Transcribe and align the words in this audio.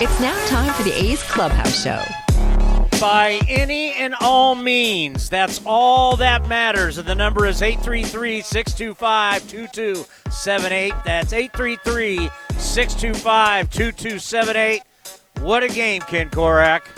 It's 0.00 0.20
now 0.20 0.46
time 0.46 0.72
for 0.74 0.84
the 0.84 0.92
A's 0.92 1.20
Clubhouse 1.24 1.82
Show. 1.82 2.00
by 3.00 3.40
any 3.48 3.94
and 3.94 4.14
all 4.20 4.54
means. 4.54 5.28
That's 5.28 5.60
all 5.66 6.16
that 6.18 6.46
matters. 6.46 6.98
And 6.98 7.08
the 7.08 7.16
number 7.16 7.46
is 7.46 7.62
833 7.62 8.42
625 8.42 9.48
2278. 9.48 10.94
That's 11.04 11.32
833 11.32 12.30
625 12.58 13.70
2278. 13.70 14.82
What 15.40 15.64
a 15.64 15.68
game, 15.68 16.02
Ken 16.02 16.30
Korak. 16.30 16.88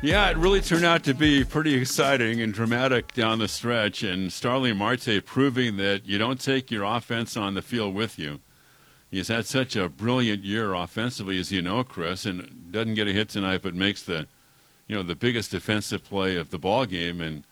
Yeah, 0.00 0.30
it 0.30 0.38
really 0.38 0.62
turned 0.62 0.86
out 0.86 1.04
to 1.04 1.12
be 1.12 1.44
pretty 1.44 1.74
exciting 1.74 2.40
and 2.40 2.54
dramatic 2.54 3.12
down 3.12 3.40
the 3.40 3.48
stretch. 3.48 4.02
And 4.02 4.32
Starling 4.32 4.78
Marte 4.78 5.22
proving 5.26 5.76
that 5.76 6.06
you 6.06 6.16
don't 6.16 6.40
take 6.40 6.70
your 6.70 6.84
offense 6.84 7.36
on 7.36 7.52
the 7.52 7.62
field 7.62 7.94
with 7.94 8.18
you. 8.18 8.40
He's 9.10 9.28
had 9.28 9.46
such 9.46 9.74
a 9.74 9.88
brilliant 9.88 10.44
year 10.44 10.74
offensively, 10.74 11.38
as 11.38 11.50
you 11.50 11.62
know, 11.62 11.82
Chris, 11.82 12.26
and 12.26 12.70
doesn't 12.70 12.94
get 12.94 13.08
a 13.08 13.12
hit 13.12 13.30
tonight, 13.30 13.60
but 13.62 13.74
makes 13.74 14.02
the, 14.02 14.26
you 14.86 14.96
know, 14.96 15.02
the 15.02 15.14
biggest 15.14 15.50
defensive 15.50 16.04
play 16.04 16.36
of 16.36 16.50
the 16.50 16.58
ball 16.58 16.84
game. 16.84 17.20
And 17.20 17.44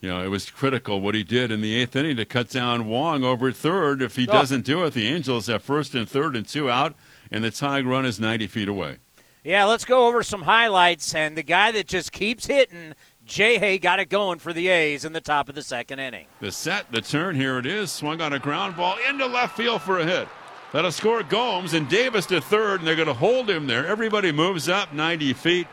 you 0.00 0.08
know, 0.08 0.22
it 0.24 0.28
was 0.28 0.48
critical 0.48 1.00
what 1.02 1.14
he 1.14 1.22
did 1.22 1.50
in 1.50 1.60
the 1.60 1.74
eighth 1.74 1.94
inning 1.94 2.16
to 2.16 2.24
cut 2.24 2.48
down 2.48 2.86
Wong 2.86 3.22
over 3.22 3.52
third. 3.52 4.00
If 4.00 4.16
he 4.16 4.26
Oh. 4.26 4.32
doesn't 4.32 4.64
do 4.64 4.82
it, 4.84 4.94
the 4.94 5.06
Angels 5.06 5.48
have 5.48 5.62
first 5.62 5.94
and 5.94 6.08
third 6.08 6.34
and 6.34 6.48
two 6.48 6.70
out, 6.70 6.94
and 7.30 7.44
the 7.44 7.50
tying 7.50 7.86
run 7.86 8.06
is 8.06 8.18
90 8.18 8.46
feet 8.46 8.68
away. 8.68 8.96
Yeah, 9.44 9.64
let's 9.64 9.84
go 9.84 10.06
over 10.06 10.22
some 10.22 10.42
highlights. 10.42 11.14
And 11.14 11.36
the 11.36 11.42
guy 11.42 11.70
that 11.72 11.86
just 11.86 12.12
keeps 12.12 12.46
hitting, 12.46 12.94
Jay 13.26 13.58
Hay, 13.58 13.78
got 13.78 14.00
it 14.00 14.08
going 14.08 14.38
for 14.38 14.54
the 14.54 14.68
A's 14.68 15.04
in 15.04 15.12
the 15.12 15.20
top 15.20 15.50
of 15.50 15.54
the 15.54 15.62
second 15.62 15.98
inning. 15.98 16.26
The 16.40 16.50
set, 16.52 16.90
the 16.92 17.02
turn, 17.02 17.36
here 17.36 17.58
it 17.58 17.66
is. 17.66 17.92
Swung 17.92 18.22
on 18.22 18.32
a 18.32 18.38
ground 18.38 18.76
ball 18.76 18.96
into 19.06 19.26
left 19.26 19.54
field 19.56 19.82
for 19.82 19.98
a 19.98 20.04
hit. 20.06 20.28
That'll 20.72 20.92
score 20.92 21.22
Gomes 21.24 21.74
and 21.74 21.88
Davis 21.88 22.26
to 22.26 22.40
third, 22.40 22.80
and 22.80 22.86
they're 22.86 22.96
going 22.96 23.08
to 23.08 23.14
hold 23.14 23.50
him 23.50 23.66
there. 23.66 23.86
Everybody 23.86 24.30
moves 24.30 24.68
up 24.68 24.92
90 24.92 25.32
feet 25.32 25.66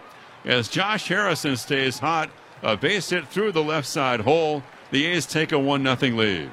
as 0.43 0.67
Josh 0.67 1.07
Harrison 1.07 1.55
stays 1.55 1.99
hot. 1.99 2.31
A 2.63 2.75
base 2.75 3.11
hit 3.11 3.27
through 3.27 3.51
the 3.51 3.63
left 3.63 3.87
side 3.87 4.21
hole. 4.21 4.63
The 4.89 5.05
A's 5.05 5.27
take 5.27 5.51
a 5.51 5.59
1 5.59 5.83
0 5.83 6.15
lead. 6.15 6.49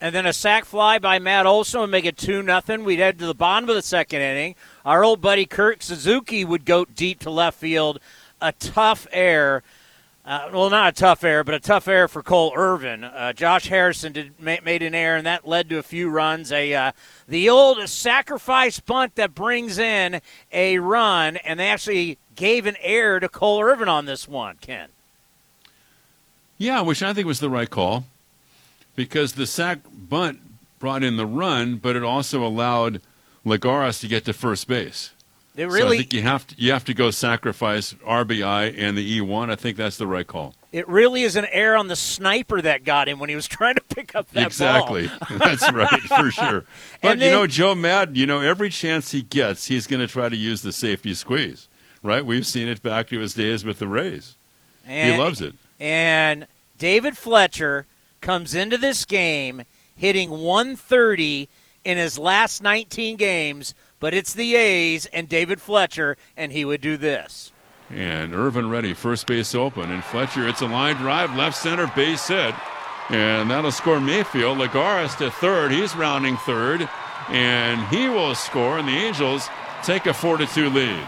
And 0.00 0.14
then 0.14 0.26
a 0.26 0.32
sac 0.32 0.64
fly 0.64 0.98
by 0.98 1.18
Matt 1.18 1.46
Olson 1.46 1.80
would 1.80 1.90
make 1.90 2.04
it 2.04 2.16
2 2.16 2.42
nothing. 2.42 2.82
We'd 2.82 2.98
head 2.98 3.18
to 3.20 3.26
the 3.26 3.34
bottom 3.34 3.68
of 3.68 3.76
the 3.76 3.82
second 3.82 4.20
inning. 4.20 4.56
Our 4.84 5.04
old 5.04 5.20
buddy 5.20 5.46
Kurt 5.46 5.82
Suzuki 5.82 6.44
would 6.44 6.64
go 6.64 6.84
deep 6.84 7.20
to 7.20 7.30
left 7.30 7.58
field. 7.58 8.00
A 8.40 8.52
tough 8.52 9.06
air. 9.12 9.62
Uh, 10.28 10.50
well, 10.52 10.68
not 10.68 10.90
a 10.90 10.92
tough 10.92 11.24
air, 11.24 11.42
but 11.42 11.54
a 11.54 11.58
tough 11.58 11.88
air 11.88 12.06
for 12.06 12.22
Cole 12.22 12.52
Irvin. 12.54 13.02
Uh, 13.02 13.32
Josh 13.32 13.68
Harrison 13.68 14.12
did, 14.12 14.38
ma- 14.38 14.58
made 14.62 14.82
an 14.82 14.94
error, 14.94 15.16
and 15.16 15.24
that 15.24 15.48
led 15.48 15.70
to 15.70 15.78
a 15.78 15.82
few 15.82 16.10
runs. 16.10 16.52
A 16.52 16.74
uh, 16.74 16.92
the 17.26 17.48
old 17.48 17.88
sacrifice 17.88 18.78
bunt 18.78 19.14
that 19.14 19.34
brings 19.34 19.78
in 19.78 20.20
a 20.52 20.80
run, 20.80 21.38
and 21.38 21.58
they 21.58 21.68
actually 21.68 22.18
gave 22.36 22.66
an 22.66 22.76
error 22.82 23.20
to 23.20 23.28
Cole 23.30 23.62
Irvin 23.62 23.88
on 23.88 24.04
this 24.04 24.28
one. 24.28 24.58
Ken. 24.60 24.90
Yeah, 26.58 26.82
which 26.82 27.02
I 27.02 27.14
think 27.14 27.26
was 27.26 27.40
the 27.40 27.48
right 27.48 27.70
call 27.70 28.04
because 28.96 29.32
the 29.32 29.46
sack 29.46 29.78
bunt 29.90 30.40
brought 30.78 31.02
in 31.02 31.16
the 31.16 31.24
run, 31.24 31.76
but 31.76 31.96
it 31.96 32.04
also 32.04 32.46
allowed 32.46 33.00
Lagares 33.46 33.98
to 34.02 34.08
get 34.08 34.26
to 34.26 34.34
first 34.34 34.68
base. 34.68 35.14
It 35.58 35.72
so 35.72 35.88
I 35.88 35.96
think 35.96 36.12
you 36.12 36.22
have 36.22 36.46
to 36.46 36.54
you 36.56 36.70
have 36.70 36.84
to 36.84 36.94
go 36.94 37.10
sacrifice 37.10 37.92
RBI 37.94 38.74
and 38.78 38.96
the 38.96 39.20
E1. 39.20 39.50
I 39.50 39.56
think 39.56 39.76
that's 39.76 39.96
the 39.96 40.06
right 40.06 40.26
call. 40.26 40.54
it 40.70 40.88
really 40.88 41.24
is 41.24 41.34
an 41.34 41.46
error 41.50 41.76
on 41.76 41.88
the 41.88 41.96
sniper 41.96 42.62
that 42.62 42.84
got 42.84 43.08
him 43.08 43.18
when 43.18 43.28
he 43.28 43.34
was 43.34 43.48
trying 43.48 43.74
to 43.74 43.80
pick 43.80 44.14
up 44.14 44.30
that 44.30 44.46
exactly. 44.46 45.08
ball. 45.08 45.16
Exactly, 45.16 45.38
that's 45.38 45.72
right 45.72 46.00
for 46.02 46.30
sure. 46.30 46.64
But 47.02 47.12
And 47.12 47.20
you 47.20 47.30
know, 47.30 47.48
Joe 47.48 47.74
Maddon, 47.74 48.14
you 48.14 48.24
know, 48.24 48.40
every 48.40 48.70
chance 48.70 49.10
he 49.10 49.22
gets, 49.22 49.66
he's 49.66 49.88
going 49.88 50.00
to 50.00 50.06
try 50.06 50.28
to 50.28 50.36
use 50.36 50.62
the 50.62 50.72
safety 50.72 51.12
squeeze. 51.14 51.68
Right? 52.04 52.24
We've 52.24 52.46
seen 52.46 52.68
it 52.68 52.80
back 52.80 53.08
to 53.08 53.18
his 53.18 53.34
days 53.34 53.64
with 53.64 53.80
the 53.80 53.88
Rays. 53.88 54.36
And, 54.86 55.14
he 55.14 55.18
loves 55.18 55.40
it. 55.40 55.56
And 55.80 56.46
David 56.78 57.18
Fletcher 57.18 57.86
comes 58.20 58.54
into 58.54 58.78
this 58.78 59.04
game 59.04 59.64
hitting 59.96 60.30
130 60.30 61.48
in 61.88 61.96
his 61.96 62.18
last 62.18 62.62
19 62.62 63.16
games, 63.16 63.74
but 63.98 64.12
it's 64.12 64.34
the 64.34 64.56
A's 64.56 65.06
and 65.06 65.26
David 65.26 65.58
Fletcher, 65.58 66.18
and 66.36 66.52
he 66.52 66.62
would 66.62 66.82
do 66.82 66.98
this. 66.98 67.50
And 67.88 68.34
Irvin 68.34 68.68
ready, 68.68 68.92
first 68.92 69.26
base 69.26 69.54
open. 69.54 69.90
And 69.90 70.04
Fletcher, 70.04 70.46
it's 70.46 70.60
a 70.60 70.66
line 70.66 70.96
drive, 70.96 71.34
left 71.34 71.56
center, 71.56 71.90
base 71.96 72.28
hit. 72.28 72.54
And 73.08 73.50
that'll 73.50 73.72
score 73.72 74.00
Mayfield. 74.00 74.58
Lagares 74.58 75.16
to 75.16 75.30
third. 75.30 75.72
He's 75.72 75.96
rounding 75.96 76.36
third. 76.36 76.86
And 77.30 77.80
he 77.88 78.10
will 78.10 78.34
score. 78.34 78.78
And 78.78 78.86
the 78.86 78.92
Angels 78.92 79.48
take 79.82 80.04
a 80.04 80.12
4 80.12 80.36
to 80.36 80.46
2 80.46 80.68
lead. 80.68 81.02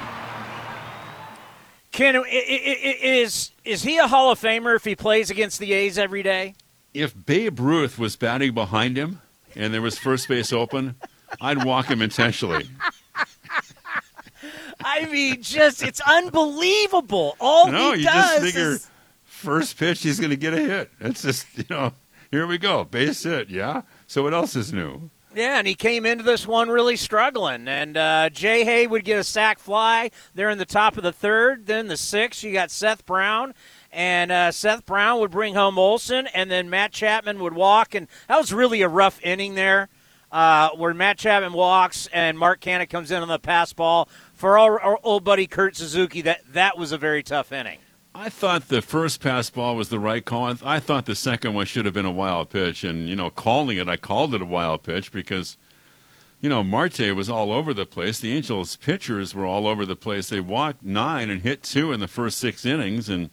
Ken, 1.93 2.25
is 2.27 3.51
is 3.67 3.83
he 3.83 3.99
a 3.99 4.07
Hall 4.07 4.31
of 4.31 4.41
Famer 4.41 4.75
if 4.75 4.85
he 4.85 4.97
plays 4.97 5.29
against 5.29 5.59
the 5.59 5.75
A's 5.75 5.99
every 5.99 6.23
day? 6.23 6.55
If 6.95 7.27
Babe 7.27 7.61
Ruth 7.61 7.99
was 7.99 8.17
batting 8.17 8.55
behind 8.55 8.97
him 8.97 9.21
and 9.57 9.73
there 9.75 9.83
was 9.83 9.99
first 9.99 10.29
base 10.29 10.53
open, 10.53 10.95
I'd 11.41 11.65
walk 11.65 11.87
him 11.87 12.03
intentionally. 12.03 12.69
I 14.83 15.07
mean, 15.07 15.43
just 15.43 15.83
it's 15.83 16.01
unbelievable. 16.01 17.37
All 17.39 17.71
no, 17.71 17.93
he 17.93 18.01
you 18.01 18.07
does 18.07 18.31
just 18.31 18.45
figure 18.45 18.71
is 18.73 18.91
first 19.25 19.79
pitch 19.79 20.03
he's 20.03 20.19
going 20.19 20.31
to 20.31 20.37
get 20.37 20.55
a 20.55 20.61
hit. 20.61 20.91
It's 21.01 21.23
just, 21.23 21.47
you 21.57 21.65
know, 21.71 21.93
here 22.31 22.47
we 22.47 22.59
go. 22.59 22.85
Base 22.85 23.23
hit, 23.23 23.51
yeah? 23.51 23.83
So 24.07 24.23
what 24.23 24.35
else 24.35 24.57
is 24.57 24.73
new? 24.73 25.11
Yeah, 25.35 25.59
and 25.59 25.67
he 25.67 25.75
came 25.75 26.07
into 26.07 26.25
this 26.25 26.47
one 26.47 26.69
really 26.69 26.97
struggling. 26.97 27.69
And 27.69 27.97
uh, 27.97 28.31
Jay 28.31 28.65
Hay 28.65 28.87
would 28.87 29.05
get 29.05 29.19
a 29.19 29.25
sack 29.25 29.59
fly 29.59 30.11
there 30.35 30.51
in 30.51 30.59
the 30.59 30.65
top 30.65 30.97
of 30.97 31.03
the 31.03 31.13
third. 31.13 31.67
Then 31.67 31.87
the 31.87 31.97
sixth, 31.97 32.43
you 32.43 32.53
got 32.53 32.71
Seth 32.71 33.07
Brown. 33.07 33.55
And 33.93 34.31
uh, 34.31 34.53
Seth 34.53 34.87
Brown 34.87 35.19
would 35.19 35.33
bring 35.33 35.55
home 35.55 35.77
Olson, 35.77 36.29
and 36.29 36.49
then 36.49 36.71
Matt 36.71 36.93
Chapman 36.93 37.41
would 37.41 37.55
walk. 37.55 37.95
And 37.95 38.07
that 38.29 38.39
was 38.39 38.53
really 38.53 38.83
a 38.83 38.89
rough 38.89 39.21
inning 39.21 39.57
there 39.57 39.89
uh, 40.31 40.71
where 40.71 40.95
Matt 40.95 41.19
Chapman 41.19 41.53
walks 41.53 42.09
and 42.13 42.39
Mark 42.39 42.61
Canha 42.61 42.89
comes 42.89 43.11
in 43.11 43.21
on 43.21 43.27
the 43.27 43.41
pass 43.41 43.73
ball. 43.73 44.09
For 44.33 44.59
our, 44.59 44.79
our 44.81 44.99
old 45.03 45.25
buddy 45.25 45.49
Kurt 45.49 45.75
Suzuki, 45.75 46.23
that, 46.23 46.41
that 46.53 46.79
was 46.79 46.93
a 46.93 46.99
very 46.99 47.25
tough 47.25 47.51
inning. 47.51 47.79
I 48.15 48.29
thought 48.29 48.69
the 48.69 48.81
first 48.81 49.21
pass 49.21 49.51
ball 49.51 49.75
was 49.75 49.89
the 49.89 49.99
right 49.99 50.25
call. 50.25 50.45
I 50.45 50.53
th- 50.53 50.63
I 50.65 50.81
thought 50.81 51.07
the 51.07 51.15
second 51.17 51.55
one 51.55 51.67
should 51.67 51.85
have 51.85 51.95
been 51.95 52.07
a 52.07 52.13
wild 52.13 52.51
pitch. 52.51 52.85
And, 52.85 53.09
you 53.09 53.17
know, 53.17 53.31
calling 53.31 53.77
it, 53.77 53.89
I 53.89 53.97
called 53.97 54.35
it 54.35 54.43
a 54.43 54.47
wild 54.47 54.85
pitch 54.85 55.11
because, 55.11 55.57
you 56.41 56.49
know, 56.49 56.63
Marte 56.63 57.15
was 57.15 57.29
all 57.29 57.53
over 57.53 57.75
the 57.75 57.87
place. 57.87 58.21
The 58.21 58.37
Angels' 58.37 58.77
pitchers 58.77 59.35
were 59.35 59.47
all 59.47 59.67
over 59.67 59.85
the 59.85 59.97
place. 59.97 60.29
They 60.29 60.41
walked 60.41 60.85
nine 60.85 61.29
and 61.29 61.43
hit 61.43 61.65
two 61.65 61.93
in 61.93 61.99
the 61.99 62.09
first 62.09 62.39
six 62.39 62.65
innings. 62.65 63.09
And, 63.09 63.31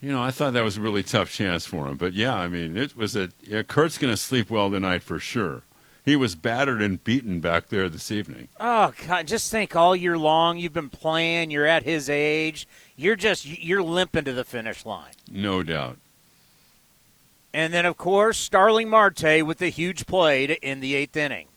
you 0.00 0.12
know, 0.12 0.22
I 0.22 0.30
thought 0.30 0.52
that 0.52 0.64
was 0.64 0.76
a 0.76 0.80
really 0.80 1.02
tough 1.02 1.30
chance 1.30 1.66
for 1.66 1.86
him. 1.88 1.96
But, 1.96 2.12
yeah, 2.12 2.34
I 2.36 2.48
mean, 2.48 2.76
it 2.76 2.96
was 2.96 3.16
a. 3.16 3.30
Yeah, 3.42 3.62
Kurt's 3.62 3.98
going 3.98 4.12
to 4.12 4.16
sleep 4.16 4.50
well 4.50 4.70
tonight 4.70 5.02
for 5.02 5.18
sure. 5.18 5.62
he 6.04 6.14
was 6.16 6.34
battered 6.36 6.80
and 6.82 7.02
beaten 7.02 7.40
back 7.40 7.68
there 7.68 7.88
this 7.88 8.10
evening. 8.12 8.48
Oh 8.60 8.92
God! 9.06 9.26
Just 9.26 9.50
think, 9.50 9.74
all 9.74 9.96
year 9.96 10.16
long 10.16 10.56
you've 10.58 10.72
been 10.72 10.90
playing. 10.90 11.50
You're 11.50 11.66
at 11.66 11.82
his 11.82 12.08
age. 12.08 12.68
You're 12.96 13.16
just 13.16 13.44
you're 13.44 13.82
limping 13.82 14.24
to 14.24 14.32
the 14.32 14.44
finish 14.44 14.86
line. 14.86 15.12
No 15.30 15.62
doubt. 15.62 15.96
And 17.52 17.72
then, 17.72 17.86
of 17.86 17.96
course, 17.96 18.36
Starling 18.38 18.88
Marte 18.90 19.44
with 19.46 19.58
the 19.58 19.70
huge 19.70 20.06
play 20.06 20.46
to 20.46 20.62
end 20.62 20.82
the 20.82 20.94
eighth 20.94 21.16
inning. 21.16 21.48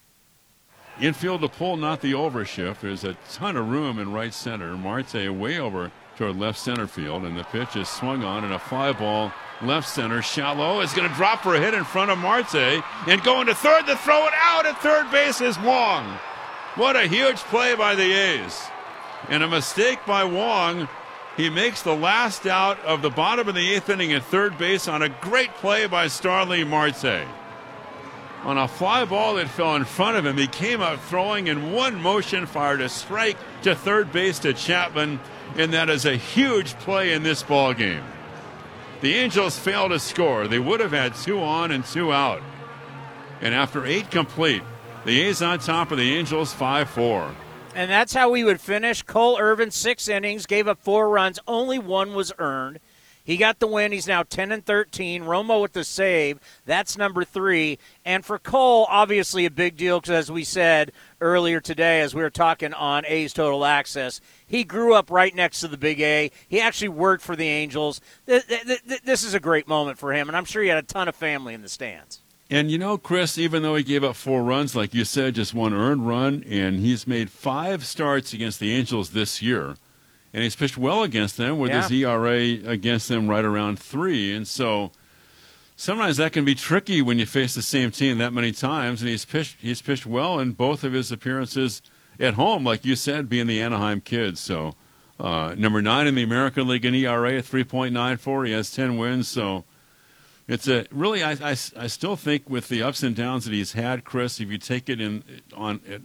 Infield 1.01 1.41
to 1.41 1.49
pull, 1.49 1.77
not 1.77 2.01
the 2.01 2.13
overshift. 2.13 2.79
There's 2.79 3.03
a 3.03 3.15
ton 3.31 3.55
of 3.57 3.69
room 3.69 3.99
in 3.99 4.11
right 4.11 4.33
center. 4.33 4.75
Marte 4.77 5.29
way 5.33 5.59
over 5.59 5.91
toward 6.19 6.37
left 6.37 6.59
center 6.59 6.85
field, 6.85 7.23
and 7.23 7.37
the 7.37 7.45
pitch 7.45 7.77
is 7.77 7.87
swung 7.87 8.25
on, 8.25 8.43
and 8.43 8.53
a 8.53 8.59
fly 8.59 8.91
ball 8.91 9.31
left 9.61 9.87
center. 9.87 10.21
Shallow 10.21 10.81
is 10.81 10.91
going 10.91 11.09
to 11.09 11.15
drop 11.15 11.41
for 11.41 11.55
a 11.55 11.61
hit 11.61 11.73
in 11.73 11.85
front 11.85 12.11
of 12.11 12.17
Marte, 12.17 12.83
and 13.07 13.23
going 13.23 13.47
to 13.47 13.55
third 13.55 13.85
to 13.85 13.95
throw 13.95 14.27
it 14.27 14.33
out 14.35 14.65
at 14.65 14.77
third 14.79 15.09
base 15.11 15.39
is 15.39 15.57
Wong. 15.59 16.05
What 16.75 16.97
a 16.97 17.07
huge 17.07 17.37
play 17.37 17.73
by 17.73 17.95
the 17.95 18.11
A's. 18.11 18.61
And 19.29 19.43
a 19.43 19.47
mistake 19.47 19.99
by 20.05 20.25
Wong. 20.25 20.89
He 21.37 21.49
makes 21.49 21.83
the 21.83 21.95
last 21.95 22.45
out 22.45 22.83
of 22.83 23.01
the 23.01 23.09
bottom 23.09 23.47
of 23.47 23.55
the 23.55 23.71
eighth 23.71 23.89
inning 23.89 24.11
at 24.11 24.23
third 24.23 24.57
base 24.57 24.89
on 24.89 25.01
a 25.01 25.07
great 25.07 25.53
play 25.55 25.87
by 25.87 26.07
Starling 26.07 26.67
Marte 26.67 27.25
on 28.43 28.57
a 28.57 28.67
fly 28.67 29.03
ball 29.05 29.35
that 29.35 29.49
fell 29.49 29.75
in 29.75 29.83
front 29.83 30.17
of 30.17 30.25
him. 30.25 30.37
He 30.37 30.47
came 30.47 30.81
out 30.81 31.01
throwing 31.01 31.47
in 31.47 31.73
one 31.73 32.01
motion, 32.01 32.45
fired 32.45 32.81
a 32.81 32.89
strike 32.89 33.37
to 33.63 33.75
third 33.75 34.11
base 34.11 34.39
to 34.39 34.53
Chapman, 34.53 35.19
and 35.57 35.73
that 35.73 35.89
is 35.89 36.05
a 36.05 36.15
huge 36.15 36.73
play 36.79 37.13
in 37.13 37.23
this 37.23 37.43
ball 37.43 37.73
game. 37.73 38.03
The 39.01 39.15
Angels 39.15 39.57
failed 39.57 39.91
to 39.91 39.99
score. 39.99 40.47
They 40.47 40.59
would 40.59 40.79
have 40.79 40.91
had 40.91 41.15
two 41.15 41.41
on 41.41 41.71
and 41.71 41.85
two 41.85 42.11
out. 42.11 42.41
And 43.41 43.53
after 43.53 43.85
eight 43.85 44.11
complete, 44.11 44.63
the 45.05 45.21
A's 45.21 45.41
on 45.41 45.59
top 45.59 45.91
of 45.91 45.97
the 45.97 46.15
Angels 46.15 46.53
5 46.53 46.89
4. 46.89 47.35
And 47.75 47.89
that's 47.89 48.13
how 48.13 48.29
we 48.29 48.43
would 48.43 48.59
finish. 48.59 49.03
Cole 49.03 49.37
Irvin, 49.39 49.71
six 49.71 50.07
innings, 50.07 50.45
gave 50.45 50.67
up 50.67 50.81
four 50.81 51.09
runs. 51.09 51.39
Only 51.47 51.79
one 51.79 52.13
was 52.13 52.33
earned. 52.39 52.79
He 53.29 53.37
got 53.37 53.59
the 53.59 53.67
win. 53.67 53.91
He's 53.91 54.07
now 54.07 54.23
10 54.23 54.51
and 54.51 54.65
13. 54.65 55.21
Romo 55.21 55.61
with 55.61 55.73
the 55.73 55.83
save. 55.83 56.39
That's 56.65 56.97
number 56.97 57.23
three. 57.23 57.77
And 58.03 58.25
for 58.25 58.39
Cole, 58.39 58.87
obviously 58.89 59.45
a 59.45 59.51
big 59.51 59.77
deal 59.77 59.99
because, 59.99 60.15
as 60.15 60.31
we 60.31 60.43
said 60.43 60.91
earlier 61.21 61.59
today, 61.59 62.01
as 62.01 62.15
we 62.15 62.23
were 62.23 62.31
talking 62.31 62.73
on 62.73 63.05
A's 63.05 63.31
Total 63.31 63.63
Access, 63.65 64.19
he 64.47 64.63
grew 64.63 64.95
up 64.95 65.11
right 65.11 65.35
next 65.35 65.59
to 65.59 65.67
the 65.67 65.77
Big 65.77 66.01
A. 66.01 66.31
He 66.47 66.59
actually 66.59 66.89
worked 66.89 67.21
for 67.21 67.35
the 67.35 67.47
Angels. 67.47 68.01
This 68.25 69.23
is 69.23 69.35
a 69.35 69.39
great 69.39 69.67
moment 69.67 69.99
for 69.99 70.11
him, 70.11 70.27
and 70.27 70.35
I'm 70.35 70.45
sure 70.45 70.63
he 70.63 70.69
had 70.69 70.79
a 70.79 70.81
ton 70.81 71.07
of 71.07 71.15
family 71.15 71.53
in 71.53 71.61
the 71.61 71.69
stands. 71.69 72.21
And 72.49 72.71
you 72.71 72.79
know, 72.79 72.97
Chris, 72.97 73.37
even 73.37 73.61
though 73.61 73.75
he 73.75 73.83
gave 73.83 74.03
up 74.03 74.15
four 74.15 74.41
runs, 74.41 74.75
like 74.75 74.95
you 74.95 75.05
said, 75.05 75.35
just 75.35 75.53
one 75.53 75.75
earned 75.75 76.07
run, 76.07 76.43
and 76.49 76.79
he's 76.79 77.05
made 77.05 77.29
five 77.29 77.85
starts 77.85 78.33
against 78.33 78.59
the 78.59 78.73
Angels 78.73 79.11
this 79.11 79.39
year 79.39 79.75
and 80.33 80.43
he's 80.43 80.55
pitched 80.55 80.77
well 80.77 81.03
against 81.03 81.37
them 81.37 81.59
with 81.59 81.71
Yeah. 81.71 81.81
his 81.83 81.91
ERA 81.91 82.37
against 82.71 83.07
them 83.09 83.27
right 83.27 83.45
around 83.45 83.79
three. 83.79 84.33
And 84.33 84.47
so 84.47 84.91
sometimes 85.75 86.17
that 86.17 86.33
can 86.33 86.45
be 86.45 86.55
tricky 86.55 87.01
when 87.01 87.19
you 87.19 87.25
face 87.25 87.55
the 87.55 87.61
same 87.61 87.91
team 87.91 88.17
that 88.19 88.33
many 88.33 88.51
times. 88.51 89.01
And 89.01 89.09
he's 89.09 89.25
pitched 89.25 89.57
he's 89.59 89.81
pitched 89.81 90.05
well 90.05 90.39
in 90.39 90.51
both 90.51 90.83
of 90.83 90.93
his 90.93 91.11
appearances 91.11 91.81
at 92.19 92.33
home, 92.35 92.63
like 92.63 92.85
you 92.85 92.95
said, 92.95 93.29
being 93.29 93.47
the 93.47 93.61
Anaheim 93.61 94.01
Kids. 94.01 94.39
So 94.39 94.75
uh, 95.19 95.55
number 95.57 95.81
nine 95.81 96.07
in 96.07 96.15
the 96.15 96.23
American 96.23 96.67
League 96.67 96.85
in 96.85 96.93
ERA 96.95 97.37
at 97.37 97.45
three 97.45 97.63
point 97.63 97.93
nine 97.93 98.17
four. 98.17 98.45
He 98.45 98.51
has 98.53 98.71
ten 98.71 98.97
wins. 98.97 99.27
So. 99.27 99.65
It's 100.51 100.67
a 100.67 100.87
really. 100.89 101.21
I, 101.21 101.33
I, 101.33 101.51
I 101.51 101.85
still 101.85 102.15
think 102.15 102.49
with 102.49 102.69
the 102.69 102.81
ups 102.81 103.03
and 103.03 103.15
downs 103.15 103.45
that 103.45 103.53
he's 103.53 103.73
had, 103.73 104.03
Chris. 104.03 104.39
If 104.39 104.49
you 104.49 104.57
take 104.57 104.89
it 104.89 104.99
in 104.99 105.23
on, 105.55 105.79
at, 105.87 106.01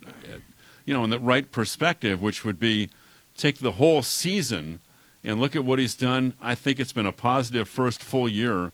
you 0.85 0.93
know, 0.93 1.03
in 1.03 1.09
the 1.09 1.19
right 1.19 1.51
perspective, 1.51 2.21
which 2.21 2.45
would 2.45 2.61
be 2.61 2.91
take 3.37 3.59
the 3.59 3.73
whole 3.73 4.03
season 4.03 4.81
and 5.23 5.41
look 5.41 5.57
at 5.57 5.65
what 5.65 5.79
he's 5.79 5.95
done, 5.95 6.35
I 6.41 6.55
think 6.55 6.79
it's 6.79 6.93
been 6.93 7.07
a 7.07 7.13
positive 7.13 7.69
first 7.69 8.03
full 8.03 8.29
year 8.29 8.73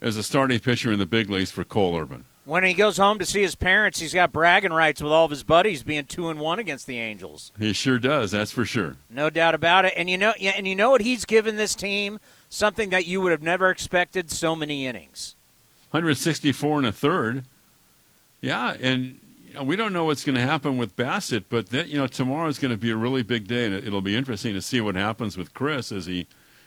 as 0.00 0.16
a 0.16 0.22
starting 0.22 0.60
pitcher 0.60 0.92
in 0.92 0.98
the 0.98 1.06
big 1.06 1.28
leagues 1.28 1.50
for 1.50 1.64
Cole 1.64 1.98
Irvin. 1.98 2.24
When 2.44 2.64
he 2.64 2.72
goes 2.72 2.96
home 2.96 3.18
to 3.18 3.26
see 3.26 3.42
his 3.42 3.54
parents, 3.54 4.00
he's 4.00 4.14
got 4.14 4.32
bragging 4.32 4.72
rights 4.72 5.02
with 5.02 5.12
all 5.12 5.26
of 5.26 5.30
his 5.30 5.42
buddies 5.42 5.82
being 5.82 6.06
two 6.06 6.30
and 6.30 6.40
one 6.40 6.58
against 6.58 6.86
the 6.86 6.98
Angels. 6.98 7.52
He 7.58 7.74
sure 7.74 7.98
does, 7.98 8.30
that's 8.30 8.52
for 8.52 8.64
sure. 8.64 8.96
No 9.10 9.28
doubt 9.28 9.54
about 9.54 9.84
it. 9.84 9.92
And 9.96 10.08
you 10.08 10.16
know, 10.16 10.32
yeah, 10.38 10.52
and 10.56 10.66
you 10.66 10.74
know 10.74 10.90
what 10.90 11.02
he's 11.02 11.26
given 11.26 11.56
this 11.56 11.74
team 11.74 12.18
something 12.48 12.90
that 12.90 13.06
you 13.06 13.20
would 13.20 13.32
have 13.32 13.42
never 13.42 13.70
expected. 13.70 14.30
So 14.30 14.56
many 14.56 14.86
innings. 14.86 15.34
164 15.90 16.78
and 16.78 16.86
a 16.86 16.92
third. 16.92 17.44
Yeah, 18.40 18.76
and 18.80 19.18
we 19.62 19.76
don't 19.76 19.92
know 19.92 20.04
what's 20.04 20.24
going 20.24 20.36
to 20.36 20.42
happen 20.42 20.76
with 20.76 20.96
Bassitt, 20.96 21.44
but 21.48 21.70
that, 21.70 21.88
you 21.88 21.98
know 21.98 22.06
tomorrow 22.06 22.48
is 22.48 22.58
going 22.58 22.70
to 22.70 22.76
be 22.76 22.90
a 22.90 22.96
really 22.96 23.22
big 23.22 23.46
day, 23.46 23.66
and 23.66 23.74
it'll 23.74 24.00
be 24.00 24.16
interesting 24.16 24.54
to 24.54 24.62
see 24.62 24.80
what 24.80 24.94
happens 24.94 25.36
with 25.36 25.54
Chris 25.54 25.92
as 25.92 26.06
he 26.06 26.26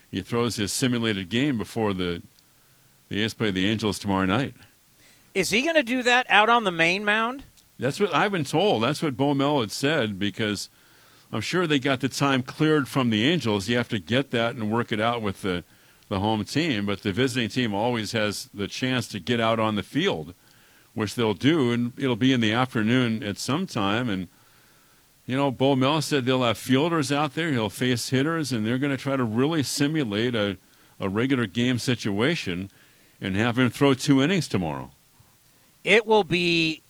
he 0.09 0.21
throws 0.21 0.57
his 0.57 0.71
simulated 0.73 1.29
game 1.29 1.57
before 1.57 1.93
the 1.93 2.21
the 3.09 3.23
A's 3.23 3.33
play 3.33 3.51
the 3.51 3.67
Angels 3.67 3.99
tomorrow 3.99 4.25
night. 4.25 4.53
Is 5.33 5.49
he 5.49 5.61
going 5.61 5.75
to 5.75 5.83
do 5.83 6.03
that 6.03 6.25
out 6.29 6.49
on 6.49 6.63
the 6.63 6.71
main 6.71 7.05
mound? 7.05 7.43
That's 7.79 7.99
what 7.99 8.13
I've 8.13 8.31
been 8.31 8.43
told. 8.43 8.83
That's 8.83 9.01
what 9.01 9.17
Bo 9.17 9.33
Mel 9.33 9.61
had 9.61 9.71
said 9.71 10.19
because 10.19 10.69
I'm 11.31 11.41
sure 11.41 11.65
they 11.65 11.79
got 11.79 12.01
the 12.01 12.09
time 12.09 12.43
cleared 12.43 12.87
from 12.87 13.09
the 13.09 13.27
Angels. 13.27 13.67
You 13.67 13.77
have 13.77 13.89
to 13.89 13.99
get 13.99 14.31
that 14.31 14.55
and 14.55 14.71
work 14.71 14.91
it 14.91 14.99
out 14.99 15.21
with 15.21 15.41
the 15.41 15.63
the 16.11 16.19
home 16.19 16.43
team, 16.43 16.85
but 16.85 17.03
the 17.03 17.13
visiting 17.13 17.47
team 17.47 17.73
always 17.73 18.11
has 18.11 18.49
the 18.53 18.67
chance 18.67 19.07
to 19.07 19.17
get 19.17 19.39
out 19.39 19.61
on 19.61 19.75
the 19.75 19.83
field, 19.83 20.33
which 20.93 21.15
they'll 21.15 21.33
do, 21.33 21.71
and 21.71 21.93
it'll 21.97 22.15
be 22.15 22.33
in 22.33 22.41
the 22.41 22.51
afternoon 22.51 23.23
at 23.23 23.37
some 23.37 23.67
time. 23.67 24.09
And 24.09 24.27
you 25.25 25.35
know, 25.35 25.51
Bo 25.51 25.75
Mel 25.75 26.01
said 26.01 26.25
they'll 26.25 26.43
have 26.43 26.57
fielders 26.57 27.11
out 27.11 27.35
there. 27.35 27.51
He'll 27.51 27.69
face 27.69 28.09
hitters, 28.09 28.51
and 28.51 28.65
they're 28.65 28.77
going 28.77 28.91
to 28.91 28.97
try 28.97 29.15
to 29.15 29.23
really 29.23 29.63
simulate 29.63 30.35
a 30.35 30.57
a 31.01 31.09
regular 31.09 31.47
game 31.47 31.79
situation 31.79 32.69
and 33.19 33.35
have 33.35 33.57
him 33.57 33.69
throw 33.69 33.93
two 33.93 34.21
innings 34.21 34.47
tomorrow. 34.47 34.91
It 35.83 36.05
will 36.05 36.23
be 36.23 36.83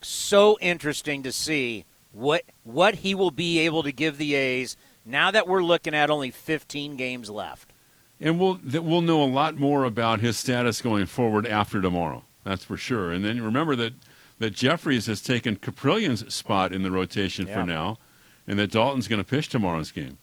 so 0.00 0.56
interesting 0.60 1.24
to 1.24 1.32
see 1.32 1.84
what 2.12 2.44
what 2.62 2.96
he 2.96 3.14
will 3.14 3.32
be 3.32 3.58
able 3.58 3.82
to 3.82 3.92
give 3.92 4.16
the 4.16 4.34
A's 4.34 4.76
now 5.04 5.30
that 5.32 5.48
we're 5.48 5.62
looking 5.62 5.94
at 5.94 6.08
only 6.08 6.30
15 6.30 6.96
games 6.96 7.28
left. 7.28 7.72
And 8.20 8.38
we'll 8.38 8.60
we'll 8.64 9.02
know 9.02 9.22
a 9.22 9.26
lot 9.26 9.56
more 9.56 9.84
about 9.84 10.20
his 10.20 10.36
status 10.36 10.80
going 10.80 11.06
forward 11.06 11.46
after 11.46 11.82
tomorrow. 11.82 12.22
That's 12.48 12.64
for 12.64 12.78
sure. 12.78 13.12
And 13.12 13.22
then 13.24 13.42
remember 13.42 13.76
that 13.76 13.92
that 14.38 14.54
Jefferies 14.54 15.04
has 15.06 15.20
taken 15.20 15.56
Kaprielian's 15.56 16.32
spot 16.32 16.72
in 16.72 16.82
the 16.82 16.90
rotation 16.90 17.46
Yeah. 17.46 17.54
for 17.54 17.66
now, 17.66 17.98
and 18.46 18.58
that 18.58 18.70
Daulton's 18.70 19.06
going 19.08 19.22
to 19.22 19.28
pitch 19.28 19.48
tomorrow's 19.48 19.90
game 19.90 20.16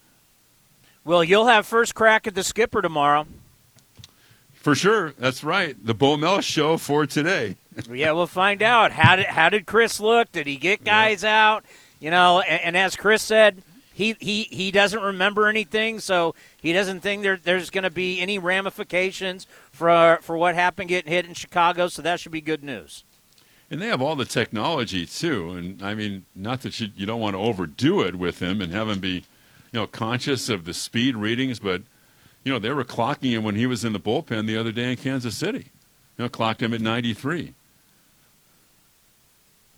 Well, 1.04 1.22
you'll 1.22 1.46
have 1.46 1.66
first 1.66 1.94
crack 1.94 2.26
at 2.26 2.34
the 2.34 2.42
skipper 2.42 2.82
tomorrow. 2.82 3.26
for 4.54 4.74
sure. 4.74 5.14
That's 5.18 5.44
right. 5.44 5.76
The 5.84 5.94
Bo 5.94 6.16
Mel 6.16 6.40
show 6.40 6.76
for 6.78 7.06
today. 7.06 7.54
yeah, 7.92 8.10
we'll 8.12 8.26
find 8.26 8.60
out. 8.62 8.90
How 8.92 9.14
did 9.16 9.26
how 9.26 9.48
did 9.48 9.66
Chris 9.66 10.00
look? 10.00 10.32
Did 10.32 10.46
he 10.48 10.56
get 10.56 10.82
guys 10.84 11.22
out? 11.22 11.64
You 12.00 12.10
know, 12.10 12.40
and, 12.40 12.60
and 12.62 12.76
as 12.76 12.96
Chris 12.96 13.22
said, 13.22 13.62
he, 13.94 14.16
he 14.18 14.42
he 14.44 14.70
doesn't 14.72 15.00
remember 15.00 15.46
anything, 15.46 16.00
so 16.00 16.34
he 16.60 16.72
doesn't 16.72 17.00
think 17.00 17.22
there 17.22 17.36
there's 17.36 17.70
going 17.70 17.84
to 17.84 17.90
be 17.90 18.20
any 18.20 18.38
ramifications 18.38 19.46
for 19.76 20.18
for 20.22 20.36
what 20.36 20.54
happened 20.54 20.88
getting 20.88 21.12
hit 21.12 21.26
in 21.26 21.34
Chicago. 21.34 21.88
So 21.88 22.02
that 22.02 22.18
should 22.20 22.32
be 22.32 22.40
good 22.40 22.64
news. 22.64 23.04
And 23.70 23.82
they 23.82 23.88
have 23.88 24.00
all 24.00 24.16
the 24.16 24.24
technology 24.24 25.06
too. 25.06 25.50
And 25.52 25.82
I 25.82 25.94
mean, 25.94 26.24
not 26.34 26.62
that 26.62 26.80
you, 26.80 26.88
you 26.96 27.04
don't 27.04 27.20
want 27.20 27.34
to 27.34 27.40
overdo 27.40 28.00
it 28.02 28.14
with 28.16 28.40
him 28.40 28.60
and 28.60 28.72
have 28.72 28.88
him 28.88 29.00
be, 29.00 29.24
you 29.72 29.80
know, 29.80 29.86
conscious 29.86 30.48
of 30.48 30.64
the 30.64 30.74
speed 30.74 31.16
readings, 31.16 31.58
but 31.58 31.82
you 32.44 32.52
know 32.52 32.58
they 32.58 32.70
were 32.70 32.84
clocking 32.84 33.30
him 33.30 33.42
when 33.42 33.56
he 33.56 33.66
was 33.66 33.84
in 33.84 33.92
the 33.92 34.00
bullpen 34.00 34.46
the 34.46 34.56
other 34.56 34.72
day 34.72 34.92
in 34.92 34.96
Kansas 34.96 35.36
City. 35.36 35.70
You 36.16 36.24
know, 36.24 36.28
clocked 36.28 36.62
him 36.62 36.72
at 36.72 36.80
93. 36.80 37.54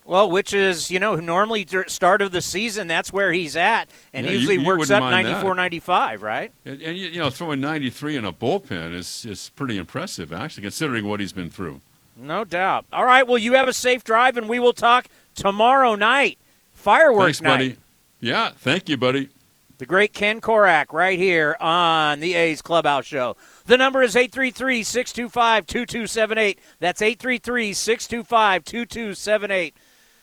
Well, 0.09 0.31
which 0.31 0.55
is 0.55 0.91
you 0.91 0.99
know 0.99 1.17
normally 1.17 1.67
start 1.87 2.23
of 2.23 2.33
the 2.33 2.41
season 2.41 2.88
that's 2.88 3.12
where 3.12 3.31
he's 3.31 3.57
at, 3.57 3.91
and 4.15 4.25
Yeah, 4.25 4.33
usually 4.33 4.55
you 4.55 4.65
works 4.65 4.91
up 4.91 5.03
mind 5.03 5.27
that. 5.27 5.33
94, 5.33 5.55
95, 5.55 6.23
right? 6.23 6.50
And, 6.65 6.81
and 6.81 6.97
you 6.97 7.09
you 7.09 7.19
know, 7.19 7.29
throwing 7.29 7.61
93 7.61 8.17
in 8.17 8.25
a 8.25 8.33
bullpen 8.33 8.95
is 8.95 9.27
is 9.27 9.50
pretty 9.55 9.77
impressive, 9.77 10.33
actually, 10.33 10.62
considering 10.62 11.07
what 11.07 11.21
he's 11.21 11.35
been 11.35 11.50
through. 11.50 11.83
No 12.17 12.45
doubt. 12.45 12.87
All 12.91 13.05
right. 13.05 13.27
Well, 13.29 13.37
you 13.37 13.53
have 13.53 13.69
a 13.69 13.73
safe 13.75 14.03
drive, 14.03 14.38
and 14.38 14.49
we 14.49 14.59
will 14.59 14.73
talk 14.73 15.09
tomorrow 15.35 15.95
night. 15.95 16.38
Fireworks 16.73 17.38
Thanks, 17.38 17.43
night. 17.43 17.50
buddy. 17.57 17.77
Yeah, 18.21 18.53
thank 18.57 18.88
you, 18.88 18.97
buddy. 18.97 19.29
The 19.77 19.85
great 19.87 20.15
Ken 20.15 20.41
Korak 20.41 20.93
right 20.93 21.19
here 21.19 21.55
on 21.61 22.21
the 22.21 22.33
A's 22.35 22.62
Clubhouse 22.62 23.05
Show. 23.05 23.37
The 23.67 23.77
number 23.77 24.03
is 24.03 24.17
833 24.17 24.83
625 24.83 25.67
2278. 25.67 26.59
That's 26.81 27.03
833 27.03 27.75
625 27.75 28.65
2278. 28.65 29.75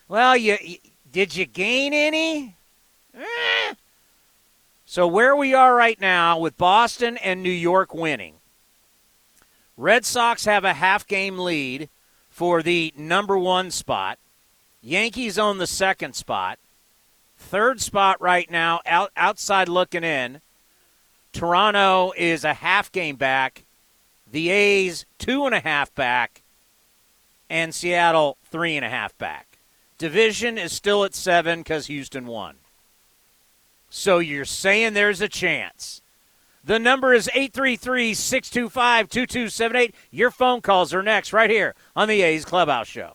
Well, 0.08 0.36
you, 0.36 0.56
you- 0.62 0.78
did 1.10 1.34
you 1.34 1.46
gain 1.46 1.92
any? 1.94 2.54
Eh. 3.16 3.74
So, 4.84 5.06
where 5.06 5.34
we 5.34 5.54
are 5.54 5.74
right 5.74 6.00
now 6.00 6.38
with 6.38 6.56
Boston 6.58 7.16
and 7.16 7.42
New 7.42 7.50
York 7.50 7.94
winning, 7.94 8.34
Red 9.76 10.04
Sox 10.04 10.44
have 10.44 10.64
a 10.64 10.74
half 10.74 11.06
game 11.06 11.38
lead 11.38 11.88
for 12.30 12.62
the 12.62 12.92
number 12.96 13.38
one 13.38 13.70
spot. 13.70 14.18
Yankees 14.82 15.38
own 15.38 15.58
the 15.58 15.66
second 15.66 16.14
spot. 16.14 16.58
Third 17.38 17.80
spot 17.80 18.20
right 18.20 18.50
now, 18.50 18.80
out, 18.86 19.10
outside 19.16 19.68
looking 19.68 20.04
in. 20.04 20.40
Toronto 21.32 22.12
is 22.16 22.44
a 22.44 22.54
half 22.54 22.92
game 22.92 23.16
back. 23.16 23.64
The 24.30 24.50
A's 24.50 25.04
two 25.18 25.46
and 25.46 25.54
a 25.54 25.60
half 25.60 25.94
back, 25.94 26.42
and 27.50 27.74
Seattle 27.74 28.36
three 28.50 28.76
and 28.76 28.84
a 28.84 28.88
half 28.90 29.16
back. 29.18 29.55
Division 29.98 30.58
is 30.58 30.72
still 30.72 31.04
at 31.04 31.14
seven 31.14 31.60
because 31.60 31.86
Houston 31.86 32.26
won. 32.26 32.56
So 33.88 34.18
you're 34.18 34.44
saying 34.44 34.92
there's 34.92 35.20
a 35.20 35.28
chance. 35.28 36.02
The 36.62 36.78
number 36.78 37.14
is 37.14 37.28
833 37.28 38.12
625 38.14 39.08
2278. 39.08 39.94
Your 40.10 40.30
phone 40.30 40.60
calls 40.60 40.92
are 40.92 41.02
next, 41.02 41.32
right 41.32 41.48
here 41.48 41.74
on 41.94 42.08
the 42.08 42.22
A's 42.22 42.44
Clubhouse 42.44 42.88
Show. 42.88 43.14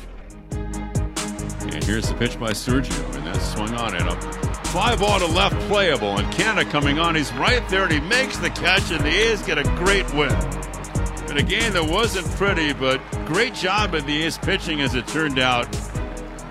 And 1.61 1.83
here's 1.83 2.09
the 2.09 2.15
pitch 2.15 2.39
by 2.39 2.51
Sergio, 2.51 3.15
and 3.15 3.25
that's 3.25 3.53
swung 3.53 3.73
on 3.75 3.95
it. 3.95 4.01
A 4.01 4.15
fly 4.67 4.95
ball 4.95 5.19
to 5.19 5.27
left 5.27 5.55
playable, 5.67 6.17
and 6.17 6.27
Canha 6.33 6.69
coming 6.69 6.97
on. 6.97 7.15
He's 7.15 7.31
right 7.33 7.67
there, 7.69 7.83
and 7.83 7.91
he 7.91 7.99
makes 7.99 8.37
the 8.37 8.49
catch, 8.49 8.91
and 8.91 9.03
the 9.03 9.09
A's 9.09 9.41
get 9.43 9.57
a 9.57 9.63
great 9.75 10.11
win. 10.13 10.31
And 11.29 11.37
a 11.37 11.43
game 11.43 11.73
that 11.73 11.85
wasn't 11.85 12.25
pretty, 12.31 12.73
but 12.73 12.99
great 13.25 13.53
job 13.53 13.93
of 13.93 14.05
the 14.05 14.23
A's 14.23 14.37
pitching 14.37 14.81
as 14.81 14.95
it 14.95 15.07
turned 15.07 15.39
out. 15.39 15.67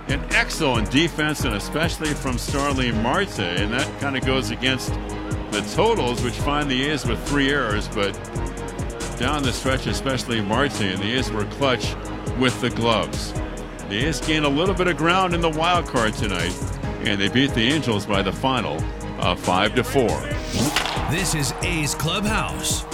An 0.09 0.25
excellent 0.31 0.91
defense, 0.91 1.45
and 1.45 1.55
especially 1.55 2.15
from 2.15 2.39
Starling 2.39 3.03
Marte, 3.03 3.41
and 3.41 3.73
that 3.73 4.01
kind 4.01 4.17
of 4.17 4.25
goes 4.25 4.51
against 4.51 4.93
the 5.51 5.61
totals, 5.75 6.23
which 6.23 6.35
find 6.35 6.71
the 6.71 6.85
A's 6.85 7.05
with 7.05 7.23
three 7.29 7.51
errors, 7.51 7.89
but 7.89 8.13
down 9.19 9.43
the 9.43 9.53
stretch, 9.53 9.87
especially 9.87 10.41
Marte, 10.41 10.81
and 10.81 10.99
the 11.03 11.13
A's 11.19 11.31
were 11.31 11.45
clutch 11.45 11.95
with 12.39 12.59
the 12.61 12.71
gloves. 12.71 13.35
The 13.91 14.07
A's 14.07 14.21
gained 14.21 14.45
a 14.45 14.49
little 14.49 14.77
bit 14.77 14.87
of 14.87 14.97
ground 14.97 15.35
in 15.35 15.41
the 15.41 15.51
wild 15.51 15.85
card 15.85 16.15
tonight, 16.15 16.57
and 17.01 17.21
they 17.21 17.29
beat 17.29 17.53
the 17.55 17.73
Angels 17.73 18.07
by 18.07 18.23
the 18.23 18.31
final 18.31 18.81
of 19.19 19.41
five 19.41 19.75
to 19.75 19.83
four. 19.83 20.17
This 21.11 21.35
is 21.35 21.53
A's 21.63 21.97
Clubhouse. 21.97 22.85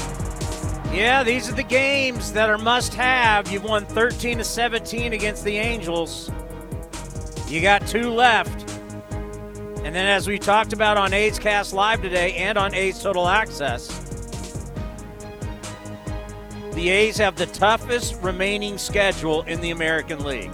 Yeah, 0.90 1.22
these 1.22 1.50
are 1.50 1.52
the 1.52 1.62
games 1.62 2.32
that 2.32 2.48
are 2.48 2.56
must 2.56 2.94
have. 2.94 3.52
You've 3.52 3.64
won 3.64 3.84
13 3.84 4.38
to 4.38 4.44
17 4.44 5.12
against 5.12 5.44
the 5.44 5.58
Angels. 5.58 6.30
You 7.46 7.60
got 7.60 7.86
two 7.86 8.08
left. 8.08 8.62
And 9.84 9.94
then, 9.94 10.06
as 10.06 10.26
we 10.26 10.38
talked 10.38 10.72
about 10.72 10.96
on 10.96 11.12
A's 11.12 11.38
Cast 11.38 11.74
Live 11.74 12.00
today 12.00 12.32
and 12.36 12.56
on 12.56 12.72
A's 12.72 13.02
Total 13.02 13.28
Access, 13.28 13.88
the 16.72 16.88
A's 16.88 17.18
have 17.18 17.36
the 17.36 17.44
toughest 17.44 18.22
remaining 18.22 18.78
schedule 18.78 19.42
in 19.42 19.60
the 19.60 19.72
American 19.72 20.24
League. 20.24 20.52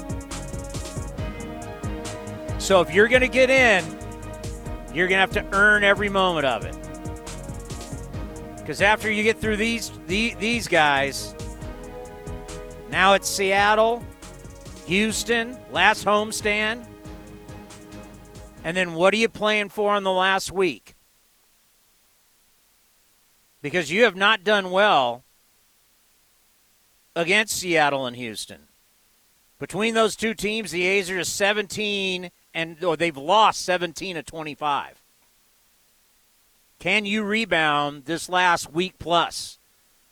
So 2.63 2.81
if 2.81 2.95
you're 2.95 3.09
going 3.09 3.23
to 3.23 3.29
get 3.29 3.51
in, 3.51 3.85
you're 4.95 5.09
going 5.09 5.17
to 5.17 5.21
have 5.21 5.33
to 5.33 5.45
earn 5.53 5.83
every 5.83 6.09
moment 6.09 6.47
of 6.47 6.65
it. 6.65 6.77
Because 8.57 8.81
after 8.81 9.11
you 9.11 9.25
get 9.25 9.41
through 9.41 9.57
these 9.57 9.91
the, 10.07 10.37
these 10.39 10.69
guys, 10.69 11.35
now 12.89 13.15
it's 13.15 13.29
Seattle, 13.29 14.01
Houston, 14.87 15.59
last 15.73 16.05
homestand. 16.05 16.87
And 18.63 18.77
then 18.77 18.95
what 18.95 19.13
are 19.13 19.17
you 19.17 19.29
playing 19.29 19.71
for 19.71 19.97
in 19.97 20.05
the 20.05 20.13
last 20.13 20.53
week? 20.53 20.95
Because 23.61 23.91
you 23.91 24.05
have 24.05 24.15
not 24.15 24.45
done 24.45 24.71
well 24.71 25.25
against 27.17 27.57
Seattle 27.57 28.07
and 28.07 28.15
Houston. 28.15 28.69
Between 29.59 29.95
those 29.95 30.15
two 30.15 30.35
teams, 30.35 30.71
the 30.71 30.87
A's 30.87 31.11
are 31.11 31.25
17 31.25 32.31
and 32.55 32.83
or 32.83 32.97
they've 32.97 33.17
lost 33.17 33.65
17 33.65 34.17
to 34.17 34.23
25. 34.23 35.03
Can 36.79 37.05
you 37.05 37.23
rebound 37.23 38.07
this 38.07 38.29
last 38.29 38.73
week 38.73 38.99
plus 38.99 39.59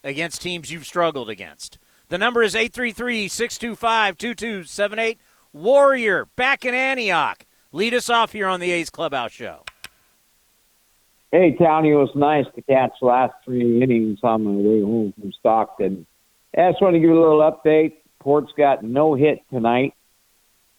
against 0.05 0.43
teams 0.43 0.71
you've 0.71 0.87
struggled 0.87 1.29
against? 1.29 1.79
The 2.09 2.19
number 2.19 2.43
is 2.43 2.55
833 2.55 3.29
625 3.29 4.17
2278. 4.17 5.19
Warrior 5.53 6.29
back 6.37 6.65
in 6.65 6.75
Antioch. 6.75 7.45
Lead 7.73 7.95
us 7.95 8.09
off 8.11 8.33
here 8.33 8.47
on 8.47 8.61
the 8.61 8.71
A's 8.73 8.91
Clubhouse 8.91 9.33
Show. 9.33 9.65
Hey, 11.33 11.57
Townie, 11.57 11.93
it 11.93 11.97
was 11.97 12.11
nice 12.17 12.47
to 12.57 12.63
catch 12.63 12.93
the 13.01 13.07
last 13.07 13.35
three 13.45 13.83
innings 13.83 14.19
on 14.25 14.45
the 14.45 14.51
way 14.51 14.81
home 14.81 15.15
from 15.19 15.33
Stockton. 15.33 16.05
I 16.57 16.73
just 16.73 16.83
want 16.83 16.95
to 16.95 16.99
give 16.99 17.11
you 17.11 17.19
a 17.19 17.21
little 17.21 17.41
update. 17.41 17.99
Port's 18.19 18.53
got 18.57 18.83
no 18.83 19.15
hit 19.15 19.41
tonight. 19.53 19.95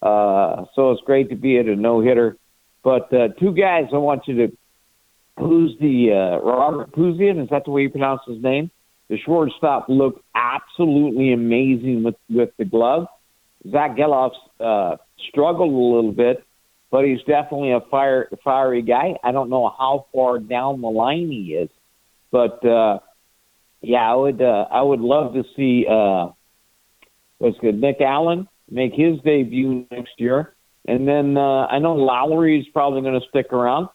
Uh, 0.02 0.64
so 0.74 0.90
it's 0.90 1.02
great 1.06 1.30
to 1.30 1.36
be 1.36 1.58
at 1.58 1.66
a 1.66 1.76
no 1.76 2.00
hitter. 2.00 2.36
But 2.82 3.12
uh, 3.14 3.28
two 3.38 3.54
guys 3.54 3.84
I 3.92 3.98
want 3.98 4.22
you 4.26 4.46
to 4.46 4.56
who's 5.38 5.76
the 5.80 6.12
uh, 6.12 6.44
Robert 6.44 6.92
Puason? 6.92 7.42
Is 7.42 7.48
that 7.50 7.64
the 7.64 7.70
way 7.70 7.82
you 7.82 7.90
pronounce 7.90 8.22
his 8.26 8.42
name? 8.42 8.70
The 9.08 9.18
shortstop 9.24 9.86
looked 9.88 10.22
absolutely 10.34 11.32
amazing 11.32 12.02
with 12.02 12.16
with 12.28 12.50
the 12.58 12.64
glove. 12.64 13.06
Zack 13.70 13.96
Gelof 13.96 14.32
uh, 14.58 14.96
struggled 15.28 15.72
a 15.72 15.96
little 15.96 16.12
bit, 16.12 16.44
but 16.90 17.04
he's 17.04 17.20
definitely 17.20 17.72
a 17.72 17.80
fire 17.90 18.28
fiery 18.42 18.82
guy. 18.82 19.14
I 19.22 19.32
don't 19.32 19.50
know 19.50 19.72
how 19.76 20.06
far 20.12 20.38
down 20.38 20.80
the 20.80 20.88
line 20.88 21.30
he 21.30 21.54
is, 21.54 21.68
but 22.30 22.64
uh, 22.66 22.98
yeah, 23.80 24.10
I 24.10 24.14
would 24.14 24.42
uh, 24.42 24.66
I 24.70 24.82
would 24.82 25.00
love 25.00 25.34
to 25.34 25.44
see 25.56 25.86
uh, 25.88 26.30
what's 27.38 27.58
good 27.58 27.80
Nick 27.80 28.00
Allen 28.00 28.48
make 28.72 28.94
his 28.94 29.20
debut 29.20 29.86
next 29.90 30.12
year. 30.18 30.54
And 30.86 31.06
then 31.06 31.36
uh, 31.36 31.66
I 31.66 31.78
know 31.78 31.94
Lowrie 31.94 32.60
is 32.60 32.66
probably 32.72 33.02
going 33.02 33.20
to 33.20 33.26
stick 33.28 33.52
around, 33.52 33.88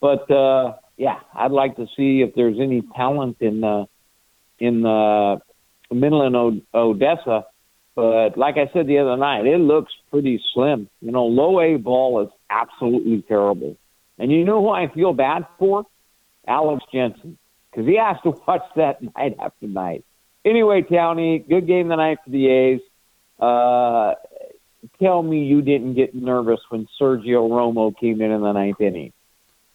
but 0.00 0.30
uh, 0.30 0.74
yeah, 0.96 1.20
I'd 1.34 1.52
like 1.52 1.76
to 1.76 1.86
see 1.96 2.20
if 2.20 2.34
there's 2.34 2.58
any 2.60 2.82
talent 2.94 3.38
in 3.40 3.64
uh, 3.64 3.86
in 4.58 4.84
uh, 4.84 5.38
Midland 5.90 6.36
o- 6.36 6.60
Odessa. 6.74 7.46
But 7.94 8.36
like 8.36 8.56
I 8.56 8.70
said 8.72 8.88
the 8.88 8.98
other 8.98 9.16
night, 9.16 9.46
it 9.46 9.58
looks 9.58 9.92
pretty 10.10 10.42
slim. 10.52 10.88
You 11.00 11.12
know, 11.12 11.26
low 11.26 11.60
A 11.60 11.76
ball 11.76 12.22
is 12.22 12.28
absolutely 12.50 13.22
terrible. 13.22 13.76
And 14.18 14.30
you 14.30 14.44
know 14.44 14.60
who 14.60 14.70
I 14.70 14.88
feel 14.92 15.12
bad 15.12 15.46
for? 15.58 15.86
Alex 16.46 16.84
Jensen, 16.92 17.38
because 17.70 17.86
he 17.86 17.96
has 17.96 18.16
to 18.24 18.30
watch 18.46 18.64
that 18.76 19.02
night 19.02 19.36
after 19.40 19.66
night. 19.66 20.04
Anyway, 20.44 20.82
Townie, 20.82 21.48
good 21.48 21.66
game 21.66 21.88
tonight 21.88 22.18
for 22.22 22.30
the 22.30 22.48
A's. 22.48 22.80
Uh, 23.38 24.14
tell 25.00 25.22
me 25.22 25.44
you 25.44 25.62
didn't 25.62 25.94
get 25.94 26.14
nervous 26.14 26.60
when 26.68 26.86
Sergio 27.00 27.48
Romo 27.48 27.96
came 27.98 28.20
in 28.20 28.30
in 28.30 28.40
the 28.40 28.52
ninth 28.52 28.80
inning. 28.80 29.12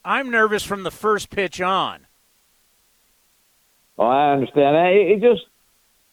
I'm 0.04 0.32
nervous 0.32 0.64
from 0.64 0.84
the 0.84 0.92
first 0.92 1.30
pitch 1.30 1.62
on. 1.62 2.08
Well, 3.98 4.08
I 4.08 4.32
understand. 4.32 4.76
It, 4.96 5.12
it 5.12 5.22
just 5.22 5.46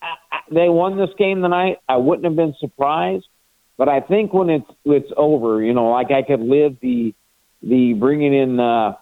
I, 0.02 0.14
I, 0.32 0.38
they 0.50 0.68
won 0.68 0.96
this 0.96 1.10
game 1.16 1.42
tonight. 1.42 1.78
I 1.88 1.96
wouldn't 1.96 2.24
have 2.24 2.36
been 2.36 2.54
surprised, 2.58 3.26
but 3.76 3.88
I 3.88 4.00
think 4.00 4.32
when 4.32 4.50
it's 4.50 4.70
it's 4.84 5.12
over, 5.16 5.62
you 5.62 5.72
know, 5.72 5.90
like 5.90 6.10
I 6.10 6.22
could 6.22 6.40
live 6.40 6.76
the 6.80 7.14
the 7.62 7.94
bringing 7.94 8.34
in 8.34 8.58
uh, 8.58 8.94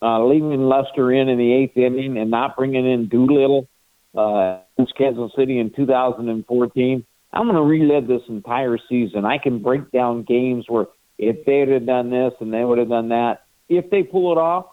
uh, 0.00 0.24
leaving 0.24 0.68
Lester 0.68 1.12
in 1.12 1.28
in 1.28 1.38
the 1.38 1.52
eighth 1.52 1.76
inning 1.76 2.16
and 2.16 2.30
not 2.30 2.56
bringing 2.56 2.90
in 2.90 3.08
Doolittle 3.08 3.68
uh, 4.16 4.58
Kansas 4.96 5.32
City 5.36 5.58
in 5.58 5.70
2014 5.70 7.04
I'm 7.32 7.44
going 7.44 7.56
to 7.56 7.62
relive 7.62 8.06
this 8.06 8.22
entire 8.28 8.78
season. 8.88 9.24
I 9.24 9.38
can 9.38 9.62
break 9.62 9.90
down 9.90 10.22
games 10.22 10.64
where 10.68 10.86
if 11.18 11.44
they'd 11.44 11.68
have 11.68 11.86
done 11.86 12.10
this 12.10 12.32
and 12.40 12.52
they 12.52 12.64
would 12.64 12.78
have 12.78 12.88
done 12.88 13.08
that. 13.08 13.42
If 13.68 13.90
they 13.90 14.02
pull 14.02 14.32
it 14.32 14.38
off, 14.38 14.66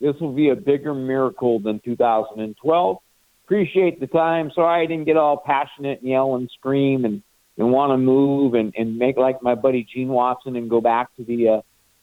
this 0.00 0.14
will 0.20 0.32
be 0.32 0.50
a 0.50 0.56
bigger 0.56 0.94
miracle 0.94 1.58
than 1.58 1.80
2012. 1.84 2.98
Appreciate 3.44 3.98
the 3.98 4.06
time. 4.06 4.50
Sorry 4.54 4.84
I 4.84 4.86
didn't 4.86 5.06
get 5.06 5.16
all 5.16 5.38
passionate 5.38 6.00
and 6.00 6.10
yell 6.10 6.34
and 6.34 6.50
scream 6.58 7.04
and, 7.04 7.22
and 7.56 7.72
want 7.72 7.92
to 7.92 7.96
move 7.96 8.54
and, 8.54 8.74
and 8.76 8.98
make 8.98 9.16
like 9.16 9.42
my 9.42 9.54
buddy 9.54 9.86
Gene 9.92 10.08
Watson 10.08 10.56
and 10.56 10.68
go 10.68 10.80
back 10.80 11.14
to 11.16 11.24
the 11.24 11.48
uh, 11.48 11.60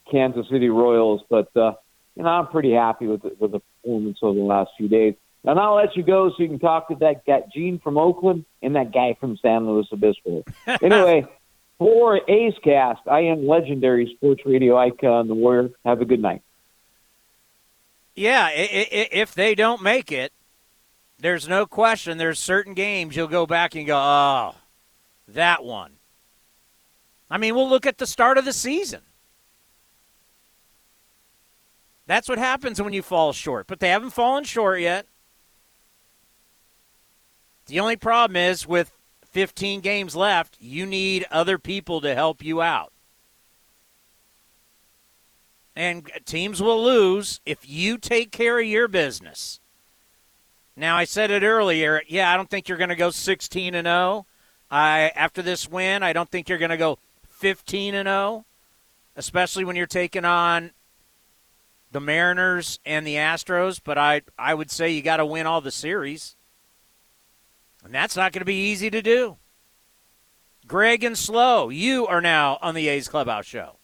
Kansas 0.10 0.48
City 0.50 0.70
Royals. 0.70 1.22
But, 1.30 1.56
uh, 1.56 1.74
you 2.16 2.24
know, 2.24 2.30
I'm 2.30 2.48
pretty 2.48 2.74
happy 2.74 3.08
with 3.08 3.22
the, 3.22 3.36
with 3.40 3.52
the 3.52 3.60
performance 3.60 4.18
over 4.22 4.40
the 4.40 4.46
last 4.46 4.72
few 4.78 4.88
days. 4.88 5.16
And 5.46 5.60
I'll 5.60 5.76
let 5.76 5.96
you 5.96 6.04
go 6.04 6.30
so 6.30 6.36
you 6.42 6.48
can 6.48 6.60
talk 6.60 6.88
to 6.88 6.96
that 6.96 7.26
guy, 7.26 7.44
Gene 7.54 7.80
from 7.80 7.98
Oakland 7.98 8.46
and 8.62 8.76
that 8.76 8.94
guy 8.94 9.18
from 9.20 9.38
San 9.38 9.68
Luis 9.68 9.88
Obispo. 9.92 10.44
anyway, 10.82 11.26
for 11.78 12.22
A's 12.30 12.54
Cast, 12.64 13.02
I 13.08 13.22
am 13.22 13.46
legendary 13.48 14.14
sports 14.16 14.42
radio 14.46 14.78
icon, 14.78 15.28
The 15.28 15.34
Warrior. 15.34 15.72
Have 15.84 16.02
a 16.02 16.06
good 16.06 16.22
night. 16.22 16.42
Yeah, 18.16 18.50
if 18.54 19.34
they 19.34 19.56
don't 19.56 19.82
make 19.82 20.12
it, 20.12 20.32
there's 21.20 21.50
no 21.50 21.66
question. 21.66 22.18
There's 22.18 22.40
certain 22.40 22.74
games 22.74 23.16
you'll 23.16 23.28
go 23.28 23.46
back 23.46 23.76
and 23.76 23.88
go, 23.88 23.98
oh, 23.98 24.56
that 25.28 25.64
one. 25.64 25.94
I 27.30 27.38
mean, 27.38 27.56
we'll 27.56 27.70
look 27.70 27.88
at 27.88 27.98
the 27.98 28.06
start 28.06 28.38
of 28.38 28.46
the 28.46 28.54
season. 28.54 29.02
That's 32.06 32.30
what 32.30 32.38
happens 32.38 32.82
when 32.82 32.94
you 32.94 33.02
fall 33.02 33.34
short, 33.34 33.66
but 33.68 33.80
they 33.80 33.90
haven't 33.90 34.12
fallen 34.12 34.44
short 34.44 34.80
yet. 34.80 35.08
The 37.68 37.80
only 37.80 37.96
problem 37.96 38.36
is 38.36 38.68
with 38.68 38.92
15 39.32 39.82
games 39.82 40.16
left, 40.16 40.58
you 40.60 40.86
need 40.86 41.26
other 41.32 41.58
people 41.58 42.02
to 42.02 42.14
help 42.14 42.44
you 42.44 42.62
out. 42.62 42.92
And 45.76 46.10
teams 46.26 46.62
will 46.62 46.84
lose 46.84 47.42
if 47.46 47.68
you 47.68 47.98
take 47.98 48.32
care 48.32 48.60
of 48.60 48.66
your 48.66 48.88
business. 48.88 49.60
Now, 50.76 50.98
I 50.98 51.06
said 51.06 51.32
it 51.32 51.44
earlier. 51.44 52.02
Yeah, 52.08 52.32
I 52.32 52.38
don't 52.38 52.50
think 52.50 52.68
you're 52.68 52.78
going 52.78 52.90
to 52.90 52.96
go 52.96 53.10
16 53.10 53.74
and 53.74 53.86
0. 53.86 54.26
I 54.70 55.12
after 55.16 55.42
this 55.42 55.70
win, 55.70 56.04
I 56.04 56.14
don't 56.14 56.30
think 56.30 56.50
you're 56.50 56.58
going 56.58 56.72
to 56.72 56.78
go 56.78 56.98
15 57.30 57.96
and 57.96 58.08
0, 58.08 58.46
especially 59.16 59.66
when 59.66 59.76
you're 59.76 59.86
taking 59.86 60.26
on 60.26 60.72
the 61.92 62.00
Mariners 62.00 62.80
and 62.86 63.06
the 63.06 63.16
Astros, 63.16 63.80
but 63.84 63.98
I 63.98 64.22
I 64.38 64.54
would 64.54 64.72
say 64.72 64.90
you 64.90 65.02
got 65.02 65.18
to 65.18 65.26
win 65.26 65.46
all 65.46 65.62
the 65.62 65.72
series. 65.72 66.36
And 67.84 67.94
that's 67.94 68.16
not 68.16 68.32
going 68.32 68.42
to 68.42 68.46
be 68.46 68.72
easy 68.72 68.90
to 68.90 69.02
do. 69.02 69.38
Greg 70.66 71.04
and 71.04 71.18
Slow, 71.18 71.70
you 71.70 72.08
are 72.08 72.22
now 72.22 72.58
on 72.62 72.74
the 72.74 72.88
A's 72.88 73.10
Clubhouse 73.10 73.46
show. 73.46 73.78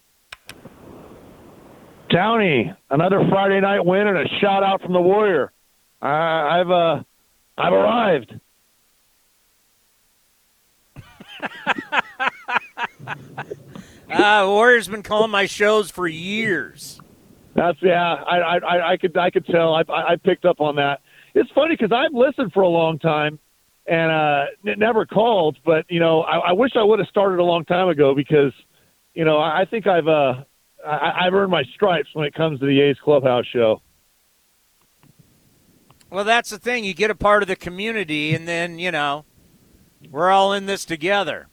Townie, 2.10 2.74
another 2.90 3.22
Friday 3.30 3.60
night 3.60 3.86
win 3.86 4.08
and 4.08 4.18
a 4.18 4.28
shout 4.40 4.64
out 4.64 4.82
from 4.82 4.94
the 4.94 5.02
Warrior. 5.02 5.52
Uh, 6.02 6.06
I've 6.06 6.72
uh, 6.72 7.04
I've 7.58 7.74
arrived. 7.74 8.40
Uh, 14.12 14.44
Warriors 14.48 14.88
been 14.88 15.04
calling 15.04 15.30
my 15.30 15.46
shows 15.46 15.92
for 15.92 16.08
years. 16.08 17.00
That's 17.54 17.78
yeah. 17.82 18.16
I 18.16 18.58
I, 18.58 18.92
I 18.94 18.98
could 18.98 19.16
I 19.16 19.30
could 19.30 19.46
tell. 19.46 19.76
I 19.76 19.84
I 19.88 20.16
picked 20.16 20.46
up 20.46 20.60
on 20.60 20.78
that. 20.78 21.02
It's 21.36 21.50
funny 21.52 21.76
because 21.76 21.92
I've 21.92 22.14
listened 22.14 22.52
for 22.52 22.62
a 22.62 22.68
long 22.68 22.98
time 22.98 23.38
and 23.90 24.12
uh, 24.12 24.76
never 24.78 25.06
called. 25.06 25.58
But 25.66 25.86
you 25.90 26.00
know, 26.00 26.22
I, 26.22 26.50
I 26.50 26.52
wish 26.54 26.72
I 26.76 26.84
would 26.84 27.00
have 27.00 27.08
started 27.08 27.40
a 27.40 27.44
long 27.44 27.66
time 27.66 27.90
ago 27.90 28.14
because 28.16 28.54
you 29.14 29.26
know 29.26 29.38
I, 29.38 29.62
I 29.62 29.66
think 29.66 29.88
I've 29.88 30.08
uh 30.08 30.44
I, 30.86 31.26
I've 31.26 31.34
earned 31.34 31.52
my 31.52 31.64
stripes 31.76 32.10
when 32.14 32.26
it 32.26 32.34
comes 32.34 32.60
to 32.60 32.66
the 32.66 32.82
A's 32.82 32.98
Clubhouse 33.04 33.46
show. 33.52 33.82
Well, 36.10 36.24
that's 36.24 36.50
the 36.50 36.58
thing. 36.58 36.84
You 36.86 36.94
get 36.94 37.12
a 37.12 37.16
part 37.16 37.44
of 37.44 37.48
the 37.48 37.56
community, 37.56 38.34
and 38.34 38.48
then 38.48 38.80
you 38.80 38.92
know 38.92 39.26
we're 40.10 40.30
all 40.30 40.54
in 40.54 40.66
this 40.66 40.86
together. 40.86 41.48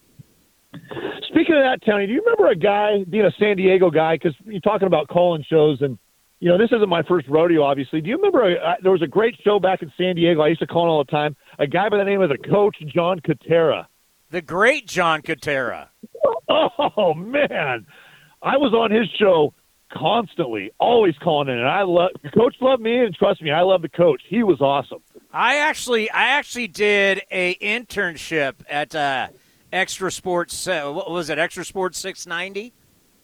Speaking 1.27 1.55
of 1.55 1.63
that, 1.63 1.79
Townie, 1.85 2.07
do 2.07 2.13
you 2.13 2.21
remember 2.21 2.47
a 2.51 2.55
guy 2.55 3.03
being 3.09 3.25
a 3.25 3.31
San 3.39 3.57
Diego 3.57 3.89
guy? 3.89 4.15
Because 4.15 4.35
you're 4.45 4.61
talking 4.61 4.87
about 4.87 5.07
calling 5.07 5.43
shows, 5.47 5.81
and 5.81 5.97
you 6.39 6.49
know 6.49 6.57
this 6.57 6.71
isn't 6.71 6.89
my 6.89 7.03
first 7.03 7.27
rodeo, 7.27 7.63
obviously. 7.63 8.01
Do 8.01 8.09
you 8.09 8.15
remember 8.15 8.51
a, 8.51 8.55
uh, 8.55 8.75
there 8.81 8.91
was 8.91 9.01
a 9.01 9.07
great 9.07 9.35
show 9.43 9.59
back 9.59 9.81
in 9.81 9.91
San 9.97 10.15
Diego? 10.15 10.41
I 10.41 10.47
used 10.47 10.61
to 10.61 10.67
call 10.67 10.85
it 10.85 10.89
all 10.89 11.03
the 11.03 11.11
time. 11.11 11.35
A 11.59 11.67
guy 11.67 11.89
by 11.89 11.97
the 11.97 12.03
name 12.03 12.21
of 12.21 12.29
the 12.29 12.37
Coach 12.37 12.77
John 12.87 13.19
Kentera. 13.19 13.87
The 14.29 14.41
great 14.41 14.87
John 14.87 15.21
Kentera. 15.21 15.87
Oh 16.49 17.13
man, 17.13 17.85
I 18.41 18.57
was 18.57 18.73
on 18.73 18.91
his 18.91 19.07
show 19.19 19.53
constantly, 19.91 20.71
always 20.79 21.15
calling 21.21 21.47
in, 21.49 21.57
and 21.57 21.67
I 21.67 21.83
love 21.83 22.11
Coach 22.33 22.55
loved 22.61 22.81
me, 22.81 22.97
and 23.03 23.13
trust 23.15 23.41
me, 23.41 23.51
I 23.51 23.61
love 23.61 23.81
the 23.81 23.89
coach. 23.89 24.21
He 24.27 24.43
was 24.43 24.61
awesome. 24.61 24.99
I 25.33 25.57
actually, 25.57 26.09
I 26.11 26.23
actually 26.29 26.67
did 26.67 27.21
a 27.31 27.55
internship 27.55 28.55
at 28.69 28.95
uh, 28.95 29.27
XTRA 29.73 30.11
Sports. 30.11 30.67
Uh, 30.67 30.91
what 30.91 31.09
was 31.11 31.29
it? 31.29 31.37
XTRA 31.37 31.65
Sports 31.65 31.97
690. 31.99 32.73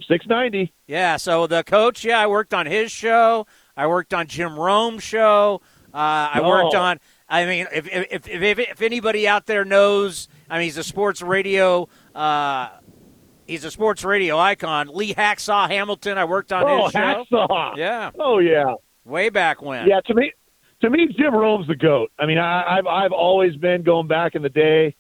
690. 0.07 0.73
Yeah. 0.87 1.17
So 1.17 1.47
the 1.47 1.63
coach, 1.63 2.03
yeah, 2.03 2.19
I 2.19 2.27
worked 2.27 2.53
on 2.53 2.65
his 2.65 2.91
show. 2.91 3.47
I 3.77 3.87
worked 3.87 4.13
on 4.13 4.27
Jim 4.27 4.57
Rome's 4.59 5.03
show. 5.03 5.61
Uh, 5.93 5.97
I 6.33 6.39
No. 6.41 6.47
worked 6.49 6.75
on. 6.75 6.99
I 7.33 7.47
mean, 7.47 7.67
if 7.73 7.87
if, 7.87 8.27
if 8.27 8.27
if 8.27 8.59
if 8.59 8.81
anybody 8.83 9.27
out 9.27 9.47
there 9.47 9.65
knows, 9.65 10.27
I 10.47 10.59
mean, 10.59 10.65
he's 10.65 10.77
a 10.77 10.83
sports 10.83 11.19
radio. 11.19 11.89
Uh, 12.13 12.69
he's 13.47 13.65
a 13.65 13.71
sports 13.71 14.03
radio 14.03 14.37
icon. 14.37 14.89
Lee 14.93 15.15
Hacksaw 15.15 15.67
Hamilton. 15.67 16.19
I 16.19 16.25
worked 16.25 16.53
on 16.53 16.63
oh, 16.63 16.83
his 16.83 16.91
show. 16.91 16.99
Hacksaw. 16.99 17.75
Yeah. 17.75 18.11
Oh 18.19 18.37
yeah. 18.37 18.75
Way 19.03 19.29
back 19.29 19.63
when. 19.63 19.87
Yeah, 19.87 20.01
to 20.01 20.13
me, 20.13 20.31
to 20.81 20.91
me, 20.91 21.07
Jim 21.17 21.33
Rome's 21.33 21.67
the 21.67 21.75
goat. 21.75 22.11
I 22.19 22.27
mean, 22.27 22.37
I, 22.37 22.77
I've 22.77 22.85
I've 22.85 23.11
always 23.11 23.55
been 23.55 23.81
going 23.81 24.07
back 24.07 24.35
in 24.35 24.43
the 24.43 24.49
day. 24.49 24.95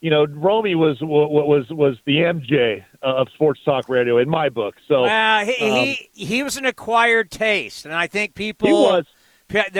You 0.00 0.10
know, 0.10 0.26
Romy 0.26 0.74
was 0.74 0.98
was 1.00 1.66
was 1.70 1.96
the 2.04 2.16
MJ 2.16 2.84
of 3.00 3.28
sports 3.34 3.60
talk 3.64 3.88
radio 3.88 4.18
in 4.18 4.28
my 4.28 4.48
book. 4.48 4.74
So 4.88 5.02
Well, 5.02 5.44
he, 5.44 5.70
um, 5.70 5.84
he 5.84 6.08
he 6.14 6.42
was 6.42 6.56
an 6.56 6.66
acquired 6.66 7.30
taste, 7.30 7.84
and 7.84 7.94
I 7.94 8.08
think 8.08 8.34
people. 8.34 8.66
He 8.66 8.72
was. 8.72 9.04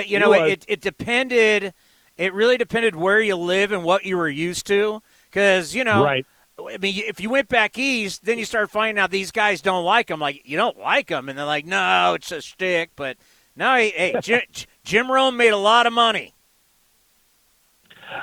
You 0.07 0.19
know, 0.19 0.33
it 0.33 0.65
it 0.69 0.81
depended. 0.81 1.75
It 2.17 2.35
really 2.35 2.57
depended 2.57 2.97
where 2.97 3.21
you 3.21 3.37
live 3.37 3.73
and 3.73 3.85
what 3.85 4.05
you 4.05 4.17
were 4.17 4.29
used 4.29 4.67
to, 4.67 5.03
because 5.31 5.75
you 5.75 5.85
know. 5.85 6.05
Right. 6.05 6.27
I 6.59 6.77
mean, 6.77 7.03
if 7.07 7.21
you 7.21 7.31
went 7.31 7.49
back 7.49 7.79
east, 7.79 8.27
then 8.27 8.39
you 8.39 8.45
start 8.45 8.71
finding 8.71 9.01
out 9.01 9.11
these 9.11 9.31
guys 9.31 9.63
don't 9.63 9.85
like 9.85 10.11
him. 10.11 10.21
Like 10.21 10.43
you 10.45 10.59
don't 10.59 10.79
like 10.79 11.09
him, 11.09 11.31
and 11.31 11.39
they're 11.39 11.47
like, 11.47 11.65
"No, 11.65 12.13
it's 12.15 12.31
a 12.33 12.43
stick." 12.43 12.91
But 12.97 13.17
no, 13.57 13.77
hey, 13.77 13.91
hey 13.91 14.15
Jim, 14.23 14.43
Jim 14.85 15.11
Rome 15.11 15.39
made 15.39 15.55
a 15.55 15.57
lot 15.57 15.87
of 15.87 15.95
money. 15.95 16.35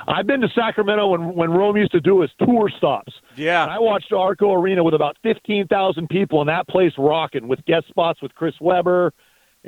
I've 0.06 0.26
been 0.26 0.40
to 0.42 0.48
Sacramento 0.54 1.08
when 1.08 1.34
when 1.34 1.50
Rome 1.50 1.76
used 1.76 1.92
to 1.92 2.00
do 2.00 2.20
his 2.20 2.30
tour 2.38 2.70
stops. 2.76 3.12
Yeah. 3.36 3.62
And 3.62 3.72
I 3.72 3.78
watched 3.78 4.12
Arco 4.12 4.52
Arena 4.52 4.84
with 4.84 4.94
about 4.94 5.16
fifteen 5.22 5.66
thousand 5.66 6.08
people, 6.08 6.40
and 6.40 6.48
that 6.48 6.68
place 6.68 6.92
rocking 6.98 7.48
with 7.48 7.64
guest 7.64 7.88
spots 7.88 8.20
with 8.22 8.34
Chris 8.34 8.54
Webber, 8.60 9.12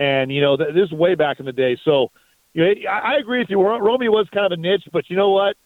and 0.00 0.32
you 0.32 0.40
know 0.40 0.56
th- 0.56 0.74
this 0.74 0.86
is 0.86 0.92
way 0.92 1.14
back 1.14 1.38
in 1.38 1.46
the 1.46 1.52
day. 1.52 1.78
So, 1.84 2.10
you 2.54 2.64
know, 2.64 2.90
I, 2.90 3.12
I 3.12 3.18
agree 3.18 3.38
with 3.38 3.50
you. 3.50 3.60
Romy 3.60 4.08
was 4.08 4.26
kind 4.34 4.46
of 4.46 4.58
a 4.58 4.60
niche, 4.60 4.88
but 4.92 5.08
you 5.08 5.16
know 5.16 5.30
what? 5.30 5.56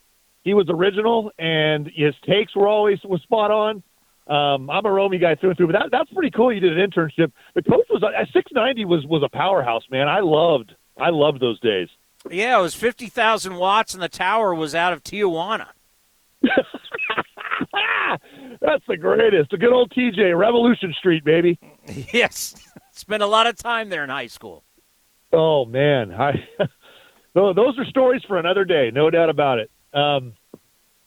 He 0.42 0.52
was 0.52 0.66
original, 0.68 1.30
and 1.38 1.90
his 1.94 2.14
takes 2.26 2.54
were 2.54 2.68
always 2.68 2.98
was 3.04 3.22
spot 3.22 3.50
on. 3.50 3.82
Um, 4.26 4.68
I'm 4.68 4.84
a 4.84 4.90
Romy 4.90 5.18
guy 5.18 5.36
through 5.36 5.50
and 5.50 5.56
through, 5.56 5.68
but 5.68 5.74
that, 5.74 5.90
that's 5.90 6.12
pretty 6.12 6.30
cool. 6.30 6.52
You 6.52 6.60
did 6.60 6.76
an 6.76 6.90
internship. 6.90 7.30
The 7.54 7.62
coach 7.62 7.86
was 7.90 8.02
at 8.02 8.26
690 8.32 8.84
was 8.84 9.06
was 9.06 9.22
a 9.22 9.28
powerhouse, 9.28 9.84
man. 9.90 10.08
I 10.08 10.20
loved 10.20 10.74
I 10.98 11.10
loved 11.10 11.40
those 11.40 11.60
days. 11.60 11.88
Yeah, 12.30 12.58
it 12.58 12.62
was 12.62 12.74
fifty 12.74 13.06
thousand 13.06 13.56
watts, 13.56 13.94
and 13.94 14.02
the 14.02 14.08
tower 14.08 14.54
was 14.54 14.74
out 14.74 14.92
of 14.92 15.04
Tijuana. 15.04 15.68
That's 18.60 18.84
the 18.88 18.96
greatest. 18.96 19.50
The 19.50 19.58
good 19.58 19.72
old 19.72 19.90
TJ, 19.90 20.38
Revolution 20.38 20.94
Street, 20.98 21.24
baby. 21.24 21.58
yes, 22.12 22.54
spent 22.92 23.22
a 23.22 23.26
lot 23.26 23.46
of 23.46 23.56
time 23.56 23.88
there 23.88 24.04
in 24.04 24.10
high 24.10 24.26
school. 24.26 24.64
Oh 25.32 25.64
man, 25.64 26.12
I 26.12 26.32
those 27.34 27.78
are 27.78 27.84
stories 27.86 28.22
for 28.26 28.38
another 28.38 28.64
day, 28.64 28.90
no 28.92 29.10
doubt 29.10 29.30
about 29.30 29.58
it. 29.58 29.70
Um, 29.92 30.34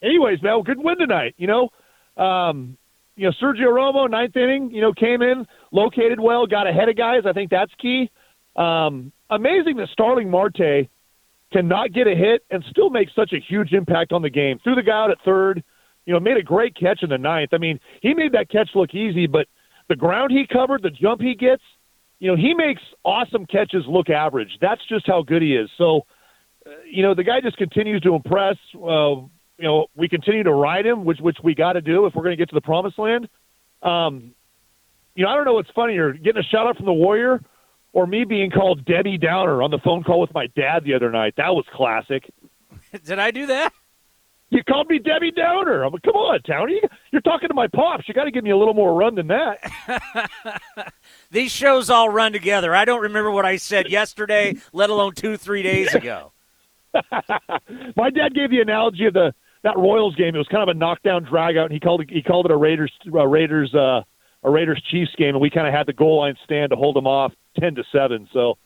anyways, 0.02 0.42
man, 0.42 0.54
well, 0.54 0.64
good 0.64 0.80
win 0.80 0.98
tonight. 0.98 1.36
You 1.38 1.48
know, 1.48 1.70
um, 2.22 2.78
you 3.16 3.26
know 3.26 3.34
Sergio 3.42 3.68
Romo, 3.68 4.10
ninth 4.10 4.36
inning, 4.36 4.72
you 4.72 4.82
know, 4.82 4.94
came 4.94 5.22
in, 5.22 5.48
located 5.72 6.20
well, 6.20 6.46
got 6.46 6.68
ahead 6.68 6.90
of 6.90 6.98
guys. 6.98 7.24
I 7.26 7.34
think 7.34 7.50
that's 7.52 7.74
key. 7.80 8.10
Um, 8.56 9.12
amazing 9.30 9.78
that 9.78 9.90
Starling 9.92 10.30
Marte 10.30 10.90
cannot 11.52 11.94
get 11.94 12.08
a 12.08 12.16
hit 12.16 12.44
and 12.52 12.64
still 12.70 12.90
make 12.90 13.10
such 13.16 13.34
a 13.34 13.40
huge 13.40 13.72
impact 13.74 14.12
on 14.12 14.22
the 14.22 14.30
game. 14.30 14.60
Threw 14.64 14.76
the 14.76 14.84
guy 14.84 15.04
out 15.04 15.12
at 15.12 15.18
third, 15.24 15.64
you 16.08 16.14
know, 16.14 16.20
made 16.22 16.38
a 16.38 16.42
great 16.42 16.74
catch 16.74 17.04
in 17.04 17.10
the 17.10 17.18
ninth. 17.18 17.50
I 17.54 17.58
mean, 17.58 17.80
he 18.02 18.14
made 18.14 18.32
that 18.32 18.50
catch 18.50 18.70
look 18.74 18.96
easy, 18.96 19.28
but 19.28 19.46
the 19.90 19.96
ground 19.96 20.32
he 20.32 20.48
covered, 20.48 20.82
the 20.82 20.90
jump 20.90 21.22
he 21.22 21.36
gets, 21.36 21.62
you 22.20 22.32
know, 22.32 22.38
he 22.38 22.54
makes 22.54 22.82
awesome 23.04 23.46
catches 23.46 23.84
look 23.88 24.10
average. 24.10 24.58
That's 24.62 24.82
just 24.88 25.06
how 25.06 25.22
good 25.22 25.42
he 25.42 25.54
is. 25.54 25.70
So, 25.78 26.06
uh, 26.66 26.70
you 26.90 27.04
know, 27.04 27.14
the 27.14 27.26
guy 27.26 27.42
just 27.42 27.58
continues 27.58 28.02
to 28.04 28.16
impress. 28.16 28.56
Uh, 28.74 29.28
you 29.60 29.64
know, 29.64 29.88
we 29.96 30.08
continue 30.08 30.44
to 30.44 30.54
ride 30.54 30.86
him, 30.86 31.04
which 31.04 31.20
which 31.20 31.38
we 31.44 31.54
got 31.54 31.74
to 31.74 31.82
do 31.82 32.06
if 32.06 32.16
we're 32.16 32.24
going 32.24 32.38
to 32.38 32.42
get 32.42 32.50
to 32.50 32.56
the 32.56 32.62
promised 32.62 32.98
land. 32.98 33.28
Um, 33.84 34.32
you 35.14 35.26
know, 35.26 35.30
I 35.30 35.36
don't 35.36 35.46
know 35.46 35.54
what's 35.54 35.70
funnier, 35.72 36.14
getting 36.14 36.40
a 36.40 36.44
shout 36.44 36.68
out 36.68 36.78
from 36.78 36.86
the 36.86 36.94
Warrior 36.94 37.44
or 37.92 38.08
me 38.08 38.24
being 38.24 38.50
called 38.50 38.86
Debbie 38.86 39.18
Downer 39.18 39.62
on 39.62 39.72
the 39.72 39.80
phone 39.84 40.04
call 40.04 40.22
with 40.22 40.34
my 40.34 40.48
dad 40.56 40.84
the 40.86 40.94
other 40.94 41.12
night. 41.12 41.34
That 41.36 41.54
was 41.54 41.66
classic. 41.74 42.32
Did 43.04 43.20
I 43.20 43.32
do 43.32 43.48
that? 43.48 43.74
You 44.50 44.64
called 44.64 44.88
me 44.90 45.00
Debbie 45.00 45.32
Downer. 45.32 45.84
I'm 45.84 45.92
like, 45.92 46.04
come 46.04 46.16
on, 46.16 46.40
Townie. 46.40 46.80
You're 47.12 47.22
talking 47.22 47.50
to 47.50 47.54
my 47.54 47.68
pops. 47.68 48.08
You 48.08 48.14
got 48.14 48.24
to 48.24 48.32
give 48.32 48.46
me 48.46 48.52
a 48.52 48.58
little 48.58 48.74
more 48.74 48.94
run 48.94 49.16
than 49.16 49.28
that. 49.28 50.94
These 51.32 51.52
shows 51.52 51.90
all 51.90 52.10
run 52.10 52.32
together. 52.32 52.74
I 52.74 52.86
don't 52.86 53.02
remember 53.02 53.30
what 53.30 53.46
I 53.46 53.58
said 53.58 53.90
yesterday, 53.90 54.56
let 54.72 54.90
alone 54.90 55.16
two, 55.16 55.36
three 55.36 55.64
days 55.64 55.94
ago. 55.94 56.32
my 56.94 58.10
dad 58.10 58.34
gave 58.34 58.50
the 58.50 58.62
analogy 58.62 59.06
of 59.06 59.14
the 59.14 59.34
that 59.64 59.78
Royals 59.78 60.16
game. 60.16 60.34
It 60.34 60.38
was 60.38 60.48
kind 60.48 60.64
of 60.64 60.70
a 60.70 60.78
knockdown 60.80 61.24
drag 61.24 61.58
out, 61.58 61.66
and 61.66 61.74
he 61.74 61.80
called 61.80 62.02
it 62.02 62.10
he 62.10 62.22
called 62.22 62.46
it 62.46 62.52
a 62.52 62.56
Raiders 62.56 62.92
a 63.14 63.28
Raiders 63.28 63.74
uh, 63.76 64.04
a 64.44 64.50
Raiders 64.50 64.82
Chiefs 64.90 65.12
game, 65.18 65.30
and 65.30 65.42
we 65.42 65.50
kind 65.50 65.68
of 65.68 65.74
had 65.74 65.88
the 65.88 65.94
goal 65.94 66.20
line 66.20 66.36
stand 66.46 66.70
to 66.70 66.76
hold 66.76 66.96
them 66.96 67.06
off 67.06 67.34
ten 67.60 67.76
to 67.76 67.84
seven. 67.92 68.30
So 68.32 68.58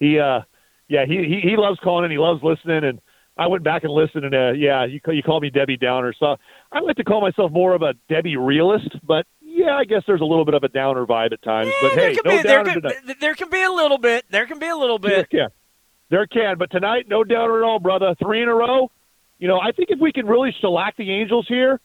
he, 0.00 0.18
uh, 0.18 0.40
yeah, 0.88 1.06
he, 1.06 1.24
he 1.24 1.40
he 1.50 1.56
loves 1.56 1.78
calling 1.82 2.04
and 2.04 2.12
he 2.12 2.18
loves 2.18 2.42
listening, 2.42 2.84
and 2.84 3.00
I 3.36 3.48
went 3.48 3.64
back 3.64 3.82
and 3.82 3.92
listened, 3.92 4.24
and 4.24 4.34
uh, 4.34 4.52
yeah, 4.52 4.84
you 4.84 5.00
you 5.08 5.22
call 5.22 5.40
me 5.40 5.50
Debbie 5.50 5.76
Downer. 5.76 6.14
So 6.18 6.36
I 6.70 6.80
like 6.80 6.96
to 6.96 7.04
call 7.04 7.20
myself 7.20 7.50
more 7.50 7.74
of 7.74 7.82
a 7.82 7.94
Debbie 8.08 8.36
realist, 8.36 8.90
but 9.02 9.26
yeah, 9.40 9.76
I 9.76 9.84
guess 9.84 10.02
there's 10.06 10.20
a 10.20 10.24
little 10.24 10.44
bit 10.44 10.54
of 10.54 10.62
a 10.62 10.68
downer 10.68 11.06
vibe 11.06 11.32
at 11.32 11.42
times. 11.42 11.68
Yeah, 11.68 11.88
but 11.88 11.92
hey, 11.92 12.16
there 12.44 12.62
no 12.62 12.70
can, 12.70 12.74
be, 12.74 12.80
there, 12.80 12.92
can, 12.92 13.16
there 13.20 13.34
can 13.34 13.50
be 13.50 13.62
a 13.62 13.70
little 13.70 13.98
bit. 13.98 14.24
There 14.30 14.46
can 14.46 14.58
be 14.58 14.68
a 14.68 14.76
little 14.76 14.98
bit. 14.98 15.28
There 15.30 15.46
can. 15.46 15.50
There 16.10 16.26
can. 16.26 16.58
But 16.58 16.70
tonight, 16.70 17.06
no 17.08 17.24
downer 17.24 17.62
at 17.62 17.64
all, 17.64 17.80
brother. 17.80 18.14
Three 18.22 18.42
in 18.42 18.48
a 18.48 18.54
row. 18.54 18.90
You 19.38 19.48
know, 19.48 19.58
I 19.60 19.72
think 19.72 19.90
if 19.90 19.98
we 20.00 20.12
can 20.12 20.26
really 20.26 20.54
shellac 20.60 20.96
the 20.96 21.10
Angels 21.10 21.46
here 21.48 21.80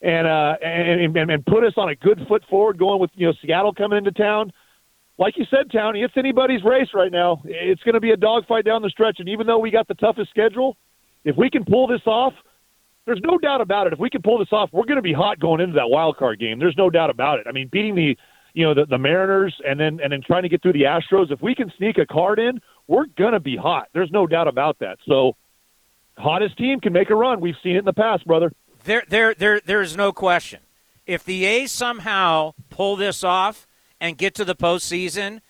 and 0.00 0.26
uh 0.26 0.56
and, 0.62 1.16
and 1.16 1.30
and 1.30 1.46
put 1.46 1.64
us 1.64 1.74
on 1.76 1.88
a 1.88 1.96
good 1.96 2.20
foot 2.28 2.44
forward 2.48 2.78
going 2.78 3.00
with, 3.00 3.10
you 3.14 3.26
know, 3.26 3.32
Seattle 3.42 3.72
coming 3.72 3.98
into 3.98 4.12
town, 4.12 4.52
like 5.18 5.36
you 5.36 5.44
said, 5.50 5.70
Townie, 5.70 6.04
it's 6.04 6.14
anybody's 6.16 6.64
race 6.64 6.88
right 6.94 7.12
now. 7.12 7.42
It's 7.44 7.82
going 7.82 7.94
to 7.94 8.00
be 8.00 8.10
a 8.10 8.16
dogfight 8.16 8.64
down 8.64 8.82
the 8.82 8.90
stretch. 8.90 9.16
And 9.20 9.28
even 9.28 9.46
though 9.46 9.58
we 9.58 9.70
got 9.70 9.88
the 9.88 9.94
toughest 9.94 10.30
schedule, 10.30 10.76
if 11.24 11.36
we 11.36 11.50
can 11.50 11.64
pull 11.64 11.86
this 11.86 12.00
off, 12.06 12.34
there's 13.06 13.20
no 13.22 13.38
doubt 13.38 13.60
about 13.60 13.86
it. 13.86 13.92
If 13.92 13.98
we 13.98 14.10
can 14.10 14.22
pull 14.22 14.38
this 14.38 14.52
off, 14.52 14.70
we're 14.72 14.84
going 14.84 14.96
to 14.96 15.02
be 15.02 15.12
hot 15.12 15.40
going 15.40 15.60
into 15.60 15.74
that 15.74 15.88
wild 15.88 16.16
card 16.16 16.38
game. 16.38 16.58
There's 16.58 16.76
no 16.76 16.90
doubt 16.90 17.10
about 17.10 17.38
it. 17.40 17.46
I 17.48 17.52
mean, 17.52 17.68
beating 17.70 17.94
the 17.94 18.16
you 18.54 18.64
know 18.64 18.74
the, 18.74 18.86
the 18.86 18.98
Mariners 18.98 19.54
and 19.66 19.80
then 19.80 19.98
and 20.02 20.12
then 20.12 20.22
trying 20.24 20.42
to 20.42 20.48
get 20.48 20.62
through 20.62 20.74
the 20.74 20.82
Astros. 20.82 21.30
If 21.30 21.40
we 21.40 21.54
can 21.54 21.72
sneak 21.78 21.98
a 21.98 22.06
card 22.06 22.38
in, 22.38 22.60
we're 22.86 23.06
going 23.06 23.32
to 23.32 23.40
be 23.40 23.56
hot. 23.56 23.88
There's 23.92 24.10
no 24.10 24.26
doubt 24.26 24.48
about 24.48 24.78
that. 24.80 24.98
So, 25.06 25.36
hottest 26.18 26.58
team 26.58 26.80
can 26.80 26.92
make 26.92 27.10
a 27.10 27.14
run. 27.14 27.40
We've 27.40 27.56
seen 27.62 27.76
it 27.76 27.80
in 27.80 27.84
the 27.84 27.92
past, 27.92 28.26
brother. 28.26 28.52
There, 28.84 29.04
there, 29.08 29.34
there, 29.34 29.60
there's 29.64 29.96
no 29.96 30.12
question. 30.12 30.60
If 31.06 31.24
the 31.24 31.44
A's 31.44 31.72
somehow 31.72 32.54
pull 32.68 32.96
this 32.96 33.24
off 33.24 33.66
and 34.00 34.18
get 34.18 34.34
to 34.34 34.44
the 34.44 34.54
postseason, 34.54 35.40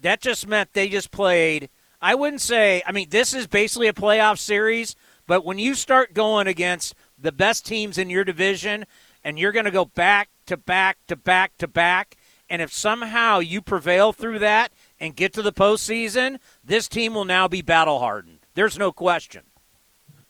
that 0.00 0.20
just 0.20 0.46
meant 0.46 0.72
they 0.72 0.88
just 0.88 1.10
played. 1.10 1.70
I 2.00 2.14
wouldn't 2.14 2.40
say. 2.40 2.82
I 2.86 2.92
mean, 2.92 3.08
this 3.10 3.34
is 3.34 3.46
basically 3.46 3.88
a 3.88 3.92
playoff 3.92 4.38
series. 4.38 4.94
But 5.26 5.44
when 5.44 5.58
you 5.58 5.74
start 5.74 6.14
going 6.14 6.46
against 6.46 6.94
the 7.18 7.32
best 7.32 7.66
teams 7.66 7.98
in 7.98 8.08
your 8.08 8.24
division, 8.24 8.86
and 9.24 9.38
you're 9.38 9.52
going 9.52 9.66
to 9.66 9.70
go 9.70 9.84
back 9.84 10.30
to 10.46 10.56
back 10.56 10.98
to 11.08 11.16
back 11.16 11.56
to 11.58 11.68
back, 11.68 12.16
and 12.48 12.62
if 12.62 12.72
somehow 12.72 13.40
you 13.40 13.60
prevail 13.60 14.12
through 14.12 14.38
that 14.38 14.72
and 14.98 15.14
get 15.14 15.34
to 15.34 15.42
the 15.42 15.52
postseason, 15.52 16.38
this 16.64 16.88
team 16.88 17.14
will 17.14 17.26
now 17.26 17.46
be 17.46 17.60
battle 17.60 17.98
hardened. 17.98 18.38
There's 18.54 18.78
no 18.78 18.90
question. 18.90 19.42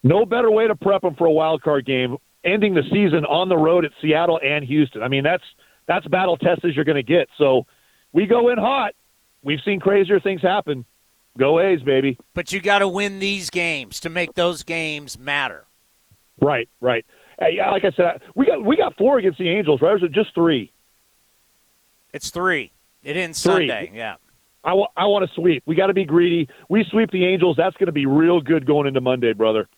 No 0.02 0.26
better 0.26 0.50
way 0.50 0.66
to 0.66 0.74
prep 0.74 1.02
them 1.02 1.14
for 1.14 1.26
a 1.26 1.30
wild 1.30 1.62
card 1.62 1.86
game, 1.86 2.16
ending 2.44 2.74
the 2.74 2.82
season 2.90 3.24
on 3.24 3.48
the 3.48 3.56
road 3.56 3.84
at 3.84 3.92
Seattle 4.00 4.40
and 4.42 4.64
Houston. 4.64 5.02
I 5.02 5.08
mean, 5.08 5.22
that's 5.22 5.44
that's 5.86 6.06
battle 6.06 6.36
test 6.36 6.64
as 6.64 6.74
you're 6.74 6.84
going 6.84 6.96
to 6.96 7.02
get. 7.02 7.28
So 7.38 7.66
we 8.12 8.26
go 8.26 8.50
in 8.50 8.58
hot. 8.58 8.94
We've 9.42 9.60
seen 9.64 9.80
crazier 9.80 10.18
things 10.18 10.42
happen. 10.42 10.84
Go 11.38 11.60
A's, 11.60 11.82
baby. 11.82 12.18
But 12.34 12.52
you 12.52 12.60
got 12.60 12.80
to 12.80 12.88
win 12.88 13.20
these 13.20 13.48
games 13.48 14.00
to 14.00 14.10
make 14.10 14.34
those 14.34 14.62
games 14.62 15.18
matter. 15.18 15.64
Right, 16.40 16.68
right. 16.80 17.06
Hey, 17.38 17.54
yeah, 17.56 17.70
like 17.70 17.84
I 17.84 17.92
said, 17.92 18.20
we 18.34 18.46
got 18.46 18.64
we 18.64 18.76
got 18.76 18.96
four 18.96 19.18
against 19.18 19.38
the 19.38 19.48
Angels, 19.48 19.80
right? 19.80 19.92
Or 19.92 19.96
is 19.96 20.02
it 20.02 20.12
just 20.12 20.34
three? 20.34 20.72
It's 22.12 22.30
three. 22.30 22.72
It 23.04 23.16
ends 23.16 23.42
Three. 23.42 23.68
Sunday. 23.68 23.92
Yeah. 23.94 24.16
I 24.64 24.72
I 24.96 25.06
want 25.06 25.28
to 25.28 25.34
sweep. 25.34 25.62
We 25.66 25.76
got 25.76 25.86
to 25.86 25.94
be 25.94 26.04
greedy. 26.04 26.48
We 26.68 26.84
sweep 26.90 27.10
the 27.12 27.24
Angels. 27.24 27.56
That's 27.56 27.76
going 27.76 27.86
to 27.86 27.92
be 27.92 28.06
real 28.06 28.40
good 28.40 28.66
going 28.66 28.88
into 28.88 29.00
Monday, 29.00 29.32
brother. 29.32 29.68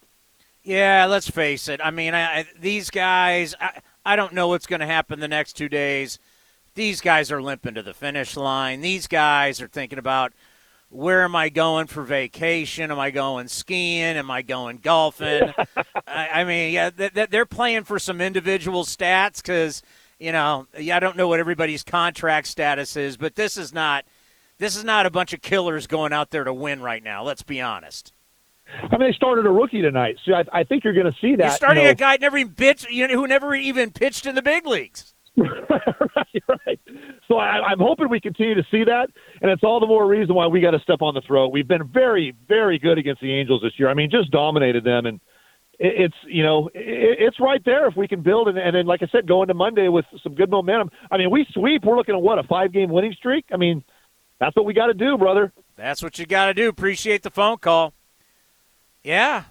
Yeah, 0.63 1.07
let's 1.07 1.29
face 1.29 1.69
it. 1.69 1.81
I 1.83 1.91
mean, 1.91 2.15
I, 2.15 2.41
I, 2.41 2.47
these 2.59 2.91
guys, 2.91 3.55
I, 3.61 3.81
I 4.05 4.17
don't 4.17 4.35
know 4.35 4.49
what's 4.49 4.67
going 4.67 4.81
to 4.81 4.87
happen 4.87 5.21
the 5.21 5.29
next 5.29 5.55
two 5.55 5.69
days. 5.69 6.19
These 6.75 7.01
guys 7.01 7.33
are 7.33 7.43
limping 7.43 7.75
to 7.75 7.83
the 7.83 7.95
finish 7.95 8.37
line. 8.37 8.81
These 8.81 9.07
guys 9.07 9.61
are 9.61 9.69
thinking 9.69 9.99
about 9.99 10.33
where 10.91 11.23
am 11.23 11.35
I 11.37 11.49
going 11.49 11.87
for 11.87 12.03
vacation? 12.03 12.91
Am 12.91 12.99
I 12.99 13.11
going 13.11 13.49
skiing? 13.49 14.17
Am 14.17 14.31
I 14.31 14.43
going 14.43 14.79
golfing? 14.79 15.53
I, 16.07 16.29
I 16.29 16.45
mean, 16.45 16.73
yeah, 16.73 16.91
th- 16.91 17.15
th- 17.15 17.31
they're 17.31 17.47
playing 17.47 17.85
for 17.85 17.99
some 17.99 18.21
individual 18.21 18.85
stats 18.85 19.37
because 19.37 19.83
you 20.19 20.33
know, 20.33 20.67
yeah, 20.79 20.97
I 20.97 21.01
don't 21.01 21.17
know 21.17 21.29
what 21.29 21.41
everybody's 21.41 21.83
contract 21.83 22.47
status 22.47 22.95
is, 22.97 23.17
but 23.17 23.37
this 23.37 23.57
is 23.57 23.73
not 23.73 24.05
this 24.59 24.77
is 24.77 24.85
not 24.85 25.07
a 25.07 25.11
bunch 25.11 25.33
of 25.33 25.41
killers 25.41 25.87
going 25.87 26.13
out 26.13 26.31
there 26.31 26.45
to 26.45 26.53
win 26.53 26.83
right 26.83 27.03
now. 27.03 27.23
Let's 27.23 27.43
be 27.43 27.61
honest. 27.61 28.13
I 28.83 28.99
mean, 28.99 29.11
they 29.11 29.13
started 29.13 29.47
a 29.47 29.51
rookie 29.51 29.83
tonight, 29.83 30.17
so 30.25 30.35
I, 30.35 30.45
I 30.53 30.65
think 30.65 30.85
you're 30.85 30.93
going 30.93 31.11
to 31.11 31.19
see 31.21 31.35
that. 31.37 31.45
You're 31.45 31.55
starting 31.55 31.83
you 31.83 31.89
know, 31.89 31.93
a 31.93 31.97
guy 31.97 32.19
never 32.21 32.37
even 32.37 32.55
pitched, 32.55 32.89
you 32.89 33.09
know, 33.09 33.15
who 33.15 33.27
never 33.27 33.55
even 33.55 33.91
pitched 33.91 34.27
in 34.27 34.37
the 34.37 34.43
big 34.43 34.65
leagues. 34.65 35.10
right, 35.37 36.43
right. 36.67 36.81
So 37.29 37.37
I, 37.37 37.61
I'm 37.63 37.79
hoping 37.79 38.09
we 38.09 38.21
continue 38.21 38.55
to 38.55 38.65
see 38.71 38.85
that, 38.85 39.09
and 39.41 39.51
it's 39.51 39.63
all 39.63 39.81
the 39.81 39.87
more 39.87 40.07
reason 40.07 40.35
why 40.35 40.47
we 40.47 40.61
got 40.61 40.73
to 40.73 40.81
step 40.81 41.03
on 41.03 41.15
the 41.15 41.21
throat. 41.21 41.49
We've 41.53 41.69
been 41.69 41.87
very, 41.87 42.35
very 42.49 42.79
good 42.79 42.99
against 42.99 43.21
the 43.21 43.33
Angels 43.33 43.63
this 43.63 43.73
year. 43.79 43.89
I 43.89 43.95
mean, 43.95 44.11
just 44.11 44.31
dominated 44.31 44.85
them, 44.85 45.07
and 45.07 45.21
it, 45.79 45.95
it's 45.97 46.15
you 46.27 46.43
know 46.43 46.69
it, 46.75 47.17
it's 47.21 47.39
right 47.41 47.65
there 47.65 47.87
if 47.87 47.97
we 47.97 48.09
can 48.09 48.23
build, 48.23 48.49
and, 48.49 48.59
and 48.59 48.75
then 48.75 48.87
like 48.87 49.03
I 49.03 49.07
said, 49.13 49.27
go 49.29 49.43
into 49.43 49.55
Monday 49.55 49.89
with 49.89 50.05
some 50.23 50.35
good 50.35 50.51
momentum. 50.51 50.91
I 51.11 51.17
mean, 51.17 51.31
we 51.31 51.47
sweep. 51.53 51.85
We're 51.85 51.97
looking 51.97 52.15
at 52.15 52.23
what 52.23 52.39
a 52.39 52.43
five 52.43 52.73
game 52.73 52.91
winning 52.91 53.13
streak. 53.13 53.47
I 53.53 53.57
mean, 53.57 53.85
that's 54.41 54.57
what 54.57 54.65
we 54.65 54.75
got 54.75 54.89
to 54.89 54.95
do, 54.95 55.17
brother. 55.17 55.53
That's 55.77 56.03
what 56.03 56.19
you 56.19 56.27
got 56.27 56.47
to 56.47 56.55
do. 56.55 56.69
Appreciate 56.69 57.23
the 57.23 57.31
phone 57.31 57.59
call. 57.59 57.95
Yeah. 59.03 59.45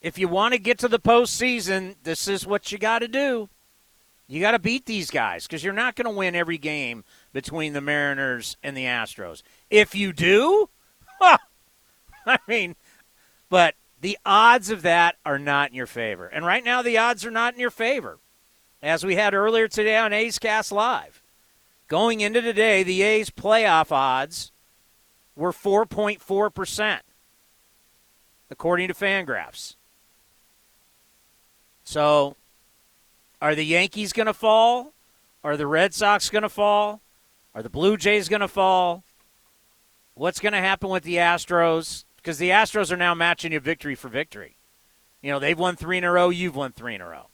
If 0.00 0.16
you 0.16 0.28
want 0.28 0.54
to 0.54 0.58
get 0.58 0.78
to 0.78 0.88
the 0.88 1.00
postseason, 1.00 1.96
this 2.04 2.28
is 2.28 2.46
what 2.46 2.70
you 2.70 2.78
got 2.78 3.00
to 3.00 3.08
do. 3.08 3.48
You 4.28 4.40
got 4.42 4.50
to 4.50 4.58
beat 4.58 4.84
these 4.84 5.10
guys 5.10 5.46
because 5.46 5.64
you're 5.64 5.72
not 5.72 5.96
going 5.96 6.04
to 6.04 6.10
win 6.10 6.34
every 6.34 6.58
game 6.58 7.02
between 7.32 7.72
the 7.72 7.80
Mariners 7.80 8.58
and 8.62 8.76
the 8.76 8.84
Astros. 8.84 9.42
If 9.70 9.94
you 9.94 10.12
do, 10.12 10.68
huh, 11.20 11.38
I 12.26 12.38
mean, 12.46 12.76
but 13.48 13.74
the 14.00 14.18
odds 14.26 14.68
of 14.68 14.82
that 14.82 15.16
are 15.24 15.38
not 15.38 15.70
in 15.70 15.76
your 15.76 15.86
favor. 15.86 16.26
And 16.26 16.44
right 16.44 16.62
now, 16.62 16.82
the 16.82 16.98
odds 16.98 17.24
are 17.24 17.30
not 17.30 17.54
in 17.54 17.60
your 17.60 17.70
favor. 17.70 18.18
As 18.82 19.04
we 19.04 19.16
had 19.16 19.34
earlier 19.34 19.66
today 19.66 19.96
on 19.96 20.12
A's 20.12 20.38
Cast 20.38 20.70
Live, 20.70 21.22
going 21.88 22.20
into 22.20 22.42
today, 22.42 22.82
the 22.82 23.02
A's 23.02 23.30
playoff 23.30 23.90
odds 23.90 24.52
were 25.34 25.52
4.4%, 25.52 27.00
according 28.50 28.88
to 28.88 28.94
Fangraphs. 28.94 29.74
So, 31.82 32.36
are 33.40 33.54
the 33.54 33.64
Yankees 33.64 34.12
going 34.12 34.26
to 34.26 34.34
fall? 34.34 34.92
Are 35.44 35.56
the 35.56 35.66
Red 35.66 35.94
Sox 35.94 36.30
going 36.30 36.42
to 36.42 36.48
fall? 36.48 37.00
Are 37.54 37.62
the 37.62 37.70
Blue 37.70 37.96
Jays 37.96 38.28
going 38.28 38.40
to 38.40 38.48
fall? 38.48 39.04
What's 40.14 40.40
going 40.40 40.52
to 40.52 40.58
happen 40.58 40.90
with 40.90 41.04
the 41.04 41.16
Astros? 41.16 42.04
Because 42.16 42.38
the 42.38 42.50
Astros 42.50 42.90
are 42.90 42.96
now 42.96 43.14
matching 43.14 43.52
you 43.52 43.60
victory 43.60 43.94
for 43.94 44.08
victory. 44.08 44.56
You 45.22 45.30
know, 45.32 45.38
they've 45.38 45.58
won 45.58 45.76
three 45.76 45.98
in 45.98 46.04
a 46.04 46.12
row, 46.12 46.30
you've 46.30 46.56
won 46.56 46.72
three 46.72 46.94
in 46.94 47.00
a 47.00 47.08
row. 47.08 47.26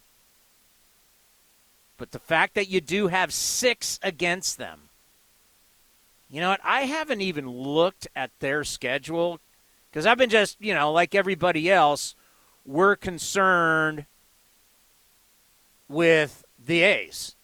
But 1.97 2.13
the 2.13 2.19
fact 2.19 2.55
that 2.55 2.69
you 2.69 2.81
do 2.81 3.09
have 3.09 3.33
six 3.33 3.99
against 4.03 4.59
them, 4.59 4.89
you 6.31 6.41
know 6.41 6.51
what? 6.51 6.61
I 6.65 6.83
haven't 6.83 7.21
even 7.21 7.49
looked 7.49 8.09
at 8.17 8.31
their 8.41 8.65
schedule 8.65 9.41
because 9.91 10.07
I've 10.07 10.19
been 10.19 10.31
just, 10.31 10.61
you 10.61 10.75
know, 10.75 10.93
like 10.93 11.15
everybody 11.15 11.71
else, 11.71 12.17
we're 12.67 12.97
concerned 12.97 14.07
with 15.89 16.45
the 16.59 16.83
A's. 16.83 17.37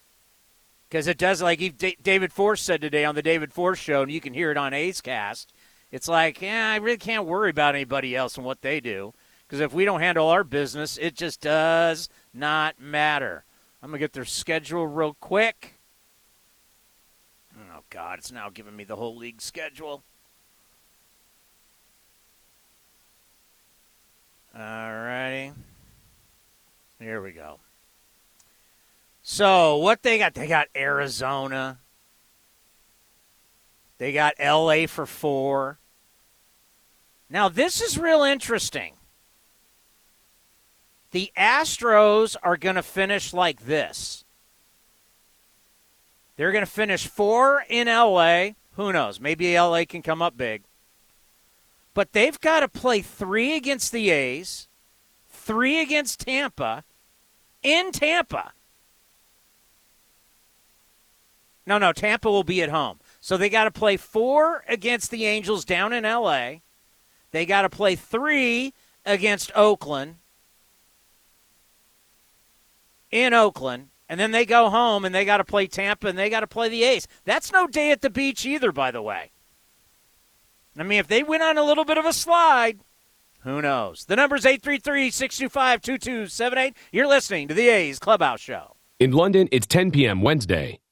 Because 0.89 1.07
it 1.07 1.19
does, 1.19 1.41
like 1.41 1.61
David 2.03 2.33
Forst 2.33 2.65
said 2.65 2.81
today 2.81 3.05
on 3.05 3.15
the 3.15 3.23
David 3.23 3.53
Forst 3.53 3.81
show, 3.81 4.03
and 4.03 4.11
you 4.11 4.21
can 4.21 4.35
hear 4.35 4.51
it 4.51 4.57
on 4.57 4.75
A's 4.75 5.01
Cast. 5.01 5.53
It's 5.93 6.09
like, 6.09 6.43
yeah, 6.43 6.71
I 6.71 6.77
really 6.77 6.97
can't 6.97 7.27
worry 7.27 7.51
about 7.51 7.75
anybody 7.75 8.17
else 8.17 8.37
and 8.37 8.45
what 8.45 8.63
they 8.63 8.81
do. 8.81 9.13
Because 9.47 9.61
if 9.61 9.73
we 9.73 9.85
don't 9.85 10.01
handle 10.01 10.29
our 10.29 10.45
business, 10.45 10.97
it 10.97 11.15
just 11.15 11.41
does 11.41 12.09
not 12.33 12.81
matter. 12.81 13.45
I'm 13.83 13.93
to 13.93 13.99
get 13.99 14.13
their 14.13 14.25
schedule 14.25 14.87
real 14.87 15.17
quick. 15.21 15.75
Oh, 17.57 17.83
God, 17.89 18.19
it's 18.19 18.33
now 18.33 18.51
giving 18.51 18.77
me 18.77 18.85
the 18.85 18.97
whole 18.97 19.17
league 19.17 19.41
schedule. 19.41 20.03
All 24.55 24.63
righty. 24.63 25.53
Here 26.99 27.23
we 27.23 27.33
go. 27.33 27.59
So, 29.33 29.77
what 29.77 30.03
they 30.03 30.19
got? 30.19 30.35
They 30.35 30.49
got 30.49 30.67
Arizona. 30.77 31.79
They 33.99 34.13
got 34.13 34.35
LA 34.41 34.89
for 34.89 35.07
four. 35.07 35.79
Now, 37.31 37.49
this 37.49 37.81
is 37.81 37.97
real 37.97 38.25
interesting. 38.25 38.95
The 41.13 41.31
Astros 41.39 42.35
are 42.43 42.57
going 42.57 42.75
to 42.75 42.83
finish 42.83 43.33
like 43.33 43.67
this. 43.67 44.25
They're 46.35 46.51
going 46.51 46.67
to 46.67 46.71
finish 46.71 47.07
four 47.07 47.65
in 47.69 47.87
LA. 47.87 48.55
Who 48.73 48.93
knows? 48.93 49.21
Maybe 49.21 49.57
LA 49.57 49.85
can 49.89 50.03
come 50.03 50.21
up 50.21 50.37
big. 50.37 50.65
But 51.95 52.15
they've 52.15 52.41
got 52.41 52.61
to 52.61 52.69
play 52.69 53.01
three 53.01 53.55
against 53.55 53.93
the 53.93 54.11
A's, 54.11 54.67
three 55.29 55.81
against 55.81 56.19
Tampa, 56.19 56.83
in 57.63 57.93
Tampa. 57.93 58.55
No, 61.67 61.79
no, 61.79 61.93
Tampa 61.93 62.31
will 62.31 62.45
be 62.45 62.63
at 62.63 62.71
home. 62.71 63.01
So 63.21 63.37
they 63.37 63.49
got 63.49 63.65
to 63.65 63.71
play 63.71 63.97
four 63.97 64.65
against 64.69 65.11
the 65.11 65.27
Angels 65.27 65.65
down 65.65 65.93
in 65.93 66.05
LA. 66.05 66.57
They 67.31 67.47
got 67.47 67.63
to 67.63 67.69
play 67.69 67.95
three 67.97 68.75
against 69.05 69.53
Oakland 69.55 70.17
in 73.11 73.35
Oakland. 73.35 73.89
And 74.09 74.19
then 74.19 74.33
they 74.33 74.45
go 74.45 74.71
home 74.71 75.05
and 75.05 75.15
they 75.15 75.25
got 75.25 75.37
to 75.37 75.45
play 75.45 75.67
Tampa 75.69 76.09
and 76.09 76.19
they 76.19 76.31
got 76.31 76.41
to 76.41 76.47
play 76.47 76.69
the 76.69 76.83
A's. 76.83 77.07
That's 77.25 77.53
no 77.53 77.69
day 77.69 77.93
at 77.93 78.01
the 78.01 78.11
beach 78.11 78.45
either, 78.45 78.73
by 78.73 78.91
the 78.91 79.03
way. 79.03 79.31
I 80.77 80.83
mean, 80.83 80.99
if 80.99 81.07
they 81.07 81.23
went 81.23 81.43
on 81.43 81.59
a 81.59 81.63
little 81.63 81.85
bit 81.85 81.99
of 81.99 82.05
a 82.05 82.13
slide, 82.13 82.81
who 83.43 83.63
knows? 83.63 84.05
The 84.07 84.17
number's 84.17 84.45
833 84.45 85.11
625 85.11 85.83
2278. 85.83 86.75
You're 86.93 87.07
listening 87.07 87.49
to 87.49 87.55
the 87.55 87.69
A's 87.69 87.99
Clubhouse 87.99 88.41
Show. 88.41 88.77
In 88.99 89.13
London, 89.13 89.49
it's 89.53 89.67
10 89.67 89.93
p.m. 89.93 90.23
Wednesday. 90.23 90.79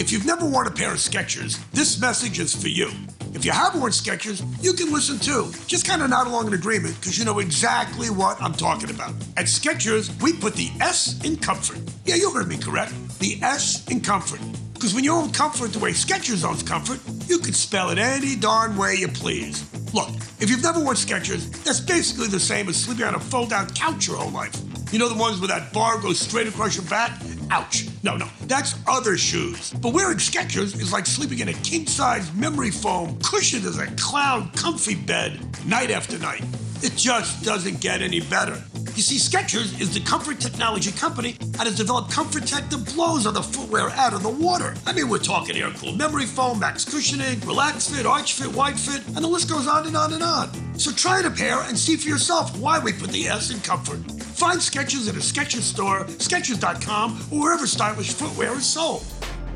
If 0.00 0.10
you've 0.10 0.24
never 0.24 0.46
worn 0.46 0.66
a 0.66 0.70
pair 0.70 0.92
of 0.92 0.96
Skechers, 0.96 1.60
this 1.72 2.00
message 2.00 2.38
is 2.38 2.56
for 2.56 2.68
you. 2.68 2.90
If 3.34 3.44
you 3.44 3.50
have 3.50 3.74
worn 3.74 3.92
Skechers, 3.92 4.42
you 4.64 4.72
can 4.72 4.90
listen 4.90 5.18
too. 5.18 5.52
Just 5.66 5.86
kind 5.86 6.00
of 6.00 6.08
nod 6.08 6.26
along 6.26 6.46
in 6.46 6.54
agreement 6.54 6.98
because 6.98 7.18
you 7.18 7.26
know 7.26 7.38
exactly 7.38 8.08
what 8.08 8.40
I'm 8.40 8.54
talking 8.54 8.88
about. 8.88 9.10
At 9.36 9.44
Skechers, 9.44 10.10
we 10.22 10.32
put 10.32 10.54
the 10.54 10.70
S 10.80 11.22
in 11.22 11.36
comfort. 11.36 11.80
Yeah, 12.06 12.14
you 12.14 12.32
heard 12.32 12.48
me 12.48 12.56
correct. 12.56 12.94
The 13.18 13.38
S 13.42 13.86
in 13.88 14.00
comfort. 14.00 14.40
Because 14.72 14.94
when 14.94 15.04
you 15.04 15.12
own 15.12 15.32
comfort 15.32 15.74
the 15.74 15.78
way 15.78 15.90
Skechers 15.90 16.48
owns 16.48 16.62
comfort, 16.62 16.98
you 17.28 17.38
can 17.38 17.52
spell 17.52 17.90
it 17.90 17.98
any 17.98 18.36
darn 18.36 18.78
way 18.78 18.94
you 18.94 19.08
please. 19.08 19.68
Look, 19.92 20.08
if 20.40 20.48
you've 20.48 20.62
never 20.62 20.80
worn 20.80 20.96
Skechers, 20.96 21.62
that's 21.62 21.80
basically 21.80 22.28
the 22.28 22.40
same 22.40 22.70
as 22.70 22.76
sleeping 22.76 23.04
on 23.04 23.16
a 23.16 23.20
fold-out 23.20 23.74
couch 23.74 24.08
your 24.08 24.16
whole 24.16 24.30
life. 24.30 24.56
You 24.94 24.98
know 24.98 25.10
the 25.10 25.20
ones 25.20 25.40
where 25.40 25.48
that 25.48 25.74
bar 25.74 26.00
goes 26.00 26.18
straight 26.18 26.48
across 26.48 26.74
your 26.74 26.86
back? 26.86 27.20
Ouch. 27.50 27.86
No, 28.04 28.16
no, 28.16 28.28
that's 28.42 28.76
other 28.86 29.16
shoes. 29.16 29.72
But 29.74 29.92
wearing 29.92 30.18
Skechers 30.18 30.80
is 30.80 30.92
like 30.92 31.04
sleeping 31.04 31.40
in 31.40 31.48
a 31.48 31.52
king-size 31.52 32.32
memory 32.34 32.70
foam 32.70 33.18
cushioned 33.22 33.64
as 33.66 33.78
a 33.78 33.86
clown 33.96 34.50
comfy 34.52 34.94
bed 34.94 35.40
night 35.66 35.90
after 35.90 36.16
night. 36.18 36.44
It 36.82 36.96
just 36.96 37.44
doesn't 37.44 37.80
get 37.80 38.02
any 38.02 38.20
better. 38.20 38.62
You 38.94 39.02
see, 39.02 39.16
Skechers 39.16 39.80
is 39.80 39.92
the 39.94 40.00
comfort 40.00 40.40
technology 40.40 40.92
company 40.92 41.32
that 41.52 41.66
has 41.66 41.76
developed 41.76 42.10
Comfort 42.10 42.46
Tech 42.46 42.68
that 42.70 42.94
blows 42.94 43.26
on 43.26 43.34
the 43.34 43.42
footwear 43.42 43.90
out 43.90 44.14
of 44.14 44.22
the 44.22 44.28
water. 44.28 44.74
I 44.86 44.92
mean, 44.92 45.08
we're 45.08 45.18
talking 45.18 45.56
air 45.56 45.70
cooled 45.70 45.98
memory 45.98 46.26
foam, 46.26 46.58
max 46.58 46.84
cushioning, 46.84 47.40
relax 47.40 47.88
fit, 47.88 48.06
arch 48.06 48.34
fit, 48.34 48.54
wide 48.54 48.78
fit, 48.78 49.06
and 49.08 49.24
the 49.24 49.28
list 49.28 49.48
goes 49.50 49.66
on 49.66 49.86
and 49.86 49.96
on 49.96 50.12
and 50.12 50.22
on. 50.22 50.78
So 50.78 50.92
try 50.92 51.20
it 51.20 51.26
a 51.26 51.30
pair 51.30 51.60
and 51.62 51.78
see 51.78 51.96
for 51.96 52.08
yourself 52.08 52.56
why 52.58 52.78
we 52.78 52.92
put 52.92 53.10
the 53.10 53.26
S 53.26 53.50
in 53.50 53.60
comfort. 53.60 54.00
Find 54.40 54.58
Skechers 54.58 55.06
at 55.06 55.14
a 55.16 55.18
Skechers 55.18 55.60
store, 55.60 56.04
Skechers.com, 56.16 57.26
or 57.30 57.42
wherever 57.42 57.66
stylish 57.66 58.14
footwear 58.14 58.52
is 58.52 58.64
sold. 58.64 59.04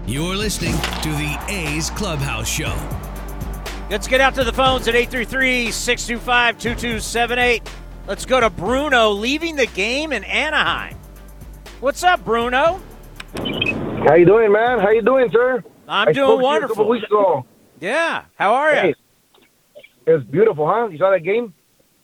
You're 0.06 0.36
listening 0.36 0.74
to 0.74 1.08
the 1.08 1.42
A's 1.48 1.88
Clubhouse 1.88 2.46
Show. 2.46 2.76
Let's 3.90 4.06
get 4.06 4.20
out 4.20 4.34
to 4.34 4.44
the 4.44 4.52
phones 4.52 4.86
at 4.86 4.94
833 4.94 5.70
625 5.70 6.58
2278. 6.58 7.62
Let's 8.06 8.26
go 8.26 8.40
to 8.40 8.50
Bruno 8.50 9.08
leaving 9.12 9.56
the 9.56 9.68
game 9.68 10.12
in 10.12 10.22
Anaheim. 10.24 10.98
What's 11.80 12.04
up, 12.04 12.22
Bruno? 12.22 12.78
How 13.38 14.16
you 14.16 14.26
doing, 14.26 14.52
man? 14.52 14.80
How 14.80 14.90
you 14.90 15.00
doing, 15.00 15.30
sir? 15.32 15.64
I'm 15.88 16.08
I 16.08 16.12
doing 16.12 16.26
spoke 16.26 16.36
to 16.36 16.42
you 16.42 16.44
wonderful. 16.44 16.74
A 16.74 16.76
couple 16.76 16.90
weeks 16.90 17.06
ago. 17.06 17.46
Yeah. 17.80 18.24
How 18.34 18.52
are 18.52 18.74
you? 18.74 18.80
Hey, 18.80 18.94
it 20.08 20.12
was 20.12 20.24
beautiful, 20.24 20.68
huh? 20.68 20.88
You 20.88 20.98
saw 20.98 21.10
that 21.10 21.20
game? 21.20 21.54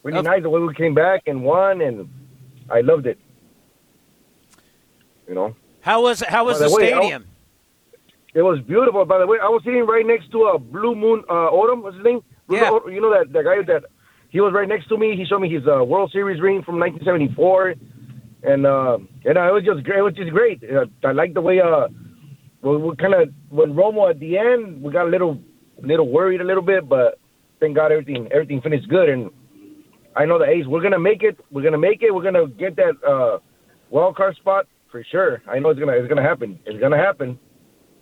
Really 0.03 0.23
nice 0.23 0.43
the 0.43 0.49
way 0.49 0.63
we 0.63 0.73
came 0.73 0.95
back 0.95 1.25
and 1.27 1.45
won, 1.45 1.83
and 1.83 2.09
I 2.71 2.81
loved 2.83 3.07
it. 3.07 3.19
You 5.29 5.35
know, 5.35 5.55
How 5.81 6.03
was 6.03 6.21
how 6.21 6.45
was 6.45 6.59
By 6.59 6.65
the 6.65 6.71
the 6.71 6.77
way, 6.77 6.93
I- 6.93 6.99
stadium? 6.99 7.27
it 8.35 8.43
was 8.43 8.61
beautiful. 8.61 9.05
By 9.05 9.19
the 9.19 9.27
way, 9.27 9.39
I 9.43 9.49
was 9.49 9.63
sitting 9.65 9.87
right 9.87 10.07
next 10.07 10.31
to 10.33 10.45
a 10.47 10.59
Blue 10.59 10.95
Moon 10.95 11.23
uh, 11.29 11.51
Odom. 11.51 11.83
What's 11.83 11.97
his 11.97 12.05
name? 12.05 12.21
Yeah. 12.49 12.79
You 12.89 13.01
know 13.01 13.11
that 13.17 13.33
that 13.33 13.45
guy 13.45 13.63
that 13.73 13.85
he 14.31 14.41
was 14.41 14.53
right 14.53 14.69
next 14.69 14.89
to 14.89 14.99
me. 14.99 15.17
He 15.17 15.25
showed 15.25 15.41
me 15.41 15.49
his 15.53 15.63
uh, 15.69 15.85
World 15.85 16.11
Series 16.13 16.41
ring 16.41 16.63
from 16.63 16.79
1974, 16.81 17.75
and 18.43 18.67
uh, 18.67 18.99
and 19.25 19.39
uh, 19.39 19.49
it 19.49 19.53
was 19.53 19.65
just 19.65 19.85
great. 19.85 19.99
It 19.99 20.03
was 20.03 20.15
just 20.15 20.31
great. 20.31 20.63
Uh, 20.65 20.87
I 21.05 21.13
like 21.13 21.35
the 21.35 21.41
way 21.41 21.61
uh, 21.61 21.87
we, 22.63 22.77
we 22.77 22.97
kind 22.97 23.15
of 23.15 23.29
when 23.51 23.75
Romo 23.75 24.11
at 24.11 24.19
the 24.19 24.37
end, 24.37 24.83
we 24.83 24.93
got 24.93 25.07
a 25.07 25.11
little 25.11 25.39
little 25.81 26.09
worried 26.09 26.41
a 26.41 26.45
little 26.45 26.63
bit, 26.63 26.89
but 26.89 27.19
thank 27.61 27.77
God 27.77 27.93
everything 27.93 28.29
everything 28.33 28.61
finished 28.61 28.89
good. 28.89 29.09
And 29.09 29.31
I 30.17 30.25
know 30.25 30.39
the 30.39 30.45
A's, 30.45 30.67
we're 30.67 30.83
gonna 30.83 30.99
make 30.99 31.23
it. 31.23 31.39
We're 31.51 31.63
gonna 31.63 31.79
make 31.79 32.03
it. 32.03 32.15
We're 32.15 32.23
gonna 32.23 32.47
get 32.49 32.77
that 32.77 32.95
uh, 33.07 33.39
wild 33.91 34.17
card 34.17 34.37
spot 34.37 34.67
for 34.91 35.05
sure. 35.11 35.43
I 35.49 35.59
know 35.59 35.71
it's 35.71 35.81
gonna 35.81 35.93
it's 35.93 36.09
gonna 36.09 36.23
happen. 36.23 36.59
It's 36.67 36.81
gonna 36.81 36.97
happen. 36.97 37.39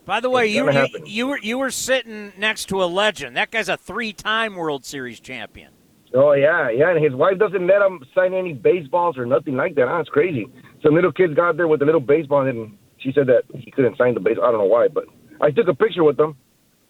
By 0.05 0.19
the 0.19 0.29
way, 0.29 0.45
It's 0.47 0.55
you, 0.55 0.71
you 0.71 0.87
you 1.05 1.27
were 1.27 1.39
you 1.39 1.57
were 1.59 1.71
sitting 1.71 2.33
next 2.37 2.65
to 2.69 2.83
a 2.83 2.85
legend. 2.85 3.37
That 3.37 3.51
guy's 3.51 3.69
a 3.69 3.77
three-time 3.77 4.55
World 4.55 4.85
Series 4.85 5.19
champion. 5.19 5.71
Oh 6.13 6.31
yeah, 6.33 6.71
yeah, 6.71 6.89
and 6.89 7.03
his 7.03 7.13
wife 7.13 7.37
doesn't 7.37 7.67
let 7.67 7.81
him 7.81 8.03
sign 8.15 8.33
any 8.33 8.53
baseballs 8.53 9.17
or 9.17 9.27
nothing 9.27 9.55
like 9.55 9.75
that. 9.75 9.87
Huh? 9.87 9.99
It's 9.99 10.09
crazy. 10.09 10.47
Some 10.81 10.95
little 10.95 11.11
kids 11.11 11.35
got 11.35 11.57
there 11.57 11.67
with 11.67 11.83
a 11.83 11.85
little 11.85 12.01
baseball, 12.01 12.47
and 12.47 12.75
she 12.97 13.11
said 13.13 13.27
that 13.27 13.43
he 13.53 13.69
couldn't 13.69 13.97
sign 13.97 14.15
the 14.15 14.19
base. 14.19 14.37
I 14.41 14.49
don't 14.49 14.59
know 14.59 14.65
why, 14.65 14.87
but 14.87 15.05
I 15.39 15.51
took 15.51 15.67
a 15.67 15.75
picture 15.75 16.03
with 16.03 16.17
them, 16.17 16.35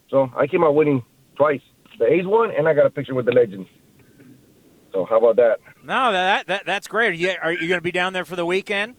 so 0.10 0.32
I 0.38 0.48
came 0.48 0.64
out 0.64 0.76
winning 0.76 1.04
twice. 1.36 1.62
The 1.98 2.06
A's 2.06 2.26
won, 2.26 2.52
and 2.58 2.70
I 2.70 2.74
got 2.74 2.86
a 2.86 2.90
picture 2.90 3.14
with 3.14 3.26
the 3.26 3.34
legends. 3.34 3.68
So 4.92 5.06
how 5.06 5.18
about 5.18 5.36
that? 5.38 5.60
No, 5.84 6.12
that, 6.12 6.48
that 6.48 6.66
that's 6.66 6.88
great. 6.88 7.12
Are 7.12 7.14
you, 7.14 7.36
are 7.42 7.54
you 7.54 7.68
going 7.68 7.78
to 7.78 7.82
be 7.82 7.92
down 7.92 8.14
there 8.14 8.26
for 8.26 8.36
the 8.36 8.46
weekend? 8.46 8.96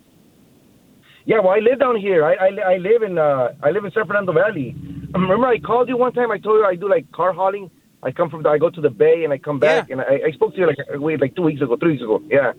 Yeah, 1.27 1.41
well, 1.41 1.51
I 1.51 1.59
live 1.59 1.79
down 1.79 1.97
here. 1.97 2.25
I 2.25 2.35
I, 2.35 2.75
I 2.75 2.77
live 2.79 3.03
in 3.03 3.19
uh 3.19 3.53
I 3.63 3.71
live 3.71 3.85
in 3.85 3.93
San 3.93 4.07
Fernando 4.07 4.33
Valley. 4.33 4.75
Remember, 5.15 5.47
I 5.47 5.59
called 5.59 5.89
you 5.89 5.97
one 5.97 6.13
time. 6.13 6.31
I 6.31 6.39
told 6.39 6.59
you 6.59 6.65
I 6.65 6.77
do 6.77 6.89
like 6.89 7.11
car 7.13 7.33
hauling. 7.33 7.71
I 8.03 8.11
come 8.11 8.31
from 8.31 8.43
the, 8.43 8.49
I 8.49 8.59
go 8.59 8.71
to 8.71 8.81
the 8.81 8.89
bay 8.89 9.25
and 9.25 9.33
I 9.33 9.39
come 9.39 9.59
back 9.59 9.89
yeah. 9.89 9.93
and 9.93 10.01
I, 10.01 10.29
I 10.29 10.31
spoke 10.33 10.55
to 10.55 10.61
you 10.61 10.67
like 10.67 10.79
uh, 10.79 10.99
wait 10.99 11.21
like 11.21 11.37
two 11.37 11.43
weeks 11.43 11.61
ago, 11.61 11.77
three 11.77 11.93
weeks 11.93 12.03
ago. 12.03 12.23
Yeah. 12.29 12.53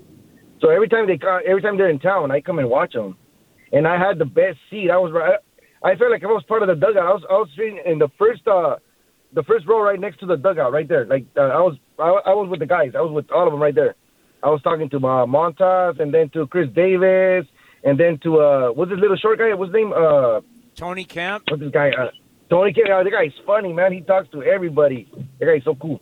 So 0.61 0.69
every 0.69 0.87
time 0.87 1.07
they 1.07 1.19
every 1.47 1.61
time 1.61 1.77
they're 1.77 1.89
in 1.89 1.99
town, 1.99 2.29
I 2.31 2.41
come 2.41 2.59
and 2.59 2.69
watch 2.69 2.93
them. 2.93 3.17
And 3.73 3.87
I 3.87 3.97
had 3.97 4.19
the 4.19 4.25
best 4.25 4.59
seat. 4.69 4.91
I 4.91 4.97
was 4.97 5.11
right. 5.11 5.39
I 5.83 5.95
felt 5.95 6.11
like 6.11 6.23
I 6.23 6.27
was 6.27 6.43
part 6.47 6.61
of 6.61 6.67
the 6.67 6.75
dugout. 6.75 7.03
I 7.03 7.13
was 7.13 7.23
I 7.29 7.33
was 7.33 7.49
sitting 7.57 7.81
in 7.83 7.97
the 7.97 8.09
first 8.19 8.47
uh 8.47 8.75
the 9.33 9.43
first 9.43 9.65
row 9.67 9.81
right 9.81 9.99
next 9.99 10.19
to 10.19 10.25
the 10.27 10.35
dugout 10.35 10.71
right 10.71 10.87
there. 10.87 11.05
Like 11.05 11.25
uh, 11.35 11.41
I 11.41 11.61
was 11.61 11.77
I, 12.01 12.31
I 12.31 12.33
was 12.33 12.49
with 12.49 12.59
the 12.59 12.65
guys. 12.65 12.91
I 12.97 13.01
was 13.01 13.11
with 13.11 13.31
all 13.31 13.45
of 13.47 13.53
them 13.53 13.61
right 13.61 13.75
there. 13.75 13.95
I 14.43 14.49
was 14.49 14.61
talking 14.63 14.89
to 14.89 14.97
uh, 14.97 15.25
Montas 15.25 15.99
and 15.99 16.13
then 16.13 16.29
to 16.31 16.47
Chris 16.47 16.67
Davis 16.75 17.45
and 17.83 17.99
then 17.99 18.19
to 18.23 18.39
uh 18.39 18.69
what's 18.71 18.91
this 18.91 18.99
little 18.99 19.17
short 19.17 19.39
guy? 19.39 19.53
What's 19.53 19.69
his 19.69 19.75
name? 19.75 19.93
Uh 19.93 20.41
Tony 20.75 21.03
Kemp. 21.05 21.43
What's 21.49 21.61
this 21.61 21.71
guy? 21.71 21.89
Uh, 21.91 22.09
Tony 22.49 22.73
Kemp. 22.73 22.89
Uh, 22.89 23.03
the 23.03 23.11
guy's 23.11 23.33
funny, 23.45 23.71
man. 23.73 23.93
He 23.93 24.01
talks 24.01 24.29
to 24.31 24.41
everybody. 24.43 25.09
The 25.39 25.45
guy's 25.45 25.63
so 25.63 25.75
cool. 25.75 25.99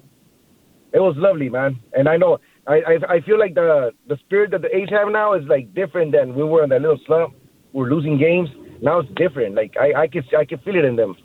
it 0.93 0.99
was 0.99 1.15
lovely, 1.17 1.49
man. 1.49 1.79
And 1.93 2.07
I 2.07 2.17
know 2.17 2.39
I, 2.67 2.75
I 2.91 3.13
I 3.15 3.21
feel 3.21 3.38
like 3.39 3.55
the 3.55 3.91
the 4.07 4.17
spirit 4.25 4.51
that 4.51 4.62
the 4.62 4.75
A's 4.75 4.89
have 4.89 5.09
now 5.12 5.33
is 5.33 5.43
like 5.47 5.73
different 5.73 6.12
than 6.12 6.35
we 6.35 6.43
were 6.43 6.63
in 6.63 6.69
that 6.69 6.81
little 6.81 6.99
slump. 7.05 7.35
We're 7.73 7.89
losing 7.89 8.17
games. 8.17 8.49
Now 8.81 8.99
it's 8.99 9.09
different. 9.15 9.55
Like 9.55 9.75
I 9.79 10.03
I 10.03 10.07
can 10.07 10.23
I 10.38 10.45
can 10.45 10.59
feel 10.59 10.75
it 10.75 10.85
in 10.85 10.95
them, 10.95 11.15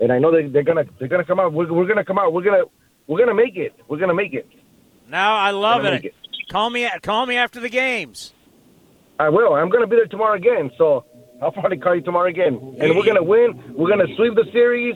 and 0.00 0.12
I 0.12 0.18
know 0.18 0.30
they 0.32 0.48
they're 0.48 0.62
gonna 0.62 0.84
they're 0.98 1.08
gonna 1.08 1.24
come 1.24 1.40
out. 1.40 1.52
We're, 1.52 1.72
we're 1.72 1.86
gonna 1.86 2.04
come 2.04 2.18
out. 2.18 2.32
We're 2.32 2.42
gonna 2.44 2.64
we're 3.06 3.18
gonna 3.18 3.34
make 3.34 3.56
it. 3.56 3.74
We're 3.88 3.98
gonna 3.98 4.14
make 4.14 4.32
it. 4.34 4.46
Now 5.08 5.34
I 5.36 5.50
love 5.50 5.82
Gonna 5.82 5.96
it. 6.02 6.14
Call 6.50 6.70
me. 6.70 6.88
Call 7.02 7.26
me 7.26 7.36
after 7.36 7.60
the 7.60 7.68
games. 7.68 8.32
I 9.18 9.28
will. 9.28 9.54
I'm 9.54 9.68
gonna 9.68 9.86
be 9.86 9.96
there 9.96 10.06
tomorrow 10.06 10.34
again. 10.34 10.70
So 10.78 11.04
I'll 11.40 11.52
probably 11.52 11.76
call 11.78 11.94
you 11.94 12.00
tomorrow 12.02 12.28
again, 12.28 12.54
and 12.80 12.96
we're 12.96 13.04
gonna 13.04 13.22
win. 13.22 13.62
We're 13.74 13.88
gonna 13.90 14.06
sweep 14.16 14.34
the 14.34 14.46
series, 14.52 14.94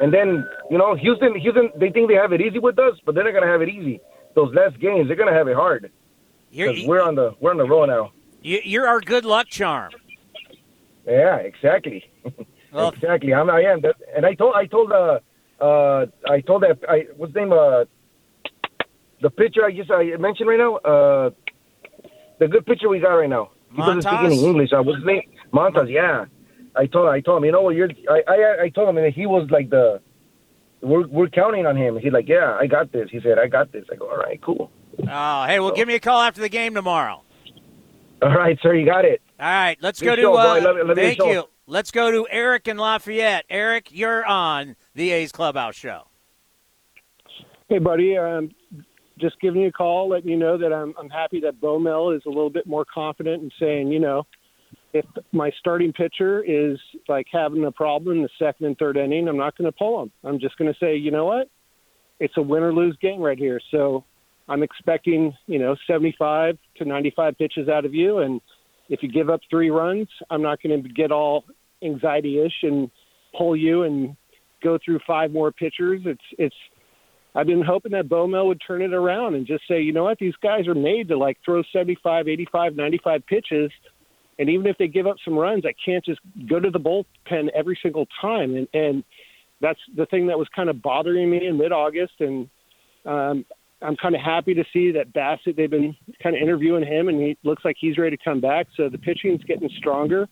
and 0.00 0.12
then 0.12 0.46
you 0.70 0.78
know 0.78 0.94
Houston. 0.94 1.34
Houston. 1.38 1.70
They 1.76 1.90
think 1.90 2.08
they 2.08 2.14
have 2.14 2.32
it 2.32 2.40
easy 2.40 2.58
with 2.58 2.78
us, 2.78 2.94
but 3.04 3.14
they're 3.14 3.24
not 3.24 3.34
gonna 3.34 3.46
have 3.50 3.62
it 3.62 3.68
easy. 3.68 4.00
Those 4.34 4.54
last 4.54 4.78
games, 4.80 5.08
they're 5.08 5.16
gonna 5.16 5.34
have 5.34 5.48
it 5.48 5.56
hard. 5.56 5.90
You're- 6.50 6.74
'Cause 6.74 6.86
we're 6.86 7.02
on 7.02 7.14
the 7.14 7.34
we're 7.40 7.50
on 7.50 7.56
the 7.58 7.66
roll 7.66 7.86
now. 7.86 8.12
You, 8.42 8.60
you're 8.64 8.86
our 8.86 9.00
good 9.00 9.24
luck 9.24 9.48
charm. 9.48 9.92
Yeah, 11.06 11.36
exactly. 11.36 12.10
Well- 12.70 12.90
exactly. 12.90 13.32
I'm, 13.32 13.48
I 13.48 13.62
am. 13.62 13.80
That, 13.80 13.96
and 14.14 14.26
I 14.26 14.34
told 14.34 14.54
I 14.54 14.66
told 14.66 14.92
uh 14.92 15.20
uh 15.60 16.06
I 16.28 16.40
told 16.40 16.62
that 16.62 16.78
I 16.88 17.06
what's 17.16 17.30
his 17.30 17.36
name 17.36 17.52
uh 17.52 17.84
the 19.20 19.30
pitcher 19.30 19.64
I 19.64 19.72
just 19.72 19.90
I 19.90 20.04
mentioned 20.16 20.48
right 20.48 20.58
now 20.58 20.76
uh 20.76 21.30
the 22.38 22.46
good 22.48 22.64
pitcher 22.66 22.88
we 22.88 23.00
got 23.00 23.14
right 23.14 23.28
now. 23.28 23.50
He 23.72 23.78
doesn't 23.78 24.02
speak 24.02 24.20
any 24.20 24.44
English. 24.44 24.72
I 24.72 24.80
was 24.80 24.96
his 24.96 25.04
name? 25.04 25.22
Montas. 25.52 25.90
Yeah. 25.90 26.26
I 26.76 26.86
told 26.86 27.08
I 27.08 27.20
told 27.20 27.38
him 27.38 27.44
you 27.46 27.52
know 27.52 27.62
what 27.62 27.74
you're 27.74 27.90
I 28.08 28.22
I 28.28 28.62
I 28.64 28.68
told 28.68 28.88
him 28.88 28.98
and 28.98 29.12
he 29.12 29.26
was 29.26 29.50
like 29.50 29.70
the 29.70 30.00
we're 30.80 31.06
we're 31.08 31.28
counting 31.28 31.66
on 31.66 31.76
him. 31.76 31.98
He's 31.98 32.12
like 32.12 32.28
yeah 32.28 32.56
I 32.60 32.66
got 32.66 32.92
this. 32.92 33.08
He 33.10 33.20
said 33.20 33.38
I 33.38 33.48
got 33.48 33.72
this. 33.72 33.84
I 33.90 33.96
go 33.96 34.08
all 34.10 34.16
right 34.18 34.40
cool. 34.40 34.70
Oh, 35.08 35.44
hey, 35.44 35.60
well, 35.60 35.70
give 35.70 35.86
me 35.86 35.94
a 35.94 36.00
call 36.00 36.20
after 36.20 36.40
the 36.40 36.48
game 36.48 36.74
tomorrow. 36.74 37.22
All 38.22 38.34
right 38.34 38.58
sir 38.62 38.74
you 38.74 38.86
got 38.86 39.04
it. 39.04 39.20
All 39.40 39.46
right, 39.46 39.76
let's 39.80 40.00
Good 40.00 40.06
go 40.06 40.16
to. 40.16 40.22
show, 40.22 40.32
boy. 40.32 40.38
uh, 40.38 40.60
Love 40.62 40.86
love 40.88 40.96
thank 40.96 41.18
you. 41.18 41.44
Let's 41.70 41.90
go 41.90 42.10
to 42.10 42.26
Eric 42.30 42.66
in 42.66 42.78
Lafayette. 42.78 43.44
Eric, 43.50 43.88
you're 43.92 44.24
on 44.24 44.74
the 44.94 45.10
A's 45.10 45.30
Clubhouse 45.30 45.74
show. 45.74 46.04
Hey, 47.68 47.78
buddy. 47.78 48.16
Um, 48.16 48.52
just 49.18 49.38
giving 49.42 49.60
you 49.60 49.68
a 49.68 49.72
call, 49.72 50.08
letting 50.08 50.30
you 50.30 50.38
know 50.38 50.56
that 50.56 50.72
I'm, 50.72 50.94
I'm 50.98 51.10
happy 51.10 51.40
that 51.40 51.60
Bomel 51.60 52.16
is 52.16 52.22
a 52.24 52.30
little 52.30 52.48
bit 52.48 52.66
more 52.66 52.86
confident 52.86 53.42
in 53.42 53.50
saying, 53.60 53.88
you 53.88 54.00
know, 54.00 54.26
if 54.94 55.04
my 55.32 55.50
starting 55.58 55.92
pitcher 55.92 56.42
is 56.42 56.78
like 57.06 57.26
having 57.30 57.66
a 57.66 57.72
problem 57.72 58.16
in 58.16 58.22
the 58.22 58.30
second 58.38 58.64
and 58.64 58.78
third 58.78 58.96
inning, 58.96 59.28
I'm 59.28 59.36
not 59.36 59.54
going 59.58 59.70
to 59.70 59.76
pull 59.76 60.02
him. 60.02 60.10
I'm 60.24 60.40
just 60.40 60.56
going 60.56 60.72
to 60.72 60.78
say, 60.80 60.96
you 60.96 61.10
know 61.10 61.26
what? 61.26 61.50
It's 62.18 62.38
a 62.38 62.42
win 62.42 62.62
or 62.62 62.72
lose 62.72 62.96
game 63.02 63.20
right 63.20 63.36
here. 63.36 63.60
So 63.70 64.04
I'm 64.48 64.62
expecting, 64.62 65.34
you 65.46 65.58
know, 65.58 65.76
75 65.86 66.56
to 66.78 66.84
95 66.86 67.36
pitches 67.36 67.68
out 67.68 67.84
of 67.84 67.92
you. 67.92 68.20
And 68.20 68.40
if 68.88 69.02
you 69.02 69.12
give 69.12 69.28
up 69.28 69.40
three 69.50 69.68
runs, 69.68 70.08
I'm 70.30 70.40
not 70.40 70.62
going 70.62 70.82
to 70.82 70.88
get 70.88 71.12
all 71.12 71.44
anxiety 71.82 72.40
ish 72.40 72.62
and 72.62 72.90
pull 73.36 73.56
you 73.56 73.82
and 73.82 74.16
go 74.62 74.78
through 74.84 75.00
five 75.06 75.30
more 75.30 75.52
pitchers. 75.52 76.02
It's, 76.04 76.20
it's, 76.38 76.54
I've 77.34 77.46
been 77.46 77.62
hoping 77.62 77.92
that 77.92 78.08
Bomel 78.08 78.46
would 78.46 78.60
turn 78.66 78.82
it 78.82 78.92
around 78.92 79.34
and 79.34 79.46
just 79.46 79.62
say, 79.68 79.80
you 79.80 79.92
know 79.92 80.04
what, 80.04 80.18
these 80.18 80.34
guys 80.42 80.66
are 80.66 80.74
made 80.74 81.08
to 81.08 81.16
like 81.16 81.38
throw 81.44 81.62
75, 81.72 82.28
85, 82.28 82.74
95 82.74 83.26
pitches. 83.26 83.70
And 84.38 84.48
even 84.48 84.66
if 84.66 84.78
they 84.78 84.88
give 84.88 85.06
up 85.06 85.16
some 85.24 85.36
runs, 85.36 85.64
I 85.66 85.74
can't 85.84 86.04
just 86.04 86.20
go 86.48 86.60
to 86.60 86.70
the 86.70 86.78
bullpen 86.78 87.48
every 87.54 87.78
single 87.82 88.06
time. 88.20 88.56
And, 88.56 88.68
and 88.72 89.04
that's 89.60 89.80
the 89.96 90.06
thing 90.06 90.28
that 90.28 90.38
was 90.38 90.48
kind 90.54 90.68
of 90.68 90.80
bothering 90.80 91.30
me 91.30 91.46
in 91.46 91.58
mid 91.58 91.72
August. 91.72 92.14
And 92.20 92.48
um, 93.04 93.44
I'm 93.82 93.96
kind 93.96 94.14
of 94.14 94.20
happy 94.20 94.54
to 94.54 94.64
see 94.72 94.92
that 94.92 95.12
Bassitt, 95.12 95.56
they've 95.56 95.70
been 95.70 95.96
kind 96.22 96.36
of 96.36 96.42
interviewing 96.42 96.86
him 96.86 97.08
and 97.08 97.20
he 97.20 97.36
looks 97.42 97.64
like 97.64 97.76
he's 97.78 97.98
ready 97.98 98.16
to 98.16 98.22
come 98.22 98.40
back. 98.40 98.66
So 98.76 98.88
the 98.88 98.98
pitching's 98.98 99.42
getting 99.44 99.68
stronger. 99.78 100.28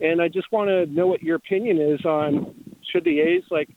And 0.00 0.20
I 0.22 0.28
just 0.28 0.50
want 0.52 0.68
to 0.68 0.86
know 0.86 1.06
what 1.06 1.22
your 1.22 1.36
opinion 1.36 1.80
is 1.80 2.04
on 2.04 2.54
should 2.90 3.04
the 3.04 3.20
A's 3.20 3.44
like 3.50 3.68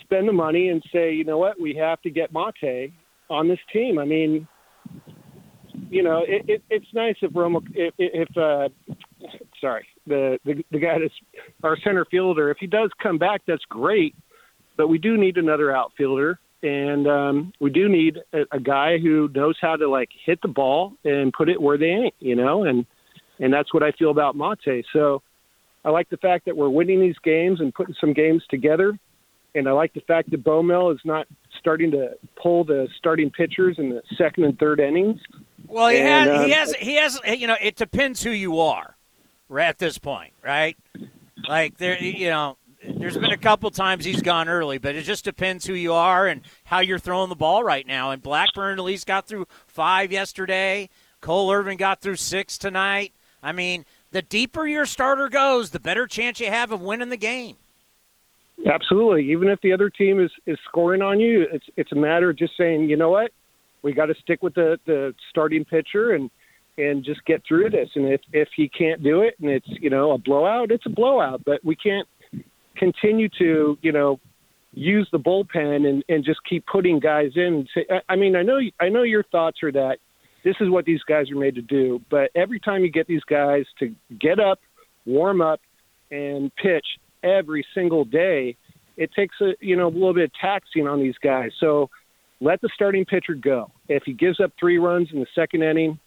spend 0.00 0.28
the 0.28 0.32
money 0.32 0.68
and 0.68 0.82
say, 0.92 1.12
you 1.12 1.24
know 1.24 1.38
what, 1.38 1.60
we 1.60 1.74
have 1.74 2.00
to 2.02 2.10
get 2.10 2.32
Marte 2.32 2.90
on 3.30 3.48
this 3.48 3.58
team. 3.72 3.98
I 3.98 4.04
mean, 4.04 4.46
you 5.90 6.02
know, 6.02 6.22
it, 6.26 6.44
it, 6.48 6.62
it's 6.70 6.86
nice 6.94 7.16
if 7.22 7.32
Romo, 7.32 7.62
if, 7.74 7.94
if 7.98 8.36
uh, 8.36 8.68
sorry, 9.60 9.86
the, 10.06 10.38
the 10.44 10.64
the 10.70 10.78
guy 10.78 10.98
that's 11.00 11.14
our 11.62 11.76
center 11.82 12.04
fielder, 12.10 12.50
if 12.50 12.58
he 12.60 12.66
does 12.66 12.90
come 13.02 13.18
back, 13.18 13.42
that's 13.46 13.64
great. 13.68 14.14
But 14.76 14.88
we 14.88 14.98
do 14.98 15.16
need 15.16 15.36
another 15.36 15.74
outfielder, 15.74 16.38
and 16.62 17.06
um, 17.06 17.52
we 17.60 17.70
do 17.70 17.88
need 17.88 18.18
a, 18.32 18.42
a 18.52 18.60
guy 18.60 18.98
who 18.98 19.28
knows 19.34 19.56
how 19.60 19.76
to 19.76 19.88
like 19.88 20.10
hit 20.24 20.40
the 20.42 20.48
ball 20.48 20.94
and 21.04 21.32
put 21.32 21.48
it 21.48 21.60
where 21.60 21.78
they 21.78 21.86
ain't, 21.86 22.14
you 22.18 22.34
know, 22.34 22.64
and 22.64 22.86
and 23.38 23.52
that's 23.52 23.72
what 23.74 23.82
I 23.82 23.92
feel 23.92 24.10
about 24.10 24.36
Marte. 24.36 24.84
So 24.92 25.22
I 25.84 25.90
like 25.90 26.08
the 26.10 26.16
fact 26.16 26.46
that 26.46 26.56
we're 26.56 26.68
winning 26.68 27.00
these 27.00 27.18
games 27.22 27.60
and 27.60 27.74
putting 27.74 27.94
some 28.00 28.12
games 28.12 28.42
together. 28.48 28.98
And 29.54 29.68
I 29.68 29.72
like 29.72 29.92
the 29.92 30.00
fact 30.00 30.30
that 30.30 30.42
Bomel 30.42 30.92
is 30.92 31.00
not 31.04 31.28
starting 31.58 31.90
to 31.92 32.16
pull 32.42 32.64
the 32.64 32.88
starting 32.98 33.30
pitchers 33.30 33.76
in 33.78 33.88
the 33.90 34.02
second 34.18 34.44
and 34.44 34.58
third 34.58 34.80
innings. 34.80 35.20
Well, 35.68 35.88
he 35.88 35.98
And, 35.98 36.28
has, 36.30 36.44
he 36.46 36.52
um, 36.52 36.58
has, 36.58 36.74
he 36.74 36.94
has. 36.96 37.20
You 37.38 37.46
know, 37.46 37.56
it 37.60 37.76
depends 37.76 38.22
who 38.22 38.30
you 38.30 38.58
are, 38.58 38.96
right 39.48 39.68
at 39.68 39.78
this 39.78 39.98
point, 39.98 40.32
right? 40.42 40.76
Like 41.48 41.78
there, 41.78 42.02
you 42.02 42.30
know, 42.30 42.56
there's 42.96 43.16
been 43.16 43.30
a 43.30 43.36
couple 43.38 43.70
times 43.70 44.04
he's 44.04 44.22
gone 44.22 44.48
early, 44.48 44.78
but 44.78 44.94
it 44.94 45.02
just 45.02 45.24
depends 45.24 45.66
who 45.66 45.74
you 45.74 45.92
are 45.92 46.26
and 46.26 46.40
how 46.64 46.80
you're 46.80 46.98
throwing 46.98 47.28
the 47.28 47.36
ball 47.36 47.62
right 47.62 47.86
now. 47.86 48.10
And 48.10 48.22
Blackburn 48.22 48.78
at 48.78 48.84
least 48.84 49.06
got 49.06 49.26
through 49.26 49.46
five 49.66 50.10
yesterday. 50.10 50.90
Cole 51.20 51.52
Irvin 51.52 51.76
got 51.76 52.00
through 52.00 52.16
six 52.16 52.58
tonight. 52.58 53.12
I 53.44 53.52
mean, 53.52 53.84
the 54.10 54.22
deeper 54.22 54.66
your 54.66 54.86
starter 54.86 55.28
goes, 55.28 55.70
the 55.70 55.78
better 55.78 56.06
chance 56.06 56.40
you 56.40 56.46
have 56.46 56.72
of 56.72 56.80
winning 56.80 57.10
the 57.10 57.16
game. 57.16 57.56
Absolutely. 58.66 59.30
Even 59.30 59.48
if 59.48 59.60
the 59.60 59.72
other 59.72 59.90
team 59.90 60.20
is, 60.20 60.30
is 60.46 60.58
scoring 60.66 61.02
on 61.02 61.20
you, 61.20 61.46
it's 61.52 61.66
it's 61.76 61.92
a 61.92 61.96
matter 61.96 62.30
of 62.30 62.38
just 62.38 62.56
saying, 62.56 62.88
you 62.88 62.96
know 62.96 63.10
what, 63.10 63.32
we 63.82 63.92
got 63.92 64.06
to 64.06 64.14
stick 64.22 64.42
with 64.42 64.54
the, 64.54 64.78
the 64.86 65.14
starting 65.30 65.64
pitcher 65.64 66.12
and 66.12 66.30
and 66.78 67.04
just 67.04 67.24
get 67.24 67.42
through 67.46 67.70
this. 67.70 67.90
And 67.94 68.06
if 68.06 68.20
if 68.32 68.48
he 68.56 68.68
can't 68.68 69.02
do 69.02 69.20
it, 69.22 69.34
and 69.40 69.50
it's 69.50 69.68
you 69.68 69.90
know 69.90 70.12
a 70.12 70.18
blowout, 70.18 70.70
it's 70.70 70.86
a 70.86 70.90
blowout. 70.90 71.42
But 71.44 71.64
we 71.64 71.76
can't 71.76 72.08
continue 72.76 73.28
to 73.38 73.76
you 73.82 73.92
know 73.92 74.18
use 74.72 75.08
the 75.12 75.18
bullpen 75.18 75.88
and 75.88 76.02
and 76.08 76.24
just 76.24 76.40
keep 76.48 76.64
putting 76.66 77.00
guys 77.00 77.32
in. 77.36 77.66
I 78.08 78.16
mean, 78.16 78.36
I 78.36 78.42
know 78.42 78.60
I 78.80 78.88
know 78.88 79.02
your 79.02 79.24
thoughts 79.24 79.62
are 79.62 79.72
that 79.72 79.98
this 80.44 80.56
is 80.60 80.68
what 80.70 80.84
these 80.84 81.02
guys 81.02 81.30
are 81.30 81.36
made 81.36 81.54
to 81.54 81.62
do. 81.62 82.00
But 82.10 82.30
every 82.34 82.60
time 82.60 82.82
you 82.82 82.90
get 82.90 83.06
these 83.06 83.24
guys 83.24 83.64
to 83.78 83.94
get 84.20 84.38
up, 84.38 84.60
warm 85.06 85.40
up, 85.40 85.60
and 86.10 86.54
pitch 86.56 86.86
every 87.22 87.66
single 87.74 88.04
day, 88.04 88.56
it 88.96 89.10
takes 89.14 89.34
a 89.40 89.52
you 89.60 89.76
know 89.76 89.88
a 89.88 89.94
little 89.94 90.14
bit 90.14 90.24
of 90.24 90.30
taxing 90.40 90.86
on 90.86 91.00
these 91.00 91.16
guys. 91.22 91.50
So 91.58 91.90
let 92.40 92.60
the 92.60 92.68
starting 92.74 93.04
pitcher 93.04 93.34
go. 93.34 93.70
If 93.88 94.04
he 94.04 94.12
gives 94.12 94.38
up 94.38 94.52
three 94.60 94.78
runs 94.78 95.08
in 95.12 95.20
the 95.20 95.26
second 95.34 95.62
inning, 95.62 95.98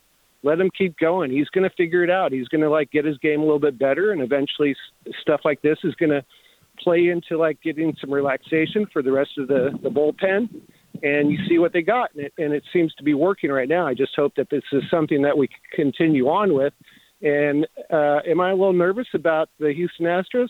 let 0.44 0.60
him 0.60 0.70
keep 0.78 0.98
going. 0.98 1.32
He's 1.32 1.50
going 1.50 1.68
to 1.68 1.76
figure 1.76 2.04
it 2.04 2.10
out. 2.10 2.32
He's 2.32 2.48
going 2.48 2.62
to 2.62 2.70
like 2.70 2.92
get 2.92 3.06
his 3.06 3.18
game 3.18 3.40
a 3.42 3.44
little 3.44 3.60
bit 3.60 3.80
better, 3.80 4.12
and 4.12 4.22
eventually 4.22 4.76
stuff 5.22 5.42
like 5.44 5.62
this 5.62 5.80
is 5.84 5.96
going 5.96 6.12
to 6.12 6.24
play 6.80 7.08
into 7.08 7.38
like 7.38 7.62
getting 7.62 7.96
some 8.00 8.14
relaxation 8.14 8.86
for 8.94 9.02
the 9.02 9.12
rest 9.12 9.32
of 9.38 9.48
the 9.48 9.78
the 9.82 9.90
bullpen. 9.90 10.48
And 11.04 11.32
you 11.32 11.38
see 11.48 11.60
what 11.60 11.74
they 11.74 11.82
got, 11.82 12.14
and 12.16 12.26
it, 12.26 12.34
and 12.38 12.54
it 12.54 12.64
seems 12.74 12.94
to 12.96 13.04
be 13.04 13.14
working 13.14 13.52
right 13.52 13.70
now. 13.70 13.88
I 13.88 13.94
just 13.94 14.16
hope 14.16 14.34
that 14.36 14.50
this 14.50 14.64
is 14.72 14.84
something 14.90 15.22
that 15.24 15.38
we 15.38 15.50
continue 15.74 16.28
on 16.28 16.54
with. 16.54 16.74
And 17.22 17.68
uh, 17.92 18.20
am 18.28 18.40
I 18.40 18.52
a 18.52 18.56
little 18.56 18.74
nervous 18.74 19.08
about 19.14 19.50
the 19.60 19.74
Houston 19.74 20.06
Astros? 20.06 20.50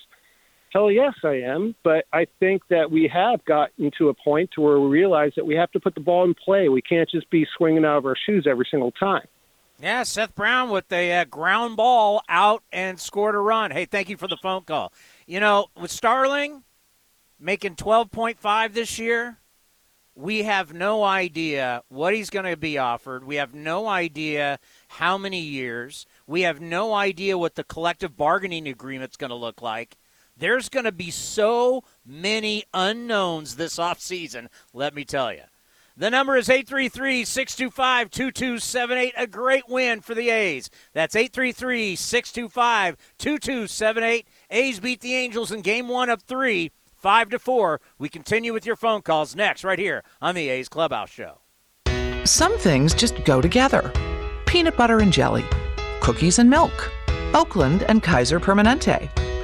Hell 0.73 0.91
yes, 0.91 1.13
I 1.23 1.41
am. 1.41 1.75
But 1.83 2.05
I 2.11 2.27
think 2.39 2.61
that 2.69 2.91
we 2.91 3.09
have 3.13 3.43
gotten 3.45 3.91
to 3.97 4.09
a 4.09 4.13
point 4.13 4.51
to 4.55 4.61
where 4.61 4.79
we 4.79 4.87
realize 4.89 5.31
that 5.35 5.45
we 5.45 5.55
have 5.55 5.71
to 5.71 5.79
put 5.79 5.95
the 5.95 6.01
ball 6.01 6.25
in 6.25 6.33
play. 6.33 6.69
We 6.69 6.81
can't 6.81 7.09
just 7.09 7.29
be 7.29 7.47
swinging 7.57 7.85
out 7.85 7.97
of 7.97 8.05
our 8.05 8.17
shoes 8.25 8.45
every 8.49 8.67
single 8.69 8.91
time. 8.91 9.25
Yeah, 9.79 10.03
Seth 10.03 10.33
Brown 10.33 10.71
with 10.71 10.87
the 10.87 11.11
uh, 11.11 11.25
ground 11.25 11.77
ball 11.77 12.23
out 12.27 12.63
and 12.71 12.99
scored 12.99 13.35
a 13.35 13.39
run. 13.39 13.69
Hey, 13.71 13.85
thank 13.85 14.09
you 14.09 14.17
for 14.17 14.27
the 14.27 14.37
phone 14.37 14.63
call. 14.63 14.91
You 15.27 15.39
know, 15.39 15.67
with 15.79 15.91
Starling 15.91 16.63
making 17.39 17.75
12.5 17.75 18.73
this 18.73 18.97
year, 18.97 19.37
we 20.17 20.43
have 20.43 20.73
no 20.73 21.03
idea 21.03 21.83
what 21.89 22.13
he's 22.13 22.31
going 22.31 22.45
to 22.45 22.57
be 22.57 22.77
offered. 22.79 23.23
We 23.23 23.35
have 23.35 23.53
no 23.53 23.87
idea 23.87 24.57
how 24.87 25.15
many 25.15 25.39
years. 25.39 26.07
We 26.25 26.41
have 26.41 26.59
no 26.59 26.93
idea 26.95 27.37
what 27.37 27.53
the 27.53 27.63
collective 27.63 28.17
bargaining 28.17 28.67
agreement's 28.67 29.15
going 29.15 29.29
to 29.29 29.35
look 29.35 29.61
like. 29.61 29.95
There's 30.35 30.69
going 30.69 30.85
to 30.85 30.91
be 30.91 31.11
so 31.11 31.83
many 32.03 32.63
unknowns 32.73 33.55
this 33.55 33.77
offseason, 33.77 34.47
let 34.73 34.95
me 34.95 35.05
tell 35.05 35.31
you. 35.31 35.43
The 35.95 36.09
number 36.11 36.35
is 36.35 36.49
833 36.49 37.23
625 37.25 38.11
2278. 38.11 39.13
A 39.17 39.27
great 39.27 39.67
win 39.67 40.01
for 40.01 40.13
the 40.13 40.29
A's. 40.29 40.69
That's 40.93 41.15
833 41.15 41.95
625 41.95 42.97
2278. 43.17 44.27
A's 44.51 44.79
beat 44.79 45.01
the 45.01 45.15
Angels 45.15 45.51
in 45.51 45.61
game 45.61 45.87
one 45.87 46.09
of 46.09 46.21
three, 46.21 46.71
five 46.97 47.29
to 47.29 47.39
four. 47.39 47.79
We 47.97 48.09
continue 48.09 48.53
with 48.53 48.65
your 48.65 48.75
phone 48.75 49.01
calls 49.01 49.35
next, 49.35 49.63
right 49.63 49.79
here 49.79 50.03
on 50.21 50.35
the 50.35 50.49
A's 50.49 50.67
Clubhouse 50.67 51.09
Show. 51.09 51.39
Some 52.25 52.57
things 52.57 52.93
just 52.93 53.23
go 53.23 53.39
together 53.39 53.93
peanut 54.45 54.77
butter 54.77 54.99
and 54.99 55.11
jelly, 55.11 55.45
cookies 56.01 56.39
and 56.39 56.49
milk, 56.49 56.91
Oakland 57.33 57.83
and 57.83 58.01
Kaiser 58.01 58.39
Permanente. 58.39 59.09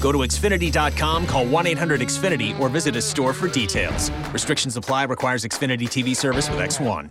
Go 0.00 0.12
to 0.12 0.18
Xfinity.com, 0.18 1.26
call 1.26 1.46
1 1.46 1.66
800 1.66 2.00
Xfinity, 2.00 2.58
or 2.58 2.68
visit 2.68 2.96
a 2.96 3.02
store 3.02 3.32
for 3.32 3.48
details. 3.48 4.10
Restrictions 4.32 4.76
apply, 4.76 5.04
requires 5.04 5.44
Xfinity 5.44 5.86
TV 5.86 6.16
service 6.16 6.48
with 6.48 6.60
X1. 6.60 7.10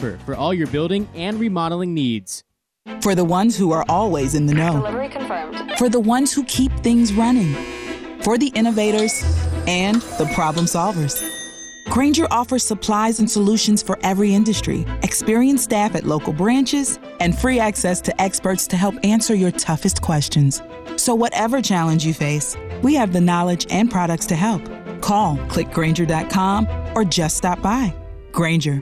for 0.25 0.35
all 0.35 0.53
your 0.53 0.67
building 0.67 1.07
and 1.15 1.39
remodeling 1.39 1.93
needs. 1.93 2.43
For 3.01 3.15
the 3.15 3.25
ones 3.25 3.57
who 3.57 3.71
are 3.71 3.85
always 3.87 4.35
in 4.35 4.47
the 4.47 4.53
know. 4.53 4.73
Delivery 4.73 5.09
confirmed. 5.09 5.77
For 5.77 5.89
the 5.89 5.99
ones 5.99 6.33
who 6.33 6.43
keep 6.45 6.71
things 6.79 7.13
running. 7.13 7.53
For 8.23 8.37
the 8.37 8.47
innovators 8.55 9.23
and 9.67 10.01
the 10.17 10.29
problem 10.33 10.65
solvers. 10.65 11.23
Grainger 11.89 12.27
offers 12.31 12.63
supplies 12.63 13.19
and 13.19 13.29
solutions 13.29 13.83
for 13.83 13.99
every 14.01 14.33
industry, 14.33 14.85
experienced 15.03 15.65
staff 15.65 15.95
at 15.95 16.05
local 16.05 16.31
branches, 16.31 16.99
and 17.19 17.37
free 17.37 17.59
access 17.59 17.99
to 18.01 18.21
experts 18.21 18.65
to 18.67 18.77
help 18.77 18.95
answer 19.03 19.35
your 19.35 19.51
toughest 19.51 20.01
questions. 20.01 20.61
So, 20.95 21.13
whatever 21.13 21.61
challenge 21.61 22.05
you 22.05 22.13
face, 22.13 22.55
we 22.81 22.93
have 22.95 23.13
the 23.13 23.21
knowledge 23.21 23.67
and 23.69 23.91
products 23.91 24.25
to 24.27 24.35
help. 24.35 24.63
Call 25.01 25.37
clickgrainger.com 25.49 26.67
or 26.95 27.03
just 27.03 27.37
stop 27.37 27.61
by. 27.61 27.93
Grainger 28.31 28.81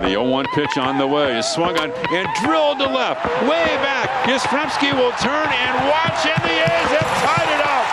The 0.00 0.16
0-1 0.16 0.46
pitch 0.54 0.78
on 0.78 0.96
the 0.96 1.06
way 1.06 1.38
is 1.38 1.46
swung 1.46 1.78
on 1.78 1.92
and 1.92 2.28
drilled 2.42 2.78
to 2.78 2.88
left, 2.88 3.22
way 3.42 3.68
back. 3.84 4.08
Yastrzemski 4.24 4.94
will 4.96 5.12
turn 5.20 5.46
and 5.46 5.74
watch, 5.88 6.24
and 6.24 6.40
the 6.42 6.56
A's 6.56 6.90
have 6.96 7.10
tied 7.20 7.50
it 7.52 7.60
up 7.60 7.86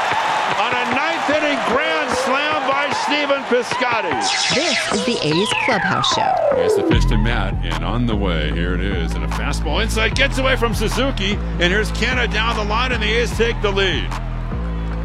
on 0.63 0.71
a 0.71 0.95
ninth 0.95 1.29
inning 1.29 1.59
grand 1.67 2.09
slam 2.23 2.63
by 2.65 2.89
Stephen 3.03 3.43
Piscotty. 3.51 4.15
This 4.55 4.93
is 4.93 5.05
the 5.05 5.19
A's 5.27 5.49
Clubhouse 5.65 6.13
Show. 6.13 6.55
Here's 6.55 6.75
the 6.77 6.83
pitch 6.83 7.05
to 7.07 7.17
Matt, 7.17 7.53
and 7.65 7.83
on 7.83 8.05
the 8.05 8.15
way, 8.15 8.51
here 8.53 8.73
it 8.73 8.81
is. 8.81 9.11
And 9.13 9.25
a 9.25 9.27
fastball 9.27 9.83
inside 9.83 10.15
gets 10.15 10.37
away 10.37 10.55
from 10.55 10.73
Suzuki, 10.73 11.33
and 11.33 11.63
here's 11.63 11.91
Canha 11.91 12.31
down 12.31 12.55
the 12.55 12.63
line, 12.63 12.93
and 12.93 13.03
the 13.03 13.11
A's 13.17 13.35
take 13.35 13.61
the 13.61 13.71
lead. 13.71 14.07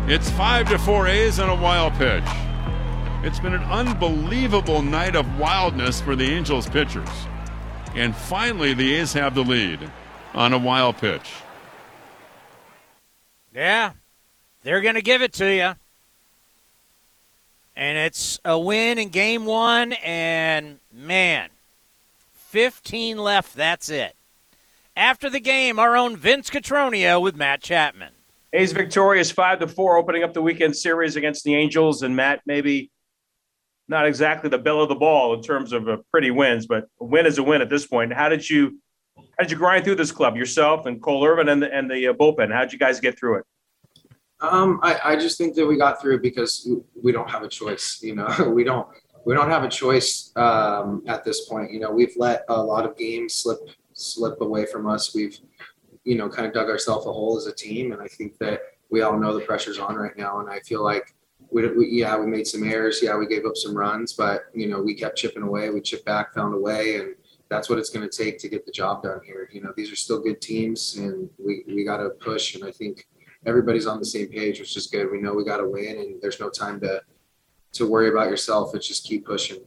It's 0.09 0.31
5 0.31 0.69
to 0.69 0.79
4 0.79 1.09
A's 1.09 1.41
on 1.41 1.51
a 1.51 1.61
wild 1.61 1.95
pitch. 1.95 2.23
It's 3.25 3.39
been 3.39 3.55
an 3.55 3.63
unbelievable 3.63 4.83
night 4.83 5.15
of 5.15 5.39
wildness 5.39 6.01
for 6.01 6.17
the 6.17 6.25
Angels 6.25 6.69
pitchers. 6.69 7.09
And 7.95 8.17
finally, 8.17 8.75
the 8.75 8.95
A's 8.95 9.13
have 9.13 9.37
the 9.37 9.45
lead 9.45 9.79
on 10.35 10.53
a 10.53 10.59
wild 10.59 10.97
pitch. 10.97 11.31
Yeah, 13.55 13.93
they're 14.65 14.81
going 14.81 14.97
to 14.97 15.03
give 15.03 15.23
it 15.23 15.33
to 15.35 15.47
you. 15.47 15.75
And 17.77 17.97
it's 17.97 18.41
a 18.45 18.59
win 18.59 18.99
in 18.99 19.11
game 19.11 19.45
one, 19.45 19.93
and 19.93 20.81
man, 20.93 21.51
15 22.35 23.19
left. 23.19 23.55
That's 23.55 23.89
it. 23.89 24.17
After 24.97 25.31
the 25.31 25.41
game, 25.41 25.79
our 25.79 25.97
own 25.97 26.17
Vince 26.17 26.51
Cotroneo 26.51 27.23
with 27.23 27.37
Matt 27.37 27.63
Chapman. 27.63 28.15
A's 28.53 28.73
victorious 28.73 29.31
five 29.31 29.61
to 29.61 29.69
four, 29.69 29.97
opening 29.97 30.25
up 30.25 30.35
the 30.35 30.43
weekend 30.43 30.77
series 30.77 31.15
against 31.15 31.45
the 31.45 31.55
Angels. 31.55 32.03
And 32.03 32.17
Matt, 32.17 32.43
maybe 32.47 32.91
not 33.89 34.07
exactly 34.07 34.49
the 34.49 34.59
bell 34.59 34.81
of 34.81 34.89
the 34.89 34.95
ball 34.95 35.35
in 35.35 35.43
terms 35.43 35.73
of 35.73 35.89
pretty 36.11 36.31
wins, 36.31 36.67
but 36.67 36.87
a 37.01 37.05
win 37.05 37.27
is 37.27 37.39
a 37.39 37.43
win 37.43 37.63
at 37.63 37.71
this 37.71 37.87
point. 37.87 38.13
How 38.13 38.29
did 38.29 38.49
you 38.49 38.79
how 39.17 39.45
did 39.45 39.51
you 39.51 39.57
grind 39.57 39.85
through 39.85 39.97
this 39.97 40.13
club 40.13 40.37
yourself 40.37 40.87
and 40.87 41.01
Cole 41.03 41.25
Irvin 41.25 41.49
and 41.49 41.63
the, 41.63 41.73
and 41.75 41.91
the 41.91 42.09
uh, 42.09 42.13
bullpen? 42.13 42.53
How 42.53 42.61
did 42.63 42.73
you 42.73 42.79
guys 42.79 43.01
get 43.01 43.19
through 43.19 43.39
it? 43.39 43.45
Um, 44.41 44.81
I, 44.83 44.99
I 45.05 45.17
just 45.17 45.39
think 45.39 45.55
that 45.55 45.67
we 45.67 45.77
got 45.77 46.01
through 46.01 46.21
because 46.21 46.69
we 47.01 47.13
don't 47.13 47.31
have 47.31 47.43
a 47.43 47.49
choice. 47.49 48.01
You 48.03 48.17
know, 48.17 48.51
we 48.55 48.65
don't 48.65 48.87
we 49.25 49.35
don't 49.35 49.51
have 49.51 49.63
a 49.63 49.69
choice 49.69 50.33
um, 50.37 51.03
at 51.07 51.25
this 51.25 51.49
point. 51.49 51.73
You 51.73 51.81
know, 51.81 51.91
we've 51.91 52.15
let 52.17 52.45
a 52.49 52.61
lot 52.63 52.85
of 52.85 52.97
games 52.97 53.35
slip 53.35 53.59
slip 53.93 54.41
away 54.41 54.67
from 54.67 54.87
us. 54.89 55.15
We've 55.15 55.39
you 56.05 56.17
know 56.17 56.29
kind 56.29 56.47
of 56.47 56.53
dug 56.53 56.69
ourselves 56.69 57.07
a 57.07 57.13
hole 57.13 57.37
as 57.37 57.47
a 57.47 57.55
team, 57.55 57.93
and 57.93 58.03
I 58.03 58.09
think 58.09 58.39
that 58.39 58.61
we 58.91 59.03
all 59.03 59.19
know 59.19 59.35
the 59.35 59.45
pressure's 59.45 59.79
on 59.79 59.95
right 59.95 60.17
now. 60.17 60.41
And 60.41 60.51
I 60.51 60.61
feel 60.61 60.83
like 60.83 61.15
we, 61.53 61.69
we 61.69 61.89
yeah 61.89 62.17
we 62.17 62.27
made 62.27 62.47
some 62.47 62.65
errors. 62.65 63.01
Yeah, 63.03 63.17
we 63.17 63.27
gave 63.27 63.45
up 63.45 63.57
some 63.57 63.77
runs, 63.77 64.13
but 64.13 64.45
you 64.55 64.69
know 64.69 64.81
we 64.81 64.95
kept 64.95 65.19
chipping 65.19 65.43
away. 65.43 65.71
We 65.71 65.81
chipped 65.81 66.05
back, 66.05 66.35
found 66.35 66.55
a 66.55 66.59
way, 66.59 66.97
and 66.97 67.15
that's 67.49 67.69
what 67.69 67.79
it's 67.79 67.91
going 67.91 68.09
to 68.09 68.17
take 68.17 68.39
to 68.39 68.49
get 68.49 68.65
the 68.65 68.73
job 68.73 69.03
done 69.03 69.21
here. 69.25 69.49
You 69.53 69.61
know, 69.61 69.73
these 69.77 69.93
are 69.93 69.97
still 69.97 70.21
good 70.21 70.41
teams, 70.41 70.97
and 70.97 71.29
we 71.39 71.65
we 71.67 71.85
got 71.85 71.99
to 71.99 72.11
push. 72.11 72.55
And 72.55 72.65
I 72.65 72.71
think 72.71 73.07
everybody's 73.45 73.87
on 73.87 73.99
the 73.99 74.05
same 74.05 74.29
page, 74.29 74.59
which 74.59 74.77
is 74.77 74.87
good. 74.87 75.11
We 75.11 75.21
know 75.21 75.35
we 75.35 75.45
got 75.45 75.59
to 75.59 75.69
win, 75.69 75.99
and 75.99 76.23
there's 76.23 76.41
no 76.41 76.49
time 76.49 76.81
to 76.81 77.03
to 77.75 77.87
worry 77.89 78.09
about 78.09 78.31
yourself. 78.31 78.75
It's 78.75 78.89
just 78.89 79.05
keep 79.05 79.27
pushing. 79.27 79.59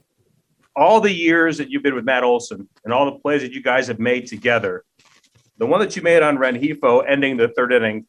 All 0.76 1.00
the 1.00 1.14
years 1.14 1.58
that 1.58 1.70
you've 1.70 1.84
been 1.84 1.96
with 1.96 2.04
Matt 2.04 2.24
Olson 2.24 2.68
and 2.84 2.94
all 2.94 3.06
the 3.06 3.20
plays 3.20 3.42
that 3.42 3.54
you 3.54 3.64
guys 3.64 3.88
have 3.88 4.00
made 4.00 4.28
together, 4.28 4.84
the 5.58 5.66
one 5.66 5.80
that 5.80 5.96
you 5.96 6.02
made 6.02 6.22
on 6.22 6.38
Rengifo, 6.38 7.04
ending 7.08 7.38
the 7.38 7.48
third 7.50 7.72
inning, 7.72 8.06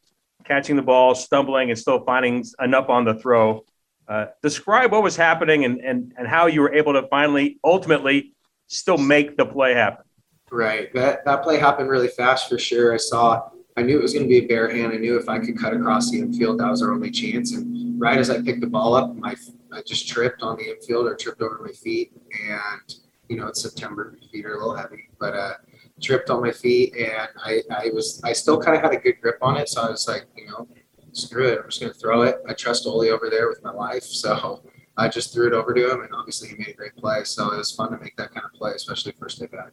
catching 0.46 0.76
the 0.76 0.82
ball, 0.82 1.14
stumbling, 1.14 1.70
and 1.70 1.78
still 1.78 2.04
finding 2.04 2.44
enough 2.62 2.88
on 2.88 3.04
the 3.04 3.14
throw. 3.14 3.64
Uh, 4.08 4.26
describe 4.42 4.92
what 4.92 5.02
was 5.02 5.16
happening 5.16 5.64
and, 5.64 5.80
and 5.80 6.14
and 6.16 6.28
how 6.28 6.46
you 6.46 6.60
were 6.60 6.72
able 6.72 6.92
to 6.92 7.06
finally, 7.08 7.58
ultimately, 7.64 8.32
still 8.68 8.98
make 8.98 9.36
the 9.36 9.44
play 9.44 9.74
happen. 9.74 10.04
Right. 10.50 10.92
That 10.94 11.24
that 11.24 11.42
play 11.42 11.58
happened 11.58 11.90
really 11.90 12.08
fast 12.08 12.48
for 12.48 12.58
sure. 12.58 12.94
I 12.94 12.98
saw 12.98 13.48
I 13.76 13.82
knew 13.82 13.98
it 13.98 14.02
was 14.02 14.12
going 14.12 14.24
to 14.24 14.28
be 14.28 14.38
a 14.38 14.46
bare 14.46 14.70
hand. 14.70 14.92
I 14.92 14.96
knew 14.96 15.18
if 15.18 15.28
I 15.28 15.38
could 15.38 15.58
cut 15.58 15.74
across 15.74 16.10
the 16.10 16.20
infield, 16.20 16.60
that 16.60 16.70
was 16.70 16.82
our 16.82 16.92
only 16.92 17.10
chance. 17.10 17.52
And 17.52 18.00
right 18.00 18.18
as 18.18 18.30
I 18.30 18.40
picked 18.40 18.60
the 18.60 18.68
ball 18.68 18.94
up, 18.94 19.14
my 19.16 19.34
I 19.72 19.82
just 19.82 20.08
tripped 20.08 20.42
on 20.42 20.56
the 20.56 20.70
infield 20.70 21.06
or 21.06 21.16
tripped 21.16 21.42
over 21.42 21.60
my 21.64 21.72
feet. 21.72 22.12
And 22.48 22.94
you 23.28 23.36
know, 23.36 23.48
it's 23.48 23.60
September, 23.60 24.16
feet 24.30 24.46
are 24.46 24.54
a 24.54 24.58
little 24.58 24.76
heavy, 24.76 25.08
but 25.18 25.34
uh, 25.34 25.54
tripped 26.02 26.30
on 26.30 26.42
my 26.42 26.52
feet, 26.52 26.94
and 26.96 27.28
I 27.44 27.62
I 27.70 27.90
was 27.92 28.20
I 28.24 28.32
still 28.32 28.60
kind 28.60 28.76
of 28.76 28.82
had 28.82 28.92
a 28.92 28.98
good 28.98 29.20
grip 29.20 29.38
on 29.42 29.56
it. 29.56 29.68
So 29.68 29.82
I 29.82 29.90
was 29.90 30.06
like, 30.06 30.26
you 30.36 30.46
know, 30.46 30.68
screw 31.12 31.48
it, 31.48 31.58
I'm 31.62 31.68
just 31.68 31.80
going 31.80 31.92
to 31.92 31.98
throw 31.98 32.22
it. 32.22 32.36
I 32.48 32.52
trust 32.52 32.86
Oli 32.86 33.10
over 33.10 33.30
there 33.30 33.48
with 33.48 33.62
my 33.64 33.72
life, 33.72 34.04
so 34.04 34.62
I 34.96 35.08
just 35.08 35.32
threw 35.32 35.46
it 35.46 35.52
over 35.52 35.74
to 35.74 35.92
him, 35.92 36.02
and 36.02 36.14
obviously 36.14 36.48
he 36.48 36.56
made 36.56 36.68
a 36.68 36.74
great 36.74 36.96
play. 36.96 37.24
So 37.24 37.52
it 37.52 37.56
was 37.56 37.72
fun 37.72 37.90
to 37.92 37.98
make 37.98 38.16
that 38.16 38.32
kind 38.32 38.44
of 38.44 38.52
play, 38.52 38.72
especially 38.72 39.12
first 39.12 39.40
day 39.40 39.46
back. 39.46 39.70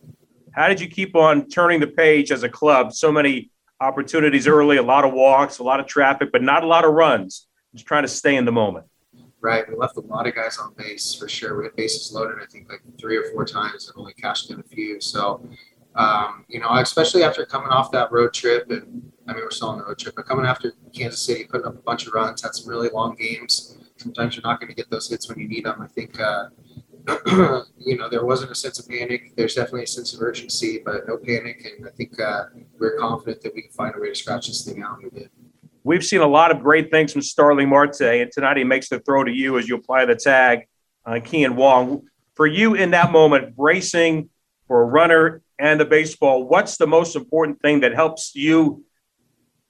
How 0.52 0.68
did 0.68 0.80
you 0.80 0.88
keep 0.88 1.16
on 1.16 1.48
turning 1.50 1.80
the 1.80 1.88
page 1.88 2.32
as 2.32 2.44
a 2.44 2.50
club? 2.50 2.94
So 2.94 3.12
many 3.12 3.52
opportunities 3.82 4.48
early, 4.48 4.78
a 4.78 4.84
lot 4.84 5.04
of 5.04 5.14
walks, 5.14 5.60
a 5.60 5.64
lot 5.64 5.80
of 5.80 5.88
traffic, 5.88 6.30
but 6.32 6.42
not 6.42 6.64
a 6.64 6.68
lot 6.68 6.86
of 6.86 6.94
runs. 6.94 7.48
Just 7.74 7.86
trying 7.88 8.04
to 8.04 8.08
stay 8.08 8.36
in 8.36 8.46
the 8.46 8.52
moment. 8.52 8.86
Right. 9.42 9.68
We 9.68 9.76
left 9.76 9.98
a 9.98 10.02
lot 10.02 10.26
of 10.26 10.36
guys 10.36 10.58
on 10.58 10.74
base 10.78 11.16
for 11.16 11.28
sure. 11.28 11.58
We 11.58 11.66
had 11.66 11.76
bases 11.76 12.14
loaded, 12.14 12.38
I 12.42 12.46
think, 12.46 12.70
like 12.70 12.82
three 12.98 13.18
or 13.18 13.30
four 13.34 13.44
times 13.44 13.90
and 13.90 14.00
only 14.00 14.14
cashed 14.14 14.52
in 14.52 14.60
a 14.60 14.64
few. 14.64 15.02
So, 15.02 15.46
um, 15.96 16.46
you 16.48 16.60
know, 16.60 16.70
especially 16.76 17.24
after 17.24 17.46
coming 17.46 17.70
off 17.70 17.92
that 17.92 18.12
road 18.12 18.34
trip, 18.34 18.70
and 18.72 19.12
I 19.28 19.34
mean, 19.34 19.44
we're 19.44 19.52
still 19.52 19.70
on 19.70 19.78
the 19.78 19.86
road 19.86 20.00
trip, 20.00 20.16
but 20.16 20.26
coming 20.26 20.46
after 20.46 20.74
Kansas 20.94 21.22
City, 21.22 21.46
putting 21.46 21.68
up 21.68 21.76
a 21.76 21.82
bunch 21.82 22.08
of 22.08 22.14
runs, 22.14 22.42
had 22.42 22.56
some 22.56 22.70
really 22.70 22.90
long 22.90 23.16
games. 23.16 23.78
Sometimes 23.98 24.36
you're 24.36 24.44
not 24.44 24.60
going 24.60 24.70
to 24.70 24.76
get 24.76 24.90
those 24.90 25.10
hits 25.10 25.30
when 25.30 25.40
you 25.40 25.48
need 25.48 25.66
them. 25.66 25.82
I 25.82 25.88
think, 25.88 26.20
uh, 26.20 26.50
you 27.78 27.98
know, 27.98 28.10
there 28.10 28.26
wasn't 28.26 28.52
a 28.52 28.56
sense 28.56 28.80
of 28.80 28.90
panic. 28.90 29.36
There's 29.36 29.54
definitely 29.54 29.84
a 29.84 29.88
sense 29.88 30.14
of 30.14 30.22
urgency, 30.22 30.82
but 30.84 31.08
no 31.08 31.18
panic. 31.18 31.66
And 31.78 31.88
I 31.88 31.92
think 31.92 32.20
uh, 32.20 32.46
we're 32.80 32.98
confident 32.98 33.42
that 33.44 33.54
we 33.54 33.62
can 33.62 33.72
find 33.72 33.94
a 33.96 34.00
way 34.00 34.10
to 34.10 34.16
scratch 34.16 34.48
this 34.48 34.66
thing 34.66 34.82
out, 34.82 34.98
we 35.02 35.10
did. 35.10 35.30
We've 35.86 36.04
seen 36.04 36.22
a 36.22 36.28
lot 36.28 36.50
of 36.50 36.64
great 36.64 36.90
things 36.90 37.12
from 37.12 37.22
Starling 37.22 37.70
Marte, 37.70 38.02
and 38.02 38.32
tonight 38.32 38.58
he 38.58 38.64
makes 38.64 38.90
the 38.90 39.00
throw 39.00 39.24
to 39.26 39.32
you 39.32 39.60
as 39.60 39.68
you 39.68 39.76
apply 39.76 40.06
the 40.06 40.16
tag 40.16 40.68
on 41.06 41.22
Kean 41.22 41.56
Wong. 41.56 42.08
For 42.36 42.48
you 42.48 42.74
in 42.74 42.92
that 42.92 43.12
moment, 43.12 43.56
bracing 43.56 44.30
for 44.68 44.82
a 44.82 44.86
runner 44.86 45.43
and 45.60 45.80
the 45.80 45.86
baseball, 45.86 46.48
what's 46.48 46.78
the 46.78 46.88
most 46.88 47.16
important 47.16 47.62
thing 47.62 47.82
that 47.82 47.94
helps 47.94 48.36
you 48.36 48.84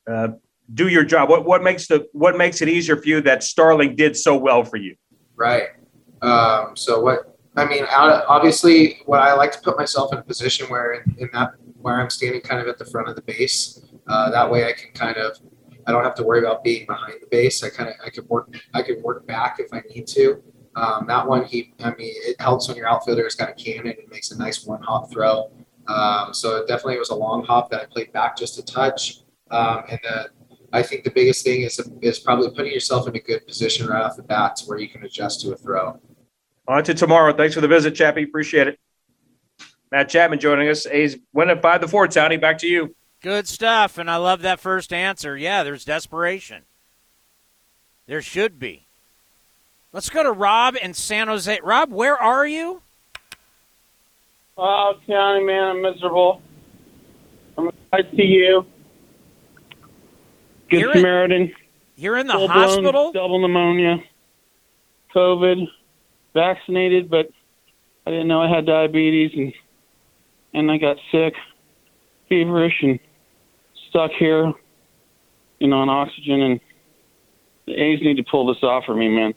uh, 0.10 0.30
do 0.74 0.88
your 0.88 1.04
job? 1.04 1.30
What 1.30 1.46
what 1.46 1.64
makes 1.64 1.88
the 1.88 2.08
what 2.14 2.38
makes 2.38 2.62
it 2.62 2.70
easier 2.70 2.96
for 2.96 3.08
you 3.08 3.22
that 3.22 3.44
Starling 3.44 3.96
did 3.96 4.16
so 4.16 4.38
well 4.38 4.64
for 4.64 4.78
you? 4.78 4.96
Right. 5.36 5.70
Um, 6.22 6.76
so 6.76 7.02
what 7.02 7.38
I 7.56 7.66
mean, 7.66 7.86
obviously, 7.92 9.02
what 9.06 9.20
I 9.20 9.34
like 9.34 9.52
to 9.52 9.60
put 9.60 9.78
myself 9.78 10.12
in 10.14 10.20
a 10.20 10.24
position 10.24 10.68
where 10.70 10.94
in, 11.18 11.30
that 11.34 11.52
where 11.80 12.00
I'm 12.00 12.10
standing 12.10 12.42
kind 12.42 12.62
of 12.62 12.68
at 12.68 12.80
the 12.80 12.86
front 12.86 13.10
of 13.10 13.16
the 13.16 13.22
base. 13.22 13.82
Uh, 14.08 14.32
that 14.32 14.50
way, 14.50 14.66
I 14.66 14.74
can 14.74 14.92
kind 14.94 15.18
of 15.18 15.38
I 15.86 15.92
don't 15.92 16.04
have 16.04 16.16
to 16.16 16.24
worry 16.24 16.40
about 16.40 16.64
being 16.64 16.86
behind 16.86 17.16
the 17.22 17.28
base. 17.28 17.64
I 17.64 17.70
kind 17.70 17.90
of 17.90 17.96
I 18.04 18.10
can 18.10 18.26
work 18.28 18.54
I 18.74 18.82
could 18.82 19.02
work 19.04 19.28
back 19.28 19.58
if 19.60 19.74
I 19.74 19.82
need 19.94 20.08
to. 20.08 20.42
Um, 20.76 21.06
that 21.08 21.28
one, 21.28 21.46
he 21.46 21.74
I 21.84 21.90
mean, 21.96 22.14
it 22.24 22.40
helps 22.40 22.68
when 22.68 22.78
your 22.78 22.88
outfielder 22.88 23.24
has 23.24 23.36
got 23.36 23.50
a 23.50 23.54
cannon. 23.54 23.88
It 23.88 24.10
makes 24.10 24.32
a 24.32 24.38
nice 24.38 24.66
one 24.66 24.82
hop 24.82 25.12
throw. 25.12 25.52
Um, 25.88 26.34
so 26.34 26.58
it 26.58 26.68
definitely 26.68 26.98
was 26.98 27.10
a 27.10 27.16
long 27.16 27.44
hop 27.44 27.70
that 27.72 27.82
I 27.82 27.86
played 27.86 28.12
back 28.14 28.38
just 28.38 28.58
a 28.58 28.64
touch. 28.64 29.20
Um, 29.52 29.84
and 29.90 30.00
the, 30.04 30.30
I 30.72 30.82
think 30.82 31.04
the 31.04 31.12
biggest 31.12 31.44
thing 31.44 31.62
is 31.62 31.80
is 32.02 32.20
probably 32.20 32.50
putting 32.50 32.72
yourself 32.72 33.08
in 33.08 33.16
a 33.16 33.20
good 33.20 33.46
position 33.46 33.88
right 33.88 34.02
off 34.02 34.16
the 34.16 34.24
bat 34.24 34.56
to 34.58 34.66
where 34.66 34.80
you 34.80 34.90
can 34.90 35.04
adjust 35.04 35.42
to 35.42 35.52
a 35.52 35.56
throw. 35.56 36.00
On 36.68 36.84
to 36.84 36.94
tomorrow. 36.94 37.34
Thanks 37.34 37.54
for 37.54 37.62
the 37.62 37.68
visit, 37.68 37.94
Chappie. 37.96 38.24
Appreciate 38.24 38.68
it. 38.68 38.80
Matt 39.92 40.10
Chapman 40.10 40.40
joining 40.40 40.70
us. 40.70 40.88
A's 40.88 41.18
winning 41.34 41.60
five 41.62 41.82
to 41.82 41.88
four. 41.88 42.08
Townie, 42.08 42.40
back 42.40 42.58
to 42.60 42.68
you. 42.68 42.96
Good 43.22 43.48
stuff, 43.48 43.98
and 43.98 44.10
I 44.10 44.18
love 44.18 44.42
that 44.42 44.60
first 44.60 44.92
answer. 44.92 45.38
Yeah, 45.38 45.64
there's 45.64 45.86
desperation. 45.86 46.64
There 48.06 48.22
should 48.22 48.60
be. 48.60 48.88
Let's 49.94 50.10
go 50.10 50.24
to 50.24 50.32
Rob 50.32 50.76
in 50.82 50.94
San 50.94 51.28
Jose. 51.28 51.60
Rob, 51.64 51.92
where 51.92 52.18
are 52.18 52.46
you? 52.46 52.82
Oh, 54.58 54.94
County, 55.08 55.44
man, 55.44 55.64
I'm 55.64 55.82
miserable. 55.82 56.42
I'm 57.58 57.72
glad 57.92 58.12
to 58.12 58.16
see 58.16 58.24
you. 58.24 58.66
Good 60.70 60.80
You're 60.82 61.32
in- 61.32 61.54
You're 61.96 62.18
in 62.18 62.28
the 62.28 62.34
Full-blown 62.34 62.64
hospital? 62.64 63.12
Double 63.12 63.40
pneumonia, 63.40 63.98
COVID, 65.16 65.68
vaccinated, 66.34 67.10
but 67.10 67.30
I 68.06 68.12
didn't 68.12 68.28
know 68.28 68.42
I 68.42 68.50
had 68.50 68.66
diabetes, 68.66 69.32
and 69.36 69.54
and 70.56 70.72
I 70.72 70.78
got 70.78 70.98
sick, 71.12 71.34
feverish, 72.30 72.76
and 72.84 73.00
stuck 73.90 74.12
here, 74.12 74.54
you 75.60 75.68
know, 75.68 75.78
on 75.78 75.90
oxygen. 75.90 76.42
And 76.42 76.60
the 77.66 77.74
A's 77.74 78.02
need 78.02 78.18
to 78.18 78.24
pull 78.24 78.46
this 78.48 78.62
off 78.64 78.86
for 78.86 78.96
me, 78.96 79.10
man. 79.10 79.34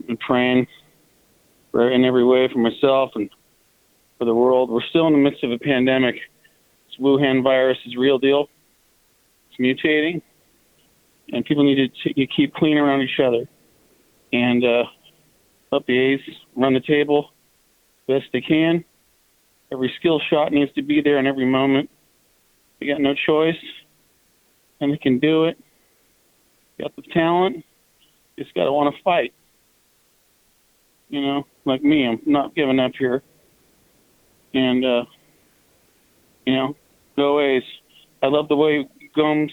I've 0.00 0.06
been 0.06 0.16
praying 0.18 0.66
for 1.70 1.90
in 1.90 2.04
every 2.04 2.24
way 2.24 2.48
for 2.52 2.58
myself 2.58 3.12
and 3.14 3.28
for 4.18 4.24
the 4.24 4.34
world. 4.34 4.70
We're 4.70 4.80
still 4.90 5.06
in 5.06 5.12
the 5.12 5.18
midst 5.18 5.44
of 5.44 5.52
a 5.52 5.58
pandemic. 5.58 6.14
This 6.14 7.00
Wuhan 7.00 7.42
virus 7.42 7.78
is 7.86 7.96
real 7.96 8.18
deal. 8.18 8.48
It's 9.50 9.60
mutating, 9.60 10.22
and 11.32 11.44
people 11.44 11.64
need 11.64 11.76
to 11.76 12.14
t- 12.14 12.28
keep 12.34 12.54
clean 12.54 12.76
around 12.76 13.02
each 13.02 13.20
other, 13.22 13.48
and 14.32 14.64
uh, 14.64 14.84
let 15.72 15.86
the 15.86 15.98
A's 15.98 16.20
run 16.56 16.74
the 16.74 16.80
table 16.80 17.30
best 18.06 18.24
they 18.32 18.40
can. 18.40 18.84
Every 19.72 19.92
skill 19.98 20.20
shot 20.30 20.52
needs 20.52 20.72
to 20.74 20.82
be 20.82 21.00
there 21.02 21.18
in 21.18 21.26
every 21.26 21.46
moment. 21.46 21.90
They 22.78 22.86
got 22.86 23.00
no 23.00 23.14
choice, 23.26 23.56
and 24.80 24.92
they 24.92 24.98
can 24.98 25.18
do 25.18 25.44
it. 25.46 25.58
Got 26.78 26.94
the 26.94 27.02
talent. 27.12 27.64
Just 28.38 28.54
got 28.54 28.64
to 28.64 28.72
want 28.72 28.94
to 28.94 29.02
fight. 29.02 29.32
You 31.08 31.20
know, 31.20 31.46
like 31.64 31.82
me, 31.82 32.06
I'm 32.06 32.20
not 32.26 32.54
giving 32.54 32.78
up 32.78 32.92
here. 32.98 33.22
And 34.56 34.84
uh, 34.86 35.04
you 36.46 36.54
know, 36.54 36.74
go 37.14 37.40
A's. 37.40 37.62
I 38.22 38.28
love 38.28 38.48
the 38.48 38.56
way 38.56 38.88
Gomes 39.14 39.52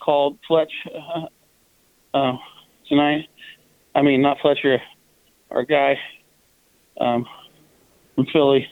called 0.00 0.38
Fletch 0.46 0.70
uh, 0.94 2.16
uh, 2.16 2.36
tonight. 2.88 3.28
I 3.96 4.02
mean, 4.02 4.22
not 4.22 4.36
Fletcher, 4.40 4.78
our 5.50 5.64
guy 5.64 5.96
um, 7.00 7.26
from 8.14 8.26
Philly. 8.32 8.68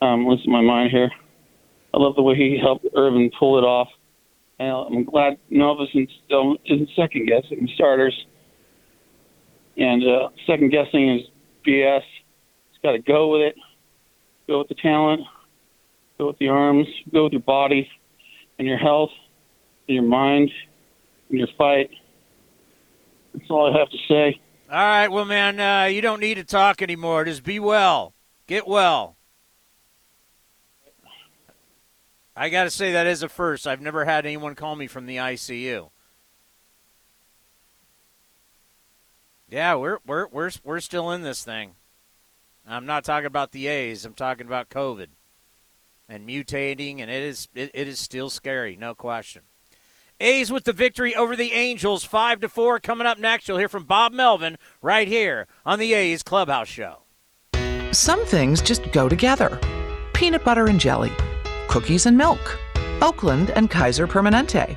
Um, 0.00 0.26
listen 0.26 0.50
my 0.50 0.62
mind 0.62 0.90
here. 0.90 1.10
I 1.92 1.98
love 1.98 2.16
the 2.16 2.22
way 2.22 2.34
he 2.34 2.58
helped 2.58 2.86
Irvin 2.96 3.30
pull 3.38 3.58
it 3.58 3.62
off. 3.62 3.88
And 4.58 4.70
I'm 4.70 5.04
glad 5.04 5.36
still 6.24 6.56
isn't 6.64 6.88
second 6.96 7.28
guessing 7.28 7.68
starters. 7.74 8.14
And 9.76 10.02
uh, 10.02 10.28
second 10.46 10.70
guessing 10.70 11.18
is 11.18 11.26
BS. 11.66 12.00
He's 12.70 12.80
got 12.82 12.92
to 12.92 12.98
go 13.00 13.28
with 13.32 13.42
it. 13.42 13.54
Go 14.48 14.58
with 14.60 14.68
the 14.68 14.74
talent. 14.74 15.20
Go 16.16 16.28
with 16.28 16.38
the 16.38 16.48
arms. 16.48 16.88
Go 17.12 17.24
with 17.24 17.32
your 17.32 17.42
body 17.42 17.88
and 18.58 18.66
your 18.66 18.78
health 18.78 19.10
and 19.86 19.94
your 19.94 20.04
mind 20.04 20.50
and 21.28 21.38
your 21.38 21.48
fight. 21.56 21.90
That's 23.34 23.48
all 23.50 23.72
I 23.72 23.78
have 23.78 23.90
to 23.90 23.98
say. 24.08 24.40
All 24.70 24.76
right, 24.76 25.08
well, 25.08 25.24
man, 25.24 25.60
uh, 25.60 25.84
you 25.84 26.00
don't 26.00 26.20
need 26.20 26.34
to 26.34 26.44
talk 26.44 26.82
anymore. 26.82 27.24
Just 27.24 27.44
be 27.44 27.60
well. 27.60 28.14
Get 28.46 28.66
well. 28.66 29.16
I 32.34 32.48
got 32.48 32.64
to 32.64 32.70
say, 32.70 32.92
that 32.92 33.06
is 33.06 33.22
a 33.22 33.28
first. 33.28 33.66
I've 33.66 33.80
never 33.80 34.04
had 34.04 34.24
anyone 34.24 34.54
call 34.54 34.76
me 34.76 34.86
from 34.86 35.06
the 35.06 35.16
ICU. 35.16 35.90
Yeah, 39.50 39.74
we're 39.76 39.98
we're 40.06 40.26
we're 40.28 40.50
we're 40.62 40.80
still 40.80 41.10
in 41.10 41.22
this 41.22 41.42
thing. 41.42 41.74
I'm 42.68 42.86
not 42.86 43.04
talking 43.04 43.26
about 43.26 43.52
the 43.52 43.66
A's. 43.66 44.04
I'm 44.04 44.14
talking 44.14 44.46
about 44.46 44.68
COVID 44.68 45.08
and 46.08 46.28
mutating, 46.28 47.00
and 47.00 47.10
it 47.10 47.22
is 47.22 47.48
it, 47.54 47.70
it 47.74 47.88
is 47.88 47.98
still 47.98 48.30
scary, 48.30 48.76
no 48.76 48.94
question. 48.94 49.42
A's 50.20 50.50
with 50.50 50.64
the 50.64 50.72
victory 50.72 51.14
over 51.14 51.36
the 51.36 51.52
Angels, 51.52 52.04
five 52.04 52.40
to 52.40 52.48
four. 52.48 52.80
Coming 52.80 53.06
up 53.06 53.18
next, 53.18 53.46
you'll 53.46 53.58
hear 53.58 53.68
from 53.68 53.84
Bob 53.84 54.12
Melvin 54.12 54.58
right 54.82 55.06
here 55.06 55.46
on 55.64 55.78
the 55.78 55.94
A's 55.94 56.22
Clubhouse 56.22 56.68
Show. 56.68 57.02
Some 57.92 58.24
things 58.26 58.60
just 58.60 58.90
go 58.92 59.08
together 59.08 59.58
peanut 60.12 60.44
butter 60.44 60.66
and 60.66 60.80
jelly, 60.80 61.12
cookies 61.68 62.06
and 62.06 62.18
milk, 62.18 62.58
Oakland 63.00 63.50
and 63.50 63.70
Kaiser 63.70 64.08
Permanente. 64.08 64.76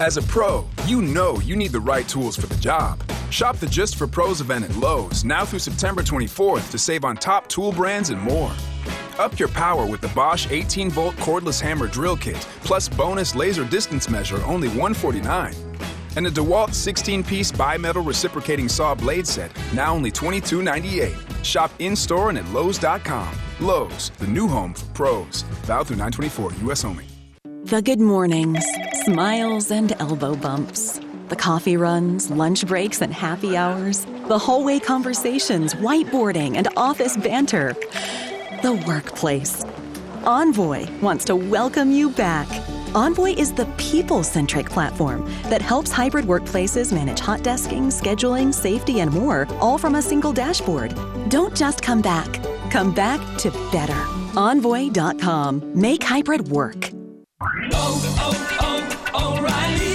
As 0.00 0.16
a 0.16 0.22
pro, 0.22 0.68
you 0.86 1.00
know 1.00 1.38
you 1.40 1.54
need 1.54 1.70
the 1.70 1.78
right 1.78 2.06
tools 2.08 2.36
for 2.36 2.48
the 2.48 2.56
job. 2.56 3.00
Shop 3.30 3.56
the 3.58 3.66
Just 3.66 3.94
for 3.94 4.08
Pros 4.08 4.40
event 4.40 4.64
at 4.64 4.74
Lowe's 4.76 5.24
now 5.24 5.44
through 5.44 5.60
September 5.60 6.02
24th 6.02 6.68
to 6.72 6.78
save 6.78 7.04
on 7.04 7.16
top 7.16 7.46
tool 7.46 7.70
brands 7.70 8.10
and 8.10 8.20
more. 8.20 8.52
Up 9.20 9.38
your 9.38 9.48
power 9.48 9.86
with 9.86 10.00
the 10.00 10.08
Bosch 10.08 10.48
18 10.50 10.90
volt 10.90 11.14
cordless 11.16 11.60
hammer 11.60 11.86
drill 11.86 12.16
kit, 12.16 12.36
plus 12.64 12.88
bonus 12.88 13.36
laser 13.36 13.64
distance 13.64 14.10
measure 14.10 14.42
only 14.46 14.66
149. 14.66 15.54
And 16.16 16.26
the 16.26 16.30
DeWalt 16.30 16.74
16 16.74 17.22
piece 17.22 17.52
bimetal 17.52 18.04
reciprocating 18.04 18.68
saw 18.68 18.96
blade 18.96 19.28
set, 19.28 19.52
now 19.72 19.94
only 19.94 20.10
$22.98. 20.10 21.44
Shop 21.44 21.70
in 21.78 21.94
store 21.94 22.30
and 22.30 22.38
at 22.38 22.48
Lowe's.com. 22.48 23.32
Lowe's, 23.60 24.10
the 24.18 24.26
new 24.26 24.48
home 24.48 24.74
for 24.74 24.86
pros. 24.86 25.42
Valid 25.62 25.86
through 25.86 25.96
924, 25.98 26.52
U.S. 26.64 26.84
only. 26.84 27.13
The 27.64 27.80
good 27.80 27.98
mornings, 27.98 28.62
smiles 29.04 29.70
and 29.70 29.92
elbow 29.98 30.36
bumps. 30.36 31.00
The 31.30 31.36
coffee 31.36 31.78
runs, 31.78 32.30
lunch 32.30 32.66
breaks, 32.66 33.00
and 33.00 33.10
happy 33.10 33.56
hours. 33.56 34.04
The 34.28 34.38
hallway 34.38 34.80
conversations, 34.80 35.72
whiteboarding, 35.72 36.56
and 36.56 36.68
office 36.76 37.16
banter. 37.16 37.74
The 38.60 38.74
workplace. 38.86 39.64
Envoy 40.24 40.86
wants 41.00 41.24
to 41.24 41.36
welcome 41.36 41.90
you 41.90 42.10
back. 42.10 42.48
Envoy 42.94 43.30
is 43.30 43.50
the 43.54 43.64
people 43.78 44.22
centric 44.22 44.68
platform 44.68 45.24
that 45.44 45.62
helps 45.62 45.90
hybrid 45.90 46.26
workplaces 46.26 46.92
manage 46.92 47.20
hot 47.20 47.40
desking, 47.40 47.86
scheduling, 47.86 48.52
safety, 48.52 49.00
and 49.00 49.10
more, 49.10 49.48
all 49.58 49.78
from 49.78 49.94
a 49.94 50.02
single 50.02 50.34
dashboard. 50.34 50.94
Don't 51.30 51.56
just 51.56 51.80
come 51.80 52.02
back, 52.02 52.30
come 52.70 52.92
back 52.92 53.38
to 53.38 53.50
better. 53.72 54.00
Envoy.com. 54.38 55.62
Make 55.74 56.02
hybrid 56.02 56.48
work. 56.48 56.90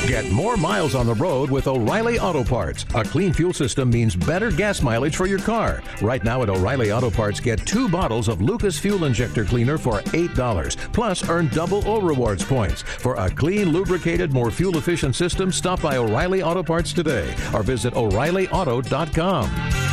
Get 0.10 0.32
more 0.32 0.58
miles 0.58 0.96
on 0.96 1.06
the 1.06 1.14
road 1.14 1.52
with 1.52 1.68
O'Reilly 1.68 2.18
Auto 2.20 2.44
Parts. 2.44 2.84
A 2.96 3.04
clean 3.04 3.32
fuel 3.32 3.54
system 3.54 3.92
means 3.92 4.16
better 4.16 4.50
gas 4.52 4.82
mileage 4.82 5.16
for 5.16 5.28
your 5.28 5.38
car. 5.40 5.84
Right 6.02 6.24
now 6.24 6.42
at 6.42 6.50
O'Reilly 6.50 6.92
Auto 6.92 7.12
Parts, 7.12 7.40
get 7.40 7.66
two 7.66 7.88
bottles 7.88 8.28
of 8.28 8.42
Lucas 8.42 8.80
Fuel 8.80 9.06
Injector 9.06 9.46
Cleaner 9.46 9.78
for 9.78 10.00
$8. 10.00 10.76
Plus, 10.94 11.30
earn 11.30 11.48
double 11.50 11.88
O 11.88 12.02
Rewards 12.02 12.44
points. 12.44 12.82
For 12.82 13.16
a 13.16 13.30
clean, 13.30 13.70
lubricated, 13.70 14.34
more 14.34 14.50
fuel 14.50 14.78
efficient 14.78 15.16
system, 15.16 15.52
stop 15.52 15.82
by 15.82 15.98
O'Reilly 15.98 16.42
Auto 16.42 16.64
Parts 16.64 16.92
today 16.92 17.34
or 17.54 17.62
visit 17.62 17.94
O'ReillyAuto.com. 17.96 19.50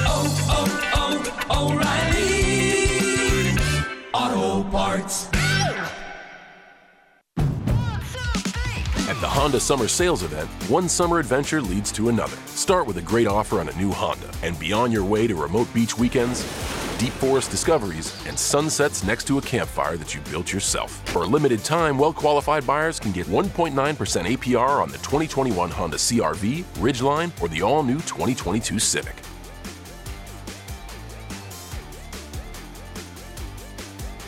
Oh, 0.09 0.27
oh, 0.49 1.13
oh, 1.53 1.75
O'Reilly 4.15 4.63
Auto 4.65 4.71
Parts. 4.71 5.36
At 9.17 9.23
the 9.23 9.29
Honda 9.29 9.59
Summer 9.61 9.89
Sales 9.89 10.23
Event, 10.23 10.47
one 10.69 10.91
summer 10.91 11.19
adventure 11.19 11.63
leads 11.63 11.91
to 11.93 12.11
another. 12.11 12.37
Start 12.49 12.87
with 12.87 12.99
a 12.99 13.01
great 13.01 13.27
offer 13.27 13.61
on 13.61 13.69
a 13.71 13.77
new 13.79 13.91
Honda, 13.91 14.31
and 14.43 14.59
be 14.59 14.75
on 14.75 14.93
your 14.93 15.05
way 15.05 15.27
to 15.27 15.35
remote 15.35 15.73
beach 15.73 15.97
weekends, 15.97 16.43
deep 16.99 17.15
forest 17.15 17.51
discoveries, 17.51 18.13
and 18.27 18.39
sunsets 18.39 19.05
next 19.05 19.27
to 19.29 19.39
a 19.39 19.41
campfire 19.41 19.97
that 19.97 20.15
you 20.15 20.21
built 20.31 20.53
yourself. 20.53 21.01
For 21.09 21.23
a 21.23 21.27
limited 21.27 21.65
time, 21.65 21.97
well 21.97 22.13
qualified 22.13 22.67
buyers 22.67 23.01
can 23.01 23.11
get 23.11 23.27
1.9% 23.29 23.73
APR 23.73 24.83
on 24.83 24.91
the 24.91 24.99
2021 24.99 25.71
Honda 25.71 25.97
CRV, 25.97 26.65
Ridgeline, 26.75 27.33
or 27.41 27.49
the 27.49 27.63
all 27.63 27.83
new 27.83 28.01
2022 28.01 28.79
Civic. 28.79 29.15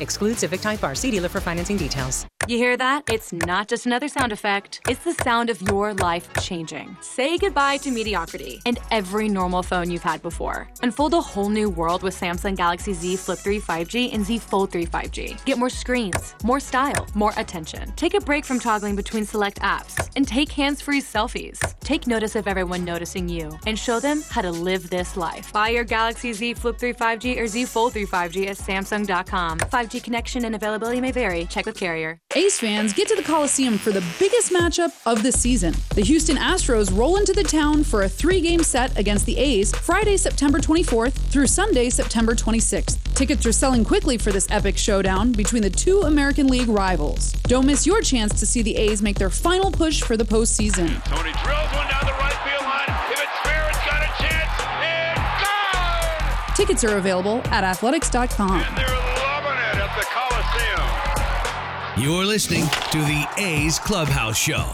Exclude 0.01 0.39
Civic 0.39 0.63
Type 0.63 0.83
R. 0.83 0.95
See 0.95 1.11
dealer 1.11 1.29
for 1.29 1.41
financing 1.43 1.77
details. 1.77 2.25
You 2.49 2.57
hear 2.57 2.79
that? 2.79 3.05
It's 3.11 3.31
not 3.31 3.69
just 3.69 3.85
another 3.85 4.09
sound 4.09 4.33
effect. 4.33 4.81
It's 4.89 5.05
the 5.05 5.13
sound 5.23 5.51
of 5.51 5.61
your 5.61 5.93
life 5.93 6.33
changing. 6.41 6.97
Say 7.03 7.37
goodbye 7.37 7.77
to 7.77 7.91
mediocrity 7.91 8.63
and 8.65 8.79
every 8.91 9.29
normal 9.29 9.63
phone 9.63 9.91
you've 9.91 10.03
had 10.03 10.23
before. 10.23 10.67
Unfold 10.83 11.13
a 11.13 11.21
whole 11.21 11.51
new 11.51 11.69
world 11.69 12.03
with 12.03 12.19
Samsung 12.19 12.57
Galaxy 12.57 12.95
Z 12.95 13.17
Flip 13.17 13.39
3 13.39 13.61
5G 13.61 14.15
and 14.15 14.25
Z 14.25 14.39
Fold 14.39 14.73
3 14.73 14.87
5G. 14.87 15.45
Get 15.45 15.59
more 15.59 15.69
screens, 15.69 16.35
more 16.43 16.59
style, 16.59 17.07
more 17.15 17.35
attention. 17.37 17.93
Take 17.97 18.15
a 18.15 18.21
break 18.21 18.47
from 18.47 18.59
toggling 18.59 18.97
between 18.97 19.27
select 19.27 19.61
apps 19.61 20.09
and 20.17 20.27
take 20.27 20.51
hands-free 20.51 21.03
selfies. 21.03 21.61
Take 21.81 22.07
notice 22.07 22.35
of 22.35 22.49
everyone 22.49 22.83
noticing 22.83 23.29
you 23.29 23.59
and 23.67 23.79
show 23.79 24.01
them 24.01 24.23
how 24.31 24.41
to 24.41 24.51
live 24.51 24.89
this 24.89 25.19
life. 25.19 25.53
Buy 25.53 25.69
your 25.69 25.85
Galaxy 25.85 26.33
Z 26.33 26.55
Flip 26.55 26.79
3 26.79 26.95
5G 26.95 27.39
or 27.39 27.47
Z 27.47 27.67
Fold 27.67 27.93
3 27.93 28.07
5G 28.07 28.47
at 28.47 28.57
Samsung.com. 28.57 29.59
5G 29.59 30.03
connection 30.03 30.47
and 30.47 30.55
availability 30.55 31.03
may 31.03 31.13
vary. 31.13 31.45
Check 31.45 31.67
with 31.67 31.77
carrier. 31.77 32.19
A's 32.39 32.61
fans 32.61 32.93
get 32.93 33.09
to 33.09 33.17
the 33.17 33.23
Coliseum 33.25 33.79
for 33.79 33.91
the 33.91 34.05
biggest 34.17 34.53
matchup 34.53 34.93
of 35.05 35.25
the 35.25 35.33
season. 35.33 35.75
The 35.97 36.03
Houston 36.03 36.37
Astros 36.37 36.97
roll 36.97 37.17
into 37.17 37.33
the 37.33 37.43
town 37.43 37.83
for 37.83 38.05
a 38.05 38.09
three 38.09 38.41
game 38.41 38.63
set 38.63 38.97
against 38.97 39.27
the 39.27 39.37
A's 39.37 39.75
Friday, 39.75 40.17
September 40.17 40.61
24th 40.61 41.15
through 41.15 41.49
Sunday, 41.49 41.91
September 41.91 42.37
26th. 42.37 42.97
Tickets 43.15 43.45
are 43.45 43.51
selling 43.51 43.85
quickly 43.85 44.17
for 44.19 44.31
this 44.31 44.47
epic 44.53 44.79
showdown 44.79 45.33
between 45.33 45.63
the 45.63 45.71
two 45.71 46.03
American 46.03 46.47
League 46.47 46.69
rivals. 46.69 47.33
Don't 47.49 47.67
miss 47.67 47.85
your 47.89 48.01
chance 48.03 48.39
to 48.39 48.47
see 48.47 48.63
the 48.63 48.77
A's 48.77 49.03
make 49.03 49.19
their 49.19 49.31
final 49.31 49.73
push 49.73 50.01
for 50.03 50.17
the 50.17 50.25
postseason. 50.25 51.03
Tony 51.07 51.33
drills 51.43 51.73
one 51.75 51.89
down 51.91 52.07
the 52.07 52.13
right 52.21 52.39
field 52.47 52.63
line. 52.63 52.87
If 53.11 53.21
it's 53.21 53.39
fair, 53.49 53.69
it's 53.69 53.85
got 53.85 54.01
a 54.01 54.23
chance. 54.23 54.53
Tickets 56.57 56.85
are 56.85 56.99
available 56.99 57.43
at 57.49 57.65
athletics.com. 57.65 58.98
You're 62.01 62.25
listening 62.25 62.65
to 62.93 62.99
the 62.99 63.27
A's 63.39 63.81
Clubhouse 63.81 64.39
Show. 64.39 64.65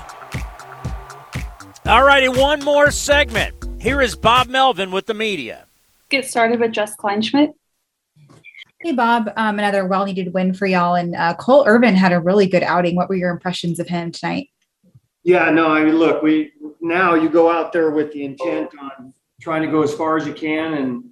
All 1.86 2.04
righty, 2.04 2.28
one 2.28 2.62
more 2.62 2.90
segment. 2.90 3.54
Here 3.80 4.02
is 4.02 4.14
Bob 4.14 4.48
Melvin 4.48 4.90
with 4.90 5.06
the 5.06 5.14
media. 5.14 5.64
Get 6.10 6.26
started 6.26 6.60
with 6.60 6.72
Jess 6.72 6.94
Kleinschmidt. 6.96 7.54
Hey, 8.82 8.92
Bob. 8.92 9.32
Um, 9.38 9.58
another 9.58 9.86
well 9.86 10.04
needed 10.04 10.34
win 10.34 10.52
for 10.52 10.66
y'all. 10.66 10.96
And 10.96 11.16
uh, 11.16 11.32
Cole 11.36 11.64
Irvin 11.66 11.96
had 11.96 12.12
a 12.12 12.20
really 12.20 12.46
good 12.46 12.62
outing. 12.62 12.94
What 12.94 13.08
were 13.08 13.14
your 13.14 13.30
impressions 13.30 13.80
of 13.80 13.88
him 13.88 14.12
tonight? 14.12 14.50
Yeah, 15.22 15.48
no, 15.48 15.68
I 15.68 15.82
mean, 15.82 15.96
look, 15.96 16.22
we 16.22 16.52
now 16.82 17.14
you 17.14 17.30
go 17.30 17.50
out 17.50 17.72
there 17.72 17.90
with 17.90 18.12
the 18.12 18.26
intent 18.26 18.70
on 18.78 19.14
trying 19.40 19.62
to 19.62 19.68
go 19.68 19.82
as 19.82 19.94
far 19.94 20.18
as 20.18 20.26
you 20.26 20.34
can. 20.34 20.74
And, 20.74 21.04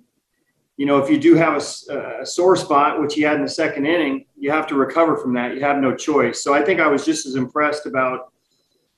you 0.77 0.85
know, 0.85 0.99
if 0.99 1.09
you 1.09 1.19
do 1.19 1.37
have 1.37 1.57
a 1.57 2.27
sore 2.27 2.57
spot, 2.57 3.01
which 3.01 3.15
he 3.15 3.23
had 3.23 3.37
in 3.37 3.43
the 3.43 3.49
second 3.49 3.87
inning, 3.87 4.27
you 4.43 4.51
have 4.51 4.67
to 4.67 4.75
recover 4.75 5.17
from 5.17 5.35
that. 5.35 5.55
You 5.55 5.61
have 5.61 5.79
no 5.79 5.95
choice. 5.95 6.43
So 6.43 6.53
I 6.53 6.63
think 6.63 6.81
I 6.81 6.89
was 6.89 7.05
just 7.05 7.27
as 7.27 7.37
impressed 7.37 7.87
about 7.87 8.33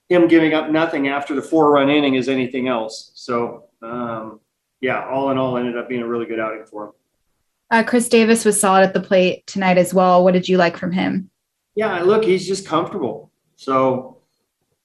him 0.08 0.26
giving 0.26 0.54
up 0.54 0.70
nothing 0.70 1.08
after 1.08 1.34
the 1.34 1.42
four 1.42 1.70
run 1.70 1.90
inning 1.90 2.16
as 2.16 2.30
anything 2.30 2.66
else. 2.66 3.12
So, 3.14 3.64
um, 3.82 4.40
yeah, 4.80 5.06
all 5.06 5.30
in 5.30 5.36
all, 5.36 5.58
ended 5.58 5.76
up 5.76 5.86
being 5.86 6.00
a 6.00 6.08
really 6.08 6.24
good 6.24 6.40
outing 6.40 6.64
for 6.64 6.86
him. 6.86 6.92
Uh, 7.70 7.82
Chris 7.82 8.08
Davis 8.08 8.46
was 8.46 8.58
solid 8.58 8.84
at 8.84 8.94
the 8.94 9.00
plate 9.00 9.46
tonight 9.46 9.76
as 9.76 9.92
well. 9.92 10.24
What 10.24 10.32
did 10.32 10.48
you 10.48 10.56
like 10.56 10.78
from 10.78 10.92
him? 10.92 11.28
Yeah, 11.74 12.00
look, 12.00 12.24
he's 12.24 12.48
just 12.48 12.66
comfortable. 12.66 13.30
So, 13.56 14.22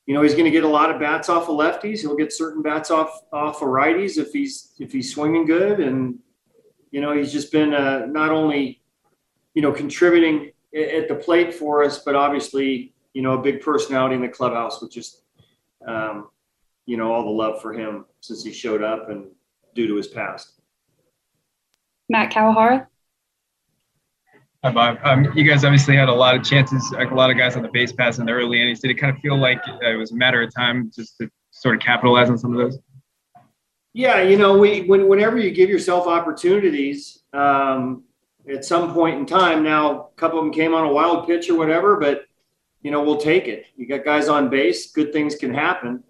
you 0.08 0.14
know, 0.14 0.22
he's 0.22 0.34
going 0.34 0.44
to 0.44 0.52
get 0.52 0.66
a 0.66 0.68
lot 0.68 0.92
of 0.92 1.00
bats 1.00 1.30
off 1.30 1.48
of 1.48 1.56
lefties. 1.56 2.02
He'll 2.02 2.18
get 2.18 2.34
certain 2.34 2.62
bats 2.62 2.92
off 2.92 3.22
off 3.32 3.62
of 3.62 3.70
righties 3.70 4.18
if 4.18 4.34
he's 4.34 4.74
if 4.78 4.92
he's 4.92 5.14
swinging 5.14 5.46
good. 5.46 5.80
And 5.80 6.20
you 6.92 7.00
know, 7.00 7.14
he's 7.14 7.32
just 7.32 7.50
been 7.50 7.74
uh, 7.74 8.08
not 8.08 8.32
only 8.32 8.79
you 9.54 9.62
know 9.62 9.72
contributing 9.72 10.52
at 10.76 11.08
the 11.08 11.16
plate 11.16 11.54
for 11.54 11.84
us, 11.84 12.00
but 12.00 12.16
obviously, 12.16 12.94
you 13.14 13.20
you 13.20 13.22
know, 13.22 13.34
a 13.34 13.42
big 13.42 13.62
personality 13.62 14.16
in 14.16 14.22
the 14.22 14.30
clubhouse 14.30 14.82
with 14.82 14.92
just, 14.92 15.24
um, 15.86 16.30
you 16.86 16.98
know, 16.98 17.12
all 17.12 17.24
the 17.24 17.30
love 17.30 17.62
for 17.62 17.74
him 17.74 18.06
since 18.22 18.44
he 18.44 18.54
showed 18.54 18.84
up 18.84 19.10
and 19.10 19.28
due 19.76 19.88
to 19.88 19.96
his 19.96 20.08
past. 20.08 20.54
Matt 22.08 22.32
Kawahara. 22.32 22.88
Hi, 24.64 24.72
Bob. 24.72 24.98
Um, 25.04 25.32
you 25.36 25.44
guys 25.44 25.64
obviously 25.64 25.96
had 25.96 26.10
a 26.10 26.14
lot 26.14 26.36
of 26.36 26.44
chances, 26.44 26.92
like 26.92 27.12
a 27.12 27.16
lot 27.16 27.32
of 27.32 27.38
guys 27.38 27.56
on 27.56 27.62
the 27.62 27.70
base 27.72 27.92
pass 27.92 28.20
in 28.20 28.26
the 28.26 28.32
early 28.32 28.62
innings. 28.62 28.82
Did 28.82 28.92
it 28.92 28.96
kind 28.96 29.16
of 29.16 29.22
feel 29.22 29.38
like 29.38 29.60
it 29.82 29.98
was 29.98 30.12
a 30.12 30.16
matter 30.16 30.42
of 30.42 30.54
time 30.54 30.92
just 30.94 31.18
to 31.20 31.30
sort 31.52 31.76
of 31.76 31.82
capitalize 31.82 32.30
on 32.30 32.38
some 32.38 32.52
of 32.54 32.58
those? 32.58 32.80
Yeah, 33.94 34.22
you 34.22 34.38
know, 34.38 34.58
we 34.58 34.82
when, 34.82 35.08
whenever 35.08 35.38
you 35.38 35.52
give 35.52 35.70
yourself 35.70 36.08
opportunities, 36.08 37.24
um, 37.34 38.04
at 38.52 38.66
some 38.66 38.94
point 38.94 39.20
in 39.20 39.26
time, 39.26 39.64
now 39.64 40.10
a 40.16 40.20
couple 40.20 40.40
of 40.40 40.46
them 40.46 40.54
came 40.54 40.74
on 40.74 40.86
a 40.86 40.92
wild 40.92 41.28
pitch 41.28 41.50
or 41.50 41.58
whatever, 41.58 41.98
but 41.98 42.26
you 42.82 42.92
know, 42.92 43.04
we'll 43.04 43.18
take 43.18 43.48
it. 43.48 43.66
You 43.76 43.88
got 43.88 44.06
guys 44.06 44.28
on 44.28 44.50
base, 44.50 44.92
good 44.92 45.12
things 45.12 45.36
can 45.36 45.54
happen. 45.54 46.04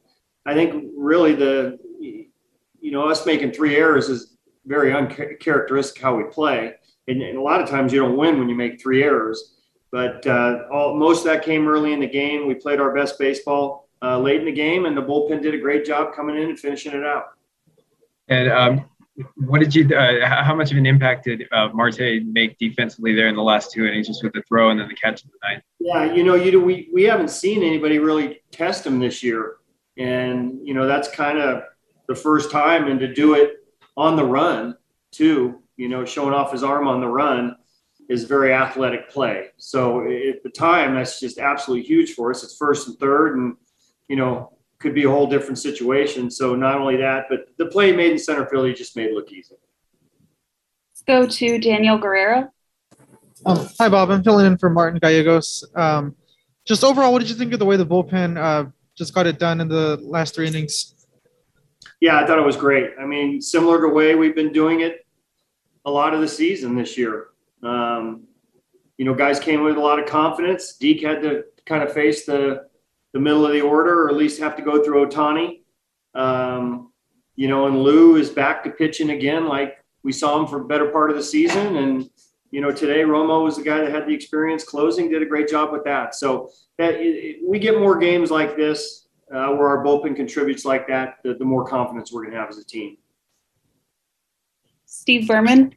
I 0.45 0.53
think 0.53 0.91
really 0.95 1.33
the, 1.33 1.79
you 1.99 2.91
know, 2.91 3.09
us 3.09 3.25
making 3.25 3.51
three 3.51 3.75
errors 3.75 4.07
is 4.07 4.37
very 4.65 4.93
uncharacteristic 4.93 6.01
how 6.01 6.15
we 6.15 6.25
play. 6.25 6.73
And, 7.07 7.21
and 7.21 7.37
a 7.37 7.41
lot 7.41 7.61
of 7.61 7.67
times 7.67 7.91
you 7.91 7.99
don't 7.99 8.17
win 8.17 8.37
when 8.37 8.49
you 8.49 8.55
make 8.55 8.81
three 8.81 9.03
errors. 9.03 9.55
But 9.91 10.25
uh, 10.27 10.65
all, 10.71 10.95
most 10.95 11.19
of 11.19 11.25
that 11.25 11.43
came 11.43 11.67
early 11.67 11.93
in 11.93 11.99
the 11.99 12.07
game. 12.07 12.47
We 12.47 12.53
played 12.53 12.79
our 12.79 12.93
best 12.93 13.17
baseball 13.17 13.89
uh, 14.03 14.19
late 14.19 14.39
in 14.39 14.45
the 14.45 14.51
game, 14.51 14.85
and 14.85 14.95
the 14.95 15.01
bullpen 15.01 15.41
did 15.41 15.55
a 15.55 15.57
great 15.57 15.85
job 15.85 16.13
coming 16.13 16.37
in 16.37 16.49
and 16.49 16.59
finishing 16.59 16.93
it 16.93 17.03
out. 17.03 17.29
And 18.27 18.51
um, 18.51 18.85
what 19.35 19.59
did 19.59 19.75
you? 19.75 19.95
Uh, 19.95 20.25
how 20.25 20.55
much 20.55 20.71
of 20.71 20.77
an 20.77 20.85
impact 20.85 21.25
did 21.25 21.43
uh, 21.51 21.69
Marte 21.73 22.23
make 22.23 22.57
defensively 22.57 23.13
there 23.13 23.27
in 23.27 23.35
the 23.35 23.43
last 23.43 23.71
two 23.71 23.85
innings, 23.85 24.07
just 24.07 24.23
with 24.23 24.33
the 24.33 24.41
throw 24.47 24.69
and 24.69 24.79
then 24.79 24.87
the 24.87 24.95
catch 24.95 25.23
of 25.23 25.29
the 25.31 25.37
night? 25.43 25.63
Yeah, 25.79 26.13
you 26.13 26.23
know, 26.23 26.35
you 26.35 26.59
we 26.61 26.89
we 26.93 27.03
haven't 27.03 27.29
seen 27.29 27.63
anybody 27.63 27.99
really 27.99 28.41
test 28.51 28.85
him 28.85 28.99
this 28.99 29.21
year, 29.21 29.57
and 29.97 30.59
you 30.65 30.73
know 30.73 30.87
that's 30.87 31.09
kind 31.09 31.37
of 31.37 31.63
the 32.07 32.15
first 32.15 32.49
time, 32.49 32.87
and 32.87 32.99
to 32.99 33.13
do 33.13 33.33
it 33.33 33.65
on 33.97 34.15
the 34.15 34.23
run 34.23 34.75
too 35.11 35.61
you 35.79 35.87
know, 35.87 36.03
showing 36.03 36.33
off 36.33 36.51
his 36.51 36.61
arm 36.61 36.89
on 36.89 36.99
the 36.99 37.07
run 37.07 37.55
is 38.09 38.25
very 38.25 38.53
athletic 38.53 39.09
play. 39.09 39.45
So 39.55 40.01
at 40.01 40.43
the 40.43 40.49
time, 40.49 40.93
that's 40.93 41.21
just 41.21 41.39
absolutely 41.39 41.87
huge 41.87 42.15
for 42.15 42.31
us. 42.31 42.43
It's 42.43 42.57
first 42.57 42.89
and 42.89 42.99
third, 42.99 43.37
and 43.37 43.55
you 44.09 44.17
know, 44.17 44.51
could 44.79 44.95
be 44.95 45.03
a 45.03 45.09
whole 45.09 45.27
different 45.27 45.59
situation. 45.59 46.31
So 46.31 46.55
not 46.55 46.79
only 46.79 46.97
that, 46.97 47.25
but 47.29 47.47
the 47.57 47.65
play 47.65 47.91
made 47.91 48.11
in 48.13 48.19
center 48.19 48.45
field, 48.47 48.67
he 48.67 48.73
just 48.73 48.95
made 48.95 49.07
it 49.07 49.13
look 49.13 49.31
easy. 49.31 49.55
Let's 50.91 51.03
go 51.05 51.27
to 51.27 51.59
Daniel 51.59 51.97
Guerrero. 51.97 52.51
Um, 53.45 53.69
hi, 53.77 53.89
Bob. 53.89 54.09
I'm 54.09 54.23
filling 54.23 54.45
in 54.45 54.57
for 54.57 54.69
Martin 54.69 54.99
Gallegos. 54.99 55.63
Um, 55.75 56.15
just 56.65 56.83
overall, 56.83 57.11
what 57.11 57.19
did 57.19 57.29
you 57.29 57.35
think 57.35 57.53
of 57.53 57.59
the 57.59 57.65
way 57.65 57.77
the 57.77 57.85
bullpen 57.85 58.37
uh, 58.37 58.69
just 58.95 59.13
got 59.13 59.27
it 59.27 59.39
done 59.39 59.61
in 59.61 59.67
the 59.67 59.97
last 60.01 60.35
three 60.35 60.47
innings? 60.47 60.95
Yeah, 62.01 62.19
I 62.19 62.25
thought 62.25 62.37
it 62.37 62.45
was 62.45 62.57
great. 62.57 62.91
I 62.99 63.05
mean, 63.05 63.41
similar 63.41 63.77
to 63.77 63.87
the 63.87 63.93
way 63.93 64.15
we've 64.15 64.35
been 64.35 64.53
doing 64.53 64.81
it 64.81 65.05
a 65.85 65.91
lot 65.91 66.13
of 66.13 66.21
the 66.21 66.27
season 66.27 66.75
this 66.75 66.97
year. 66.97 67.27
Um, 67.63 68.23
you 68.97 69.05
know, 69.05 69.13
guys 69.13 69.39
came 69.39 69.63
with 69.63 69.77
a 69.77 69.81
lot 69.81 69.99
of 69.99 70.05
confidence. 70.05 70.75
Deke 70.75 71.01
had 71.01 71.21
to 71.21 71.45
kind 71.65 71.83
of 71.83 71.93
face 71.93 72.25
the 72.25 72.68
the 73.13 73.19
middle 73.19 73.45
of 73.45 73.51
the 73.51 73.61
order, 73.61 74.03
or 74.03 74.09
at 74.09 74.15
least 74.15 74.39
have 74.39 74.55
to 74.57 74.61
go 74.61 74.83
through 74.83 75.07
Ohtani. 75.07 75.61
Um, 76.15 76.91
you 77.35 77.47
know, 77.47 77.67
and 77.67 77.81
Lou 77.81 78.15
is 78.15 78.29
back 78.29 78.63
to 78.63 78.69
pitching 78.69 79.11
again, 79.11 79.47
like 79.47 79.77
we 80.03 80.11
saw 80.11 80.39
him 80.39 80.47
for 80.47 80.61
a 80.61 80.65
better 80.65 80.87
part 80.87 81.09
of 81.09 81.17
the 81.17 81.23
season. 81.23 81.77
And 81.77 82.09
you 82.51 82.61
know, 82.61 82.71
today 82.71 83.01
Romo 83.01 83.43
was 83.43 83.57
the 83.57 83.63
guy 83.63 83.79
that 83.79 83.91
had 83.91 84.07
the 84.07 84.13
experience 84.13 84.63
closing, 84.63 85.09
did 85.09 85.21
a 85.21 85.25
great 85.25 85.47
job 85.47 85.71
with 85.71 85.83
that. 85.83 86.15
So 86.15 86.49
that 86.77 86.95
it, 86.95 87.15
it, 87.15 87.37
we 87.47 87.59
get 87.59 87.79
more 87.79 87.97
games 87.97 88.31
like 88.31 88.55
this 88.55 89.07
uh, 89.33 89.49
where 89.49 89.67
our 89.67 89.83
bullpen 89.83 90.15
contributes 90.15 90.65
like 90.65 90.87
that, 90.87 91.17
the, 91.23 91.35
the 91.35 91.45
more 91.45 91.65
confidence 91.65 92.11
we're 92.11 92.21
going 92.21 92.33
to 92.33 92.39
have 92.39 92.49
as 92.49 92.57
a 92.57 92.65
team. 92.65 92.97
Steve 94.85 95.27
Berman. 95.27 95.75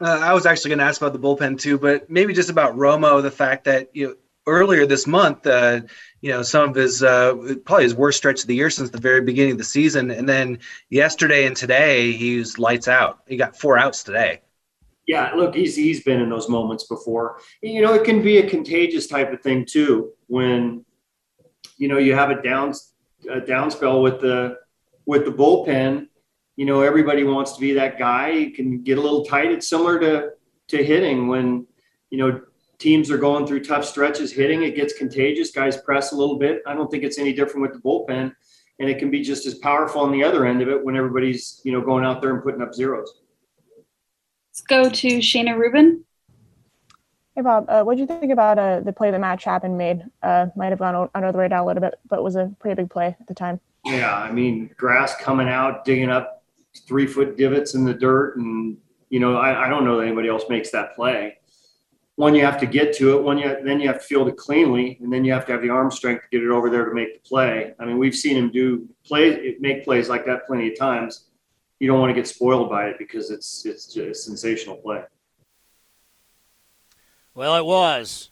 Uh, 0.00 0.18
I 0.22 0.32
was 0.32 0.46
actually 0.46 0.70
going 0.70 0.78
to 0.80 0.84
ask 0.84 1.00
about 1.00 1.12
the 1.12 1.18
bullpen 1.18 1.60
too, 1.60 1.78
but 1.78 2.10
maybe 2.10 2.32
just 2.32 2.50
about 2.50 2.76
Romo. 2.76 3.22
The 3.22 3.30
fact 3.30 3.64
that 3.64 3.90
you 3.94 4.08
know 4.08 4.14
earlier 4.46 4.86
this 4.86 5.06
month, 5.06 5.46
uh, 5.46 5.80
you 6.20 6.30
know, 6.30 6.42
some 6.42 6.70
of 6.70 6.74
his 6.74 7.02
uh, 7.02 7.34
probably 7.64 7.84
his 7.84 7.94
worst 7.94 8.18
stretch 8.18 8.42
of 8.42 8.46
the 8.46 8.54
year 8.54 8.70
since 8.70 8.90
the 8.90 9.00
very 9.00 9.22
beginning 9.22 9.52
of 9.52 9.58
the 9.58 9.64
season, 9.64 10.10
and 10.10 10.28
then 10.28 10.58
yesterday 10.88 11.46
and 11.46 11.56
today 11.56 12.12
he 12.12 12.38
was 12.38 12.58
lights 12.58 12.88
out. 12.88 13.20
He 13.26 13.36
got 13.36 13.56
four 13.56 13.78
outs 13.78 14.02
today. 14.02 14.40
Yeah, 15.06 15.32
look, 15.34 15.54
he's 15.54 15.74
he's 15.76 16.02
been 16.02 16.20
in 16.20 16.28
those 16.28 16.48
moments 16.48 16.84
before. 16.84 17.40
You 17.62 17.82
know, 17.82 17.94
it 17.94 18.04
can 18.04 18.22
be 18.22 18.38
a 18.38 18.48
contagious 18.48 19.06
type 19.06 19.32
of 19.32 19.40
thing 19.40 19.64
too 19.64 20.12
when 20.26 20.84
you 21.78 21.88
know 21.88 21.98
you 21.98 22.14
have 22.14 22.30
a 22.30 22.42
down 22.42 22.74
a 23.30 23.40
down 23.40 23.70
spell 23.70 24.02
with 24.02 24.20
the 24.20 24.58
with 25.06 25.24
the 25.24 25.32
bullpen 25.32 26.06
you 26.60 26.66
know, 26.66 26.82
everybody 26.82 27.24
wants 27.24 27.54
to 27.54 27.60
be 27.60 27.72
that 27.72 27.98
guy. 27.98 28.32
You 28.32 28.50
can 28.50 28.82
get 28.82 28.98
a 28.98 29.00
little 29.00 29.24
tight. 29.24 29.50
It's 29.50 29.66
similar 29.66 29.98
to 30.00 30.32
to 30.68 30.84
hitting 30.84 31.26
when, 31.26 31.66
you 32.10 32.18
know, 32.18 32.42
teams 32.80 33.10
are 33.10 33.18
going 33.18 33.46
through 33.46 33.62
tough 33.62 33.84
stretches 33.84 34.32
hitting, 34.32 34.62
it 34.62 34.74
gets 34.74 34.94
contagious. 34.94 35.52
Guys 35.52 35.76
press 35.76 36.12
a 36.12 36.16
little 36.16 36.38
bit. 36.38 36.62
I 36.66 36.74
don't 36.74 36.90
think 36.90 37.04
it's 37.04 37.18
any 37.18 37.32
different 37.32 37.62
with 37.62 37.74
the 37.74 37.78
bullpen. 37.78 38.34
And 38.80 38.88
it 38.88 38.98
can 38.98 39.10
be 39.10 39.20
just 39.20 39.46
as 39.46 39.56
powerful 39.56 40.00
on 40.00 40.10
the 40.10 40.24
other 40.24 40.46
end 40.46 40.62
of 40.62 40.68
it 40.68 40.82
when 40.82 40.96
everybody's, 40.96 41.60
you 41.64 41.70
know, 41.70 41.82
going 41.82 42.04
out 42.04 42.22
there 42.22 42.34
and 42.34 42.42
putting 42.42 42.62
up 42.62 42.74
zeros. 42.74 43.20
Let's 44.50 44.62
go 44.62 44.88
to 44.88 45.18
Shayna 45.18 45.56
Rubin. 45.56 46.04
Hey 47.36 47.42
Bob, 47.42 47.66
uh, 47.68 47.84
what 47.84 47.94
do 47.94 48.00
you 48.00 48.06
think 48.06 48.32
about 48.32 48.58
uh, 48.58 48.80
the 48.80 48.92
play 48.92 49.10
that 49.10 49.20
Matt 49.20 49.38
Chapman 49.38 49.76
made? 49.76 50.02
Uh, 50.22 50.46
might 50.56 50.70
have 50.70 50.78
gone 50.78 51.08
under 51.14 51.30
the 51.30 51.38
radar 51.38 51.60
a 51.60 51.64
little 51.64 51.80
bit, 51.80 51.94
but 52.08 52.24
was 52.24 52.36
a 52.36 52.52
pretty 52.58 52.74
big 52.82 52.90
play 52.90 53.16
at 53.20 53.26
the 53.28 53.34
time. 53.34 53.60
Yeah, 53.84 54.14
I 54.14 54.32
mean, 54.32 54.74
grass 54.76 55.14
coming 55.16 55.48
out, 55.48 55.84
digging 55.84 56.10
up 56.10 56.42
three 56.86 57.06
foot 57.06 57.36
divots 57.36 57.74
in 57.74 57.84
the 57.84 57.94
dirt. 57.94 58.36
And, 58.36 58.76
you 59.10 59.20
know, 59.20 59.36
I, 59.36 59.66
I 59.66 59.68
don't 59.68 59.84
know 59.84 59.98
that 59.98 60.06
anybody 60.06 60.28
else 60.28 60.44
makes 60.48 60.70
that 60.70 60.94
play. 60.96 61.38
One, 62.20 62.34
you 62.34 62.44
have 62.44 62.60
to 62.60 62.66
get 62.66 62.94
to 62.96 63.16
it. 63.16 63.22
One, 63.22 63.38
you 63.38 63.56
then 63.64 63.80
you 63.80 63.88
have 63.88 63.98
to 63.98 64.06
field 64.06 64.28
it 64.28 64.36
cleanly, 64.36 64.98
and 65.00 65.10
then 65.10 65.24
you 65.24 65.32
have 65.32 65.46
to 65.46 65.52
have 65.52 65.62
the 65.62 65.70
arm 65.70 65.90
strength 65.90 66.24
to 66.24 66.28
get 66.30 66.44
it 66.44 66.50
over 66.50 66.68
there 66.68 66.84
to 66.84 66.94
make 66.94 67.14
the 67.14 67.26
play. 67.26 67.72
I 67.78 67.86
mean, 67.86 67.96
we've 67.96 68.14
seen 68.14 68.36
him 68.36 68.50
do 68.50 68.86
play, 69.06 69.56
make 69.58 69.84
plays 69.84 70.10
like 70.10 70.26
that 70.26 70.46
plenty 70.46 70.70
of 70.70 70.78
times. 70.78 71.28
You 71.78 71.88
don't 71.88 71.98
want 71.98 72.10
to 72.10 72.14
get 72.14 72.28
spoiled 72.28 72.68
by 72.68 72.88
it 72.88 72.98
because 72.98 73.30
it's 73.30 73.64
it's 73.64 73.86
just 73.86 73.96
a 73.96 74.14
sensational 74.14 74.76
play. 74.76 75.02
Well, 77.32 77.56
it 77.56 77.64
was, 77.64 78.30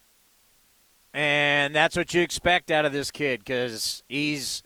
and 1.14 1.74
that's 1.74 1.96
what 1.96 2.12
you 2.12 2.20
expect 2.20 2.70
out 2.70 2.84
of 2.84 2.92
this 2.92 3.10
kid 3.10 3.40
because 3.40 4.02
he's 4.06 4.62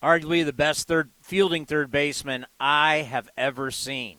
arguably 0.00 0.44
the 0.44 0.52
best 0.52 0.86
third 0.86 1.10
fielding 1.20 1.66
third 1.66 1.90
baseman 1.90 2.46
I 2.60 2.98
have 2.98 3.28
ever 3.36 3.72
seen. 3.72 4.18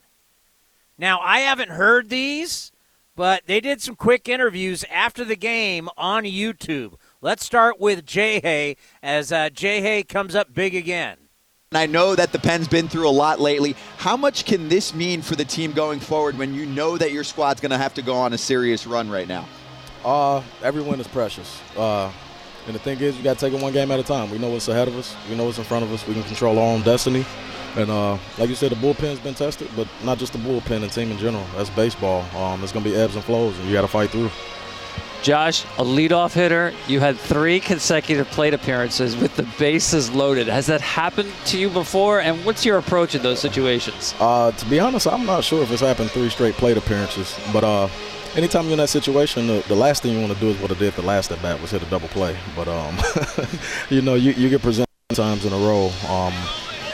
Now, 0.97 1.21
I 1.21 1.39
haven't 1.39 1.69
heard 1.69 2.09
these, 2.09 2.73
but 3.16 3.43
they 3.45 3.59
did 3.59 3.82
some 3.82 3.95
quick 3.95 4.28
interviews 4.28 4.86
after 4.91 5.24
the 5.24 5.36
game 5.36 5.89
on 5.97 6.24
YouTube. 6.24 6.95
Let's 7.22 7.45
start 7.45 7.80
with 7.80 8.05
Jay 8.05 8.39
Hay 8.41 8.76
as 9.01 9.32
uh, 9.32 9.49
Jay 9.49 9.82
Hay 9.82 10.03
comes 10.03 10.36
up 10.36 10.53
big 10.53 10.76
again. 10.76 11.18
I 11.72 11.88
know 11.88 12.16
that 12.16 12.32
the 12.32 12.39
pen's 12.39 12.68
been 12.68 12.88
through 12.88 13.09
a 13.09 13.11
lot 13.11 13.39
lately. 13.39 13.76
How 13.97 14.16
much 14.16 14.45
can 14.45 14.70
this 14.70 14.93
mean 14.93 15.22
for 15.22 15.36
the 15.36 15.43
team 15.43 15.72
going 15.74 15.99
forward 15.99 16.38
when 16.38 16.53
you 16.53 16.66
know 16.66 16.97
that 16.97 17.11
your 17.11 17.24
squad's 17.24 17.59
going 17.59 17.72
to 17.72 17.78
have 17.78 17.93
to 17.95 18.01
go 18.01 18.16
on 18.16 18.34
a 18.34 18.38
serious 18.38 18.88
run 18.88 19.09
right 19.09 19.28
now? 19.28 19.47
Uh, 20.03 20.41
every 20.61 20.82
win 20.82 20.99
is 20.99 21.07
precious. 21.07 21.59
Uh, 21.76 22.11
and 22.68 22.76
the 22.76 22.80
thing 22.80 22.99
is, 22.99 23.18
you 23.18 23.24
got 23.24 23.38
to 23.38 23.45
take 23.45 23.53
it 23.53 23.61
one 23.61 23.74
game 23.74 23.91
at 23.91 23.99
a 23.99 24.03
time. 24.03 24.32
We 24.32 24.38
know 24.38 24.49
what's 24.49 24.68
ahead 24.68 24.88
of 24.88 24.95
us. 24.97 25.16
We 25.30 25.36
know 25.36 25.45
what's 25.45 25.57
in 25.57 25.63
front 25.63 25.84
of 25.84 25.91
us. 25.91 26.07
We 26.07 26.13
can 26.13 26.24
control 26.24 26.57
our 26.57 26.66
own 26.66 26.82
destiny. 26.82 27.26
And 27.78 27.89
uh, 27.89 28.17
like 28.38 28.49
you 28.49 28.55
said, 28.55 28.71
the 28.71 28.76
bullpen's 28.76 29.19
been 29.19 29.34
tested, 29.34 29.69
but 29.76 29.88
not 30.03 30.17
just 30.17 30.34
the 30.34 30.39
bullpen 30.39 30.84
and 30.84 30.91
team 30.91 31.11
in 31.11 31.17
general. 31.17 31.45
That's 31.55 31.69
baseball. 31.69 32.21
Um, 32.36 32.61
there's 32.61 32.71
going 32.71 32.86
to 32.86 32.89
be 32.89 32.95
ebbs 32.95 33.15
and 33.15 33.23
flows, 33.23 33.57
and 33.59 33.67
you 33.67 33.73
got 33.73 33.82
to 33.82 33.88
fight 33.88 34.09
through. 34.11 34.30
Josh, 35.21 35.63
a 35.80 35.84
leadoff 35.84 36.34
hitter. 36.34 36.71
You 36.88 36.99
had 36.99 37.17
three 37.17 37.59
consecutive 37.59 38.28
plate 38.28 38.53
appearances 38.53 39.17
with 39.17 39.36
the 39.36 39.43
bases 39.57 40.11
loaded. 40.11 40.47
Has 40.47 40.67
that 40.67 40.82
happened 40.82 41.32
to 41.45 41.57
you 41.57 41.69
before? 41.69 42.21
And 42.21 42.45
what's 42.45 42.63
your 42.63 42.78
approach 42.78 43.15
in 43.15 43.23
those 43.23 43.39
situations? 43.39 44.13
Uh, 44.19 44.51
to 44.51 44.65
be 44.67 44.80
honest, 44.80 45.07
I'm 45.07 45.26
not 45.26 45.43
sure 45.43 45.63
if 45.63 45.71
it's 45.71 45.82
happened 45.82 46.11
three 46.11 46.30
straight 46.30 46.53
plate 46.53 46.78
appearances, 46.78 47.38
but 47.51 47.63
uh, 47.63 47.88
anytime 48.36 48.65
you're 48.65 48.73
in 48.73 48.78
that 48.78 48.89
situation, 48.89 49.47
the, 49.47 49.65
the 49.67 49.76
last 49.76 50.03
thing 50.03 50.13
you 50.13 50.19
want 50.19 50.34
to 50.34 50.39
do 50.39 50.49
is 50.49 50.59
what 50.59 50.71
I 50.71 50.76
did 50.76 50.93
the 50.93 51.01
last 51.01 51.32
at 51.32 51.41
bat 51.41 51.59
was 51.59 51.71
hit 51.71 51.82
a 51.82 51.86
double 51.88 52.09
play. 52.09 52.38
But 52.55 52.67
um, 52.67 52.95
you 53.89 54.01
know, 54.01 54.13
you, 54.13 54.32
you 54.34 54.49
get 54.49 54.61
presented 54.61 54.86
times 55.09 55.45
in 55.45 55.53
a 55.53 55.57
row. 55.57 55.91
Um, 56.07 56.34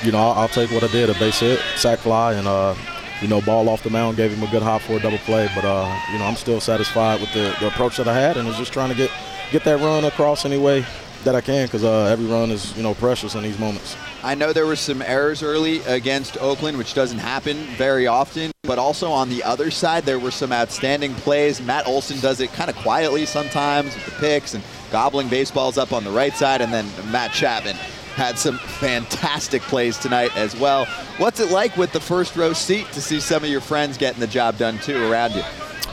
you 0.03 0.11
know, 0.11 0.17
I'll, 0.17 0.33
I'll, 0.33 0.47
take 0.47 0.71
what 0.71 0.83
I 0.83 0.87
did, 0.87 1.09
a 1.09 1.13
base 1.13 1.39
hit, 1.39 1.59
sac 1.75 1.99
fly, 1.99 2.33
and 2.33 2.47
uh, 2.47 2.75
you 3.21 3.27
know, 3.27 3.41
ball 3.41 3.69
off 3.69 3.83
the 3.83 3.89
mound, 3.89 4.17
gave 4.17 4.31
him 4.31 4.47
a 4.47 4.51
good 4.51 4.63
hop 4.63 4.81
for 4.81 4.93
a 4.93 4.99
double 4.99 5.19
play. 5.19 5.47
But 5.53 5.65
uh, 5.65 5.99
you 6.11 6.19
know, 6.19 6.25
I'm 6.25 6.35
still 6.35 6.59
satisfied 6.59 7.21
with 7.21 7.31
the, 7.33 7.55
the 7.59 7.67
approach 7.67 7.97
that 7.97 8.07
I 8.07 8.13
had, 8.13 8.37
and 8.37 8.47
was 8.47 8.57
just 8.57 8.73
trying 8.73 8.89
to 8.89 8.95
get 8.95 9.11
get 9.51 9.63
that 9.65 9.79
run 9.79 10.05
across 10.05 10.45
any 10.45 10.57
way 10.57 10.85
that 11.23 11.35
I 11.35 11.41
can, 11.41 11.67
because 11.67 11.83
uh, 11.83 12.05
every 12.05 12.25
run 12.25 12.49
is 12.49 12.75
you 12.75 12.83
know 12.83 12.93
precious 12.95 13.35
in 13.35 13.43
these 13.43 13.59
moments. 13.59 13.95
I 14.23 14.35
know 14.35 14.53
there 14.53 14.65
were 14.65 14.75
some 14.75 15.01
errors 15.01 15.43
early 15.43 15.79
against 15.81 16.37
Oakland, 16.37 16.77
which 16.77 16.93
doesn't 16.93 17.19
happen 17.19 17.57
very 17.77 18.07
often. 18.07 18.51
but 18.63 18.79
also 18.79 19.11
on 19.11 19.29
the 19.29 19.43
other 19.43 19.69
side, 19.69 20.03
there 20.03 20.19
were 20.19 20.31
some 20.31 20.51
outstanding 20.53 21.13
plays. 21.15 21.61
Matt 21.61 21.87
Olson 21.87 22.19
does 22.19 22.39
it 22.39 22.53
kind 22.53 22.69
of 22.69 22.75
quietly 22.77 23.25
sometimes 23.25 23.93
with 23.95 24.05
the 24.05 24.11
picks 24.11 24.53
and 24.53 24.63
gobbling 24.91 25.27
baseballs 25.27 25.77
up 25.77 25.93
on 25.93 26.03
the 26.03 26.11
right 26.11 26.33
side, 26.33 26.61
and 26.61 26.71
then 26.71 26.85
Matt 27.11 27.33
Chapman 27.33 27.75
had 28.15 28.37
some 28.37 28.57
fantastic 28.57 29.61
plays 29.63 29.97
tonight 29.97 30.35
as 30.35 30.55
well. 30.55 30.85
What's 31.17 31.39
it 31.39 31.51
like 31.51 31.75
with 31.77 31.91
the 31.91 31.99
first 31.99 32.35
row 32.35 32.53
seat 32.53 32.87
to 32.93 33.01
see 33.01 33.19
some 33.19 33.43
of 33.43 33.49
your 33.49 33.61
friends 33.61 33.97
getting 33.97 34.19
the 34.19 34.27
job 34.27 34.57
done 34.57 34.77
too 34.79 35.11
around 35.11 35.33
you? 35.33 35.43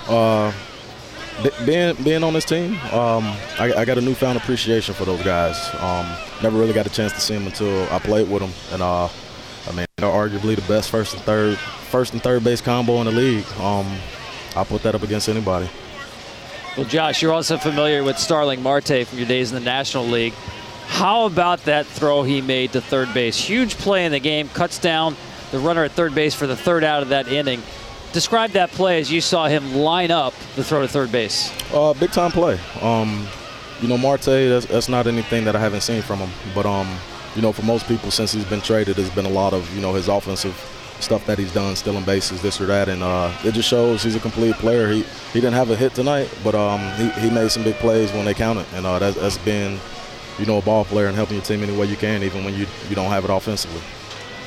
Uh, 0.08 0.52
being 1.64 1.94
being 2.02 2.24
on 2.24 2.32
this 2.32 2.44
team, 2.44 2.72
um, 2.92 3.24
I, 3.58 3.72
I, 3.76 3.84
got 3.84 3.98
a 3.98 4.00
newfound 4.00 4.38
appreciation 4.38 4.94
for 4.94 5.04
those 5.04 5.22
guys. 5.22 5.56
Um, 5.74 6.06
never 6.42 6.58
really 6.58 6.72
got 6.72 6.86
a 6.86 6.90
chance 6.90 7.12
to 7.12 7.20
see 7.20 7.34
them 7.34 7.46
until 7.46 7.84
I 7.92 7.98
played 7.98 8.28
with 8.28 8.40
them, 8.40 8.50
and 8.72 8.82
uh, 8.82 9.08
I 9.68 9.72
mean, 9.72 9.86
they're 9.98 10.08
arguably 10.08 10.56
the 10.56 10.62
best 10.62 10.90
first 10.90 11.14
and 11.14 11.22
third 11.22 11.56
first 11.56 12.12
and 12.12 12.22
third 12.22 12.42
base 12.42 12.60
combo 12.60 13.00
in 13.00 13.06
the 13.06 13.12
league. 13.12 13.46
Um, 13.60 13.86
I'll 14.56 14.64
put 14.64 14.82
that 14.82 14.94
up 14.94 15.02
against 15.02 15.28
anybody. 15.28 15.68
Well, 16.76 16.86
Josh, 16.86 17.22
you're 17.22 17.32
also 17.32 17.56
familiar 17.56 18.02
with 18.02 18.18
Starling 18.18 18.62
Marte 18.62 19.06
from 19.06 19.18
your 19.18 19.26
days 19.26 19.50
in 19.50 19.58
the 19.58 19.64
National 19.64 20.04
League. 20.04 20.34
How 20.88 21.26
about 21.26 21.64
that 21.66 21.86
throw 21.86 22.24
he 22.24 22.40
made 22.40 22.72
to 22.72 22.80
third 22.80 23.14
base? 23.14 23.38
Huge 23.38 23.76
play 23.76 24.04
in 24.04 24.10
the 24.10 24.18
game, 24.18 24.48
cuts 24.48 24.78
down 24.78 25.14
the 25.52 25.58
runner 25.58 25.84
at 25.84 25.92
third 25.92 26.14
base 26.14 26.34
for 26.34 26.46
the 26.46 26.56
third 26.56 26.82
out 26.82 27.02
of 27.02 27.10
that 27.10 27.28
inning. 27.28 27.62
Describe 28.12 28.50
that 28.52 28.70
play 28.70 28.98
as 28.98 29.12
you 29.12 29.20
saw 29.20 29.46
him 29.46 29.76
line 29.76 30.10
up 30.10 30.34
the 30.56 30.64
throw 30.64 30.82
to 30.82 30.88
third 30.88 31.12
base. 31.12 31.52
Uh, 31.72 31.94
big 31.94 32.10
time 32.10 32.32
play. 32.32 32.58
Um, 32.80 33.28
you 33.80 33.86
know, 33.86 33.98
Marte, 33.98 34.24
that's, 34.24 34.66
that's 34.66 34.88
not 34.88 35.06
anything 35.06 35.44
that 35.44 35.54
I 35.54 35.60
haven't 35.60 35.82
seen 35.82 36.02
from 36.02 36.18
him. 36.18 36.30
But, 36.54 36.66
um, 36.66 36.88
you 37.36 37.42
know, 37.42 37.52
for 37.52 37.62
most 37.62 37.86
people, 37.86 38.10
since 38.10 38.32
he's 38.32 38.46
been 38.46 38.62
traded, 38.62 38.96
there's 38.96 39.10
been 39.10 39.26
a 39.26 39.30
lot 39.30 39.52
of, 39.52 39.72
you 39.74 39.80
know, 39.80 39.94
his 39.94 40.08
offensive 40.08 40.56
stuff 41.00 41.24
that 41.26 41.38
he's 41.38 41.52
done, 41.52 41.76
stealing 41.76 42.02
bases, 42.04 42.42
this 42.42 42.60
or 42.60 42.66
that, 42.66 42.88
and 42.88 43.04
uh, 43.04 43.32
it 43.44 43.52
just 43.52 43.68
shows 43.68 44.02
he's 44.02 44.16
a 44.16 44.20
complete 44.20 44.56
player. 44.56 44.90
He 44.90 45.04
he 45.32 45.40
didn't 45.40 45.52
have 45.52 45.70
a 45.70 45.76
hit 45.76 45.94
tonight, 45.94 46.28
but 46.42 46.56
um, 46.56 46.80
he, 46.96 47.08
he 47.20 47.30
made 47.30 47.52
some 47.52 47.62
big 47.62 47.76
plays 47.76 48.10
when 48.10 48.24
they 48.24 48.34
counted, 48.34 48.66
and 48.74 48.84
uh, 48.84 48.98
that's, 48.98 49.16
that's 49.16 49.38
been 49.38 49.78
you 50.38 50.46
know, 50.46 50.58
a 50.58 50.62
ball 50.62 50.84
player 50.84 51.06
and 51.06 51.16
helping 51.16 51.36
your 51.36 51.44
team 51.44 51.62
any 51.62 51.76
way 51.76 51.86
you 51.86 51.96
can, 51.96 52.22
even 52.22 52.44
when 52.44 52.54
you, 52.54 52.66
you 52.88 52.94
don't 52.94 53.10
have 53.10 53.24
it 53.24 53.30
offensively. 53.30 53.80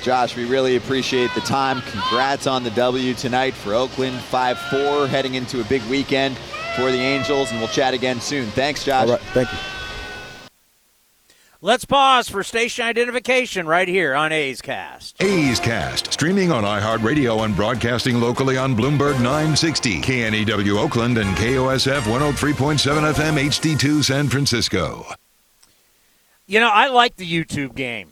Josh, 0.01 0.35
we 0.35 0.45
really 0.45 0.77
appreciate 0.77 1.31
the 1.35 1.41
time. 1.41 1.81
Congrats 1.81 2.47
on 2.47 2.63
the 2.63 2.71
W 2.71 3.13
tonight 3.13 3.53
for 3.53 3.73
Oakland 3.73 4.19
5 4.19 4.57
4, 4.57 5.07
heading 5.07 5.35
into 5.35 5.61
a 5.61 5.63
big 5.65 5.83
weekend 5.83 6.37
for 6.75 6.91
the 6.91 6.97
Angels, 6.97 7.51
and 7.51 7.59
we'll 7.59 7.69
chat 7.69 7.93
again 7.93 8.19
soon. 8.19 8.47
Thanks, 8.49 8.83
Josh. 8.83 9.07
All 9.07 9.13
right, 9.13 9.21
thank 9.33 9.51
you. 9.51 9.57
Let's 11.63 11.85
pause 11.85 12.27
for 12.27 12.41
station 12.41 12.85
identification 12.85 13.67
right 13.67 13.87
here 13.87 14.15
on 14.15 14.31
A's 14.31 14.63
Cast. 14.63 15.21
A's 15.21 15.59
Cast, 15.59 16.11
streaming 16.11 16.51
on 16.51 16.63
iHeartRadio 16.63 17.45
and 17.45 17.55
broadcasting 17.55 18.19
locally 18.19 18.57
on 18.57 18.75
Bloomberg 18.75 19.21
960, 19.21 20.01
KNEW 20.01 20.79
Oakland, 20.79 21.19
and 21.19 21.37
KOSF 21.37 22.01
103.7 22.01 23.13
FM 23.13 23.37
HD2 23.37 24.03
San 24.03 24.27
Francisco. 24.27 25.05
You 26.51 26.59
know, 26.59 26.67
I 26.69 26.89
like 26.89 27.15
the 27.15 27.25
YouTube 27.25 27.75
game. 27.75 28.11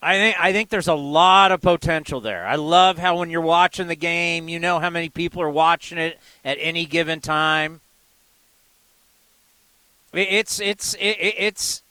I 0.00 0.14
think 0.14 0.36
I 0.40 0.52
think 0.52 0.70
there's 0.70 0.88
a 0.88 0.94
lot 0.94 1.52
of 1.52 1.60
potential 1.60 2.22
there. 2.22 2.46
I 2.46 2.54
love 2.54 2.96
how 2.96 3.18
when 3.18 3.28
you're 3.28 3.42
watching 3.42 3.86
the 3.86 3.94
game, 3.94 4.48
you 4.48 4.58
know 4.58 4.78
how 4.78 4.88
many 4.88 5.10
people 5.10 5.42
are 5.42 5.50
watching 5.50 5.98
it 5.98 6.18
at 6.42 6.56
any 6.58 6.86
given 6.86 7.20
time. 7.20 7.82
It's 10.14 10.58
it's 10.58 10.94
it, 10.94 11.18
it's 11.20 11.82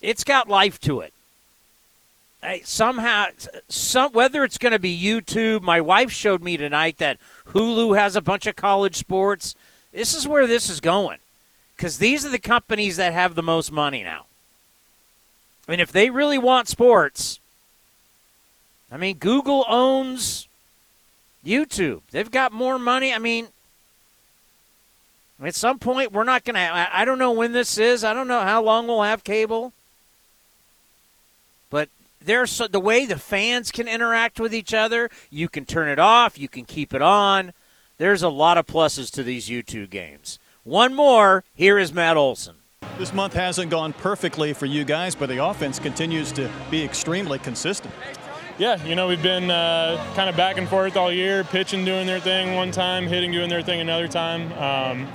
it's 0.00 0.24
got 0.24 0.48
life 0.48 0.80
to 0.80 1.02
it. 1.02 1.12
Somehow, 2.64 3.26
some 3.68 4.10
whether 4.10 4.42
it's 4.42 4.58
going 4.58 4.72
to 4.72 4.80
be 4.80 5.00
YouTube. 5.00 5.62
My 5.62 5.80
wife 5.80 6.10
showed 6.10 6.42
me 6.42 6.56
tonight 6.56 6.98
that 6.98 7.18
Hulu 7.50 7.96
has 7.96 8.16
a 8.16 8.20
bunch 8.20 8.48
of 8.48 8.56
college 8.56 8.96
sports. 8.96 9.54
This 9.92 10.14
is 10.16 10.26
where 10.26 10.48
this 10.48 10.68
is 10.68 10.80
going 10.80 11.20
because 11.80 11.96
these 11.96 12.26
are 12.26 12.28
the 12.28 12.38
companies 12.38 12.98
that 12.98 13.14
have 13.14 13.34
the 13.34 13.42
most 13.42 13.72
money 13.72 14.02
now. 14.02 14.26
I 15.66 15.70
mean, 15.70 15.80
if 15.80 15.90
they 15.90 16.10
really 16.10 16.36
want 16.36 16.68
sports, 16.68 17.40
I 18.92 18.98
mean, 18.98 19.16
Google 19.16 19.64
owns 19.66 20.46
YouTube. 21.42 22.02
They've 22.10 22.30
got 22.30 22.52
more 22.52 22.78
money. 22.78 23.14
I 23.14 23.18
mean, 23.18 23.48
at 25.42 25.54
some 25.54 25.78
point, 25.78 26.12
we're 26.12 26.24
not 26.24 26.44
going 26.44 26.56
to. 26.56 26.90
I 26.94 27.06
don't 27.06 27.18
know 27.18 27.32
when 27.32 27.52
this 27.52 27.78
is. 27.78 28.04
I 28.04 28.12
don't 28.12 28.28
know 28.28 28.42
how 28.42 28.62
long 28.62 28.86
we'll 28.86 29.00
have 29.00 29.24
cable. 29.24 29.72
But 31.70 31.88
there's 32.20 32.50
so, 32.50 32.68
the 32.68 32.78
way 32.78 33.06
the 33.06 33.18
fans 33.18 33.72
can 33.72 33.88
interact 33.88 34.38
with 34.38 34.52
each 34.52 34.74
other. 34.74 35.08
You 35.30 35.48
can 35.48 35.64
turn 35.64 35.88
it 35.88 35.98
off. 35.98 36.38
You 36.38 36.46
can 36.46 36.66
keep 36.66 36.92
it 36.92 37.00
on. 37.00 37.54
There's 37.96 38.22
a 38.22 38.28
lot 38.28 38.58
of 38.58 38.66
pluses 38.66 39.10
to 39.12 39.22
these 39.22 39.48
YouTube 39.48 39.88
games. 39.88 40.38
One 40.64 40.94
more. 40.94 41.42
Here 41.54 41.78
is 41.78 41.94
Matt 41.94 42.18
Olson. 42.18 42.56
This 42.98 43.14
month 43.14 43.32
hasn't 43.32 43.70
gone 43.70 43.94
perfectly 43.94 44.52
for 44.52 44.66
you 44.66 44.84
guys, 44.84 45.14
but 45.14 45.30
the 45.30 45.42
offense 45.42 45.78
continues 45.78 46.32
to 46.32 46.50
be 46.70 46.84
extremely 46.84 47.38
consistent. 47.38 47.94
Yeah, 48.58 48.84
you 48.84 48.94
know, 48.94 49.08
we've 49.08 49.22
been 49.22 49.50
uh, 49.50 50.04
kind 50.14 50.28
of 50.28 50.36
back 50.36 50.58
and 50.58 50.68
forth 50.68 50.98
all 50.98 51.10
year, 51.10 51.44
pitching 51.44 51.86
doing 51.86 52.06
their 52.06 52.20
thing 52.20 52.56
one 52.56 52.72
time, 52.72 53.06
hitting 53.06 53.32
doing 53.32 53.48
their 53.48 53.62
thing 53.62 53.80
another 53.80 54.06
time. 54.06 54.52
Um, 54.52 55.08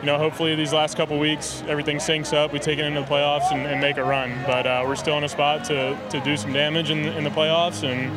you 0.00 0.06
know, 0.06 0.16
hopefully 0.16 0.54
these 0.54 0.72
last 0.72 0.96
couple 0.96 1.18
weeks 1.18 1.62
everything 1.68 1.98
syncs 1.98 2.32
up. 2.32 2.54
We 2.54 2.58
take 2.58 2.78
it 2.78 2.86
into 2.86 3.02
the 3.02 3.06
playoffs 3.06 3.52
and, 3.52 3.66
and 3.66 3.82
make 3.82 3.98
a 3.98 4.04
run. 4.04 4.32
But 4.46 4.66
uh, 4.66 4.84
we're 4.86 4.96
still 4.96 5.18
in 5.18 5.24
a 5.24 5.28
spot 5.28 5.64
to, 5.66 5.98
to 6.08 6.20
do 6.20 6.38
some 6.38 6.54
damage 6.54 6.88
in, 6.88 7.00
in 7.00 7.22
the 7.22 7.30
playoffs 7.30 7.84
and 7.84 8.10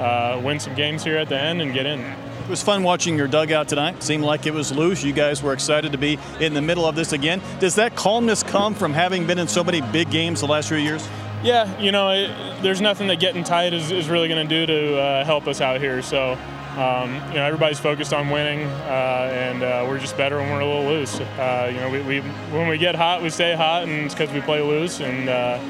uh, 0.00 0.40
win 0.42 0.58
some 0.58 0.74
games 0.74 1.04
here 1.04 1.18
at 1.18 1.28
the 1.28 1.38
end 1.38 1.60
and 1.60 1.74
get 1.74 1.84
in. 1.84 2.00
It 2.42 2.48
was 2.48 2.62
fun 2.62 2.82
watching 2.82 3.16
your 3.16 3.28
dugout 3.28 3.68
tonight. 3.68 4.02
Seemed 4.02 4.24
like 4.24 4.46
it 4.46 4.52
was 4.52 4.72
loose. 4.72 5.04
You 5.04 5.12
guys 5.12 5.44
were 5.44 5.52
excited 5.52 5.92
to 5.92 5.98
be 5.98 6.18
in 6.40 6.54
the 6.54 6.60
middle 6.60 6.84
of 6.84 6.96
this 6.96 7.12
again. 7.12 7.40
Does 7.60 7.76
that 7.76 7.94
calmness 7.94 8.42
come 8.42 8.74
from 8.74 8.92
having 8.92 9.28
been 9.28 9.38
in 9.38 9.46
so 9.46 9.62
many 9.62 9.80
big 9.80 10.10
games 10.10 10.40
the 10.40 10.48
last 10.48 10.68
few 10.68 10.76
years? 10.76 11.08
Yeah, 11.44 11.78
you 11.80 11.92
know, 11.92 12.10
it, 12.10 12.62
there's 12.62 12.80
nothing 12.80 13.06
that 13.08 13.20
getting 13.20 13.44
tight 13.44 13.72
is, 13.72 13.92
is 13.92 14.08
really 14.08 14.26
going 14.26 14.46
to 14.46 14.54
do 14.54 14.66
to 14.66 14.98
uh, 14.98 15.24
help 15.24 15.46
us 15.46 15.60
out 15.60 15.80
here. 15.80 16.02
So, 16.02 16.32
um, 16.76 17.14
you 17.28 17.34
know, 17.34 17.44
everybody's 17.44 17.78
focused 17.78 18.12
on 18.12 18.28
winning, 18.28 18.66
uh, 18.66 19.30
and 19.32 19.62
uh, 19.62 19.86
we're 19.88 20.00
just 20.00 20.16
better 20.16 20.38
when 20.38 20.50
we're 20.50 20.60
a 20.60 20.66
little 20.66 20.90
loose. 20.90 21.20
Uh, 21.20 21.70
you 21.72 21.78
know, 21.78 21.90
we, 21.90 22.02
we, 22.02 22.20
when 22.50 22.66
we 22.66 22.76
get 22.76 22.96
hot, 22.96 23.22
we 23.22 23.30
stay 23.30 23.54
hot, 23.54 23.84
and 23.84 23.92
it's 23.92 24.14
because 24.14 24.34
we 24.34 24.40
play 24.40 24.60
loose, 24.60 25.00
and 25.00 25.28
uh, 25.28 25.60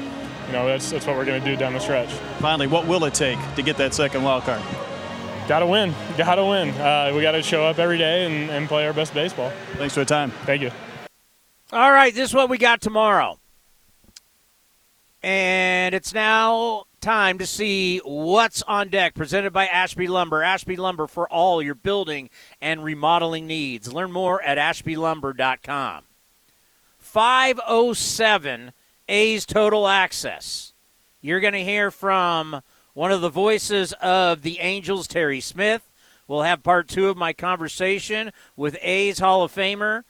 you 0.47 0.53
know 0.53 0.65
that's 0.65 0.89
that's 0.89 1.05
what 1.05 1.15
we're 1.15 1.25
going 1.25 1.41
to 1.41 1.47
do 1.49 1.55
down 1.55 1.73
the 1.73 1.79
stretch. 1.79 2.11
Finally, 2.39 2.67
what 2.67 2.87
will 2.87 3.05
it 3.05 3.13
take 3.13 3.37
to 3.55 3.61
get 3.61 3.77
that 3.77 3.93
second 3.93 4.23
wild 4.23 4.43
card? 4.43 4.61
Got 5.47 5.59
to 5.59 5.65
win. 5.65 5.93
Got 6.17 6.35
to 6.35 6.45
win. 6.45 6.69
Uh, 6.69 7.11
we 7.15 7.21
got 7.21 7.31
to 7.31 7.41
show 7.41 7.65
up 7.65 7.79
every 7.79 7.97
day 7.97 8.25
and, 8.25 8.49
and 8.49 8.67
play 8.67 8.85
our 8.85 8.93
best 8.93 9.13
baseball. 9.13 9.51
Thanks 9.73 9.93
for 9.93 10.01
the 10.01 10.05
time. 10.05 10.31
Thank 10.45 10.61
you. 10.61 10.71
All 11.71 11.91
right, 11.91 12.13
this 12.13 12.29
is 12.29 12.35
what 12.35 12.49
we 12.49 12.57
got 12.57 12.81
tomorrow. 12.81 13.39
And 15.23 15.95
it's 15.95 16.13
now 16.13 16.83
time 17.01 17.37
to 17.37 17.45
see 17.45 17.99
what's 17.99 18.61
on 18.63 18.89
deck, 18.89 19.15
presented 19.15 19.53
by 19.53 19.67
Ashby 19.67 20.07
Lumber. 20.07 20.43
Ashby 20.43 20.75
Lumber 20.75 21.07
for 21.07 21.27
all 21.29 21.61
your 21.61 21.75
building 21.75 22.29
and 22.61 22.83
remodeling 22.83 23.47
needs. 23.47 23.91
Learn 23.91 24.11
more 24.11 24.41
at 24.41 24.57
ashbylumber.com. 24.57 26.03
507 26.99 28.71
A's 29.09 29.45
Total 29.45 29.87
Access. 29.87 30.73
You're 31.21 31.39
going 31.39 31.53
to 31.53 31.63
hear 31.63 31.89
from 31.89 32.61
one 32.93 33.11
of 33.11 33.21
the 33.21 33.29
voices 33.29 33.93
of 33.93 34.41
the 34.41 34.59
Angels, 34.59 35.07
Terry 35.07 35.39
Smith. 35.41 35.89
We'll 36.27 36.43
have 36.43 36.63
part 36.63 36.87
two 36.87 37.09
of 37.09 37.17
my 37.17 37.33
conversation 37.33 38.31
with 38.55 38.77
A's 38.81 39.19
Hall 39.19 39.43
of 39.43 39.53
Famer. 39.53 40.03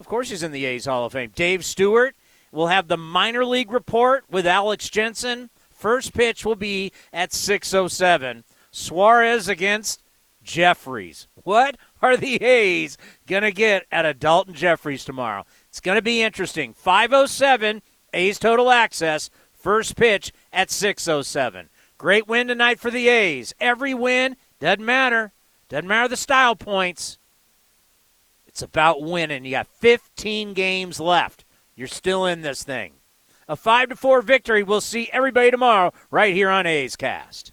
Of 0.00 0.06
course, 0.06 0.30
he's 0.30 0.42
in 0.42 0.52
the 0.52 0.64
A's 0.66 0.86
Hall 0.86 1.06
of 1.06 1.12
Fame. 1.12 1.32
Dave 1.34 1.64
Stewart. 1.64 2.14
We'll 2.52 2.66
have 2.68 2.88
the 2.88 2.96
minor 2.96 3.44
league 3.44 3.72
report 3.72 4.24
with 4.30 4.46
Alex 4.46 4.88
Jensen. 4.88 5.50
First 5.70 6.14
pitch 6.14 6.44
will 6.44 6.56
be 6.56 6.92
at 7.12 7.32
6:07. 7.32 8.44
Suarez 8.70 9.48
against 9.48 10.02
Jefferies. 10.42 11.26
What 11.42 11.76
are 12.02 12.16
the 12.16 12.36
A's 12.42 12.98
gonna 13.26 13.50
get 13.50 13.86
at 13.90 14.06
a 14.06 14.14
Daulton 14.14 14.52
Jefferies 14.52 15.04
tomorrow? 15.04 15.46
It's 15.68 15.80
gonna 15.80 16.02
be 16.02 16.22
interesting. 16.22 16.74
5:07 16.74 17.82
A's 18.12 18.38
total 18.38 18.70
access. 18.70 19.30
First 19.52 19.96
pitch 19.96 20.32
at 20.52 20.70
6:07. 20.70 21.70
Great 21.98 22.26
win 22.26 22.48
tonight 22.48 22.80
for 22.80 22.90
the 22.90 23.08
A's. 23.08 23.54
Every 23.60 23.94
win 23.94 24.36
doesn't 24.60 24.84
matter. 24.84 25.32
Doesn't 25.68 25.88
matter 25.88 26.08
the 26.08 26.16
style 26.16 26.56
points. 26.56 27.18
It's 28.46 28.62
about 28.62 29.02
winning. 29.02 29.44
You 29.44 29.52
got 29.52 29.66
15 29.66 30.54
games 30.54 31.00
left. 31.00 31.44
You're 31.74 31.88
still 31.88 32.26
in 32.26 32.42
this 32.42 32.62
thing. 32.62 32.94
A 33.48 33.56
5 33.56 33.90
to 33.90 33.96
4 33.96 34.22
victory. 34.22 34.62
We'll 34.62 34.80
see 34.80 35.10
everybody 35.12 35.50
tomorrow 35.50 35.92
right 36.10 36.34
here 36.34 36.50
on 36.50 36.66
A's 36.66 36.96
Cast. 36.96 37.52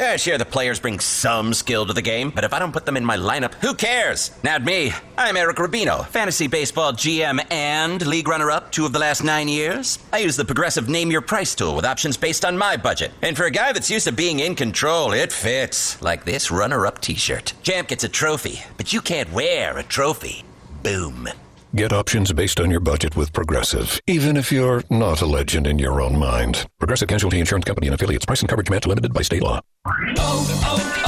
Yeah, 0.00 0.16
sure, 0.16 0.38
the 0.38 0.46
players 0.46 0.80
bring 0.80 0.98
some 0.98 1.52
skill 1.52 1.84
to 1.84 1.92
the 1.92 2.00
game, 2.00 2.30
but 2.30 2.42
if 2.42 2.54
I 2.54 2.58
don't 2.58 2.72
put 2.72 2.86
them 2.86 2.96
in 2.96 3.04
my 3.04 3.18
lineup, 3.18 3.52
who 3.56 3.74
cares? 3.74 4.30
Not 4.42 4.64
me. 4.64 4.94
I'm 5.18 5.36
Eric 5.36 5.58
Rubino, 5.58 6.06
fantasy 6.06 6.46
baseball 6.46 6.94
GM 6.94 7.44
and 7.52 8.06
league 8.06 8.26
runner 8.26 8.50
up 8.50 8.72
two 8.72 8.86
of 8.86 8.94
the 8.94 8.98
last 8.98 9.22
nine 9.22 9.46
years. 9.46 9.98
I 10.10 10.20
use 10.20 10.36
the 10.36 10.44
progressive 10.46 10.88
name 10.88 11.10
your 11.10 11.20
price 11.20 11.54
tool 11.54 11.76
with 11.76 11.84
options 11.84 12.16
based 12.16 12.46
on 12.46 12.56
my 12.56 12.78
budget. 12.78 13.12
And 13.20 13.36
for 13.36 13.44
a 13.44 13.50
guy 13.50 13.72
that's 13.72 13.90
used 13.90 14.06
to 14.06 14.12
being 14.12 14.40
in 14.40 14.54
control, 14.54 15.12
it 15.12 15.34
fits. 15.34 16.00
Like 16.00 16.24
this 16.24 16.50
runner 16.50 16.86
up 16.86 17.02
t 17.02 17.14
shirt. 17.16 17.52
Champ 17.62 17.88
gets 17.88 18.02
a 18.02 18.08
trophy, 18.08 18.62
but 18.78 18.94
you 18.94 19.02
can't 19.02 19.30
wear 19.34 19.76
a 19.76 19.82
trophy. 19.82 20.44
Boom. 20.82 21.28
Get 21.72 21.92
options 21.92 22.32
based 22.32 22.58
on 22.58 22.68
your 22.68 22.80
budget 22.80 23.14
with 23.14 23.32
Progressive, 23.32 24.00
even 24.08 24.36
if 24.36 24.50
you're 24.50 24.82
not 24.90 25.22
a 25.22 25.26
legend 25.26 25.68
in 25.68 25.78
your 25.78 26.00
own 26.00 26.18
mind. 26.18 26.66
Progressive 26.80 27.06
Casualty 27.06 27.38
Insurance 27.38 27.64
Company 27.64 27.86
and 27.86 27.94
affiliates. 27.94 28.26
Price 28.26 28.40
and 28.40 28.48
coverage 28.48 28.68
match 28.68 28.86
limited 28.88 29.12
by 29.12 29.22
state 29.22 29.40
law. 29.40 29.60
Oh, 29.86 29.94
oh, 30.18 30.99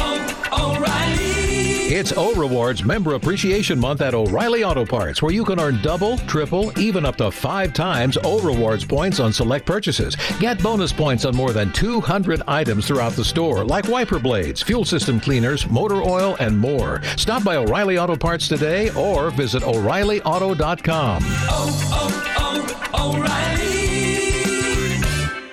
It's 1.95 2.15
O 2.17 2.35
Rewards 2.35 2.83
Member 2.83 3.17
Appreciation 3.17 3.79
Month 3.79 4.01
at 4.01 4.15
O'Reilly 4.15 4.65
Auto 4.65 4.87
Parts, 4.87 5.21
where 5.21 5.31
you 5.31 5.45
can 5.45 5.61
earn 5.61 5.83
double, 5.83 6.17
triple, 6.21 6.73
even 6.79 7.05
up 7.05 7.17
to 7.17 7.31
five 7.31 7.75
times 7.75 8.17
O 8.25 8.41
Rewards 8.41 8.83
points 8.83 9.21
on 9.21 9.31
select 9.31 9.67
purchases. 9.67 10.17
Get 10.41 10.63
bonus 10.63 10.91
points 10.91 11.27
on 11.27 11.37
more 11.37 11.53
than 11.53 11.71
200 11.73 12.45
items 12.49 12.87
throughout 12.87 13.13
the 13.13 13.23
store, 13.23 13.63
like 13.63 13.89
wiper 13.89 14.19
blades, 14.19 14.63
fuel 14.63 14.87
system 14.87 15.21
cleaners, 15.21 15.69
motor 15.69 16.03
oil, 16.03 16.35
and 16.41 16.59
more. 16.59 17.03
Stop 17.19 17.45
by 17.45 17.57
O'Reilly 17.57 17.99
Auto 17.99 18.17
Parts 18.17 18.49
today 18.49 18.89
or 18.95 19.31
visit 19.31 19.63
O'ReillyAuto.com. 19.63 21.23
Oh, 21.23 21.91
oh, 21.93 22.57
oh, 22.95 23.21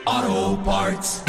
O'Reilly 0.08 0.56
Auto 0.56 0.64
Parts. 0.64 1.29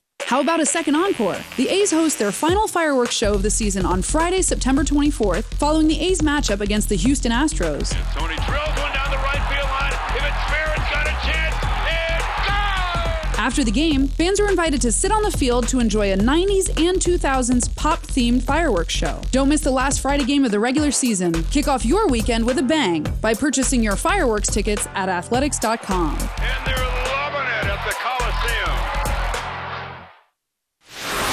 How 0.31 0.39
about 0.39 0.61
a 0.61 0.65
second 0.65 0.95
encore? 0.95 1.35
The 1.57 1.67
A's 1.67 1.91
host 1.91 2.17
their 2.17 2.31
final 2.31 2.65
fireworks 2.65 3.13
show 3.13 3.33
of 3.33 3.43
the 3.43 3.49
season 3.49 3.85
on 3.85 4.01
Friday, 4.01 4.41
September 4.41 4.85
24th, 4.85 5.43
following 5.55 5.89
the 5.89 5.99
A's 5.99 6.21
matchup 6.21 6.61
against 6.61 6.87
the 6.87 6.95
Houston 6.95 7.33
Astros. 7.33 7.91
Tony 8.13 8.35
drills 8.47 8.79
one 8.79 8.93
down 8.93 9.11
the 9.11 9.17
right 9.17 9.43
field 9.51 9.69
line. 9.69 9.91
If 9.91 10.23
it's 10.23 10.49
fair, 10.49 10.71
it's 10.71 10.89
got 10.89 11.05
a 11.05 11.29
chance. 11.29 11.53
After 13.37 13.65
the 13.65 13.71
game, 13.71 14.07
fans 14.07 14.39
are 14.39 14.47
invited 14.47 14.79
to 14.83 14.91
sit 14.93 15.11
on 15.11 15.21
the 15.21 15.31
field 15.31 15.67
to 15.67 15.79
enjoy 15.79 16.13
a 16.13 16.17
90s 16.17 16.69
and 16.81 16.97
2000s 16.97 17.75
pop 17.75 17.99
themed 18.03 18.41
fireworks 18.41 18.93
show. 18.93 19.19
Don't 19.31 19.49
miss 19.49 19.59
the 19.59 19.71
last 19.71 19.99
Friday 19.99 20.23
game 20.23 20.45
of 20.45 20.51
the 20.51 20.61
regular 20.61 20.91
season. 20.91 21.33
Kick 21.51 21.67
off 21.67 21.85
your 21.85 22.07
weekend 22.07 22.45
with 22.45 22.57
a 22.57 22.63
bang 22.63 23.05
by 23.19 23.33
purchasing 23.33 23.83
your 23.83 23.97
fireworks 23.97 24.47
tickets 24.47 24.87
at 24.95 25.09
athletics.com. 25.09 26.17
And 26.17 26.65
they're 26.65 26.77
loving 26.77 27.47
it 27.47 27.50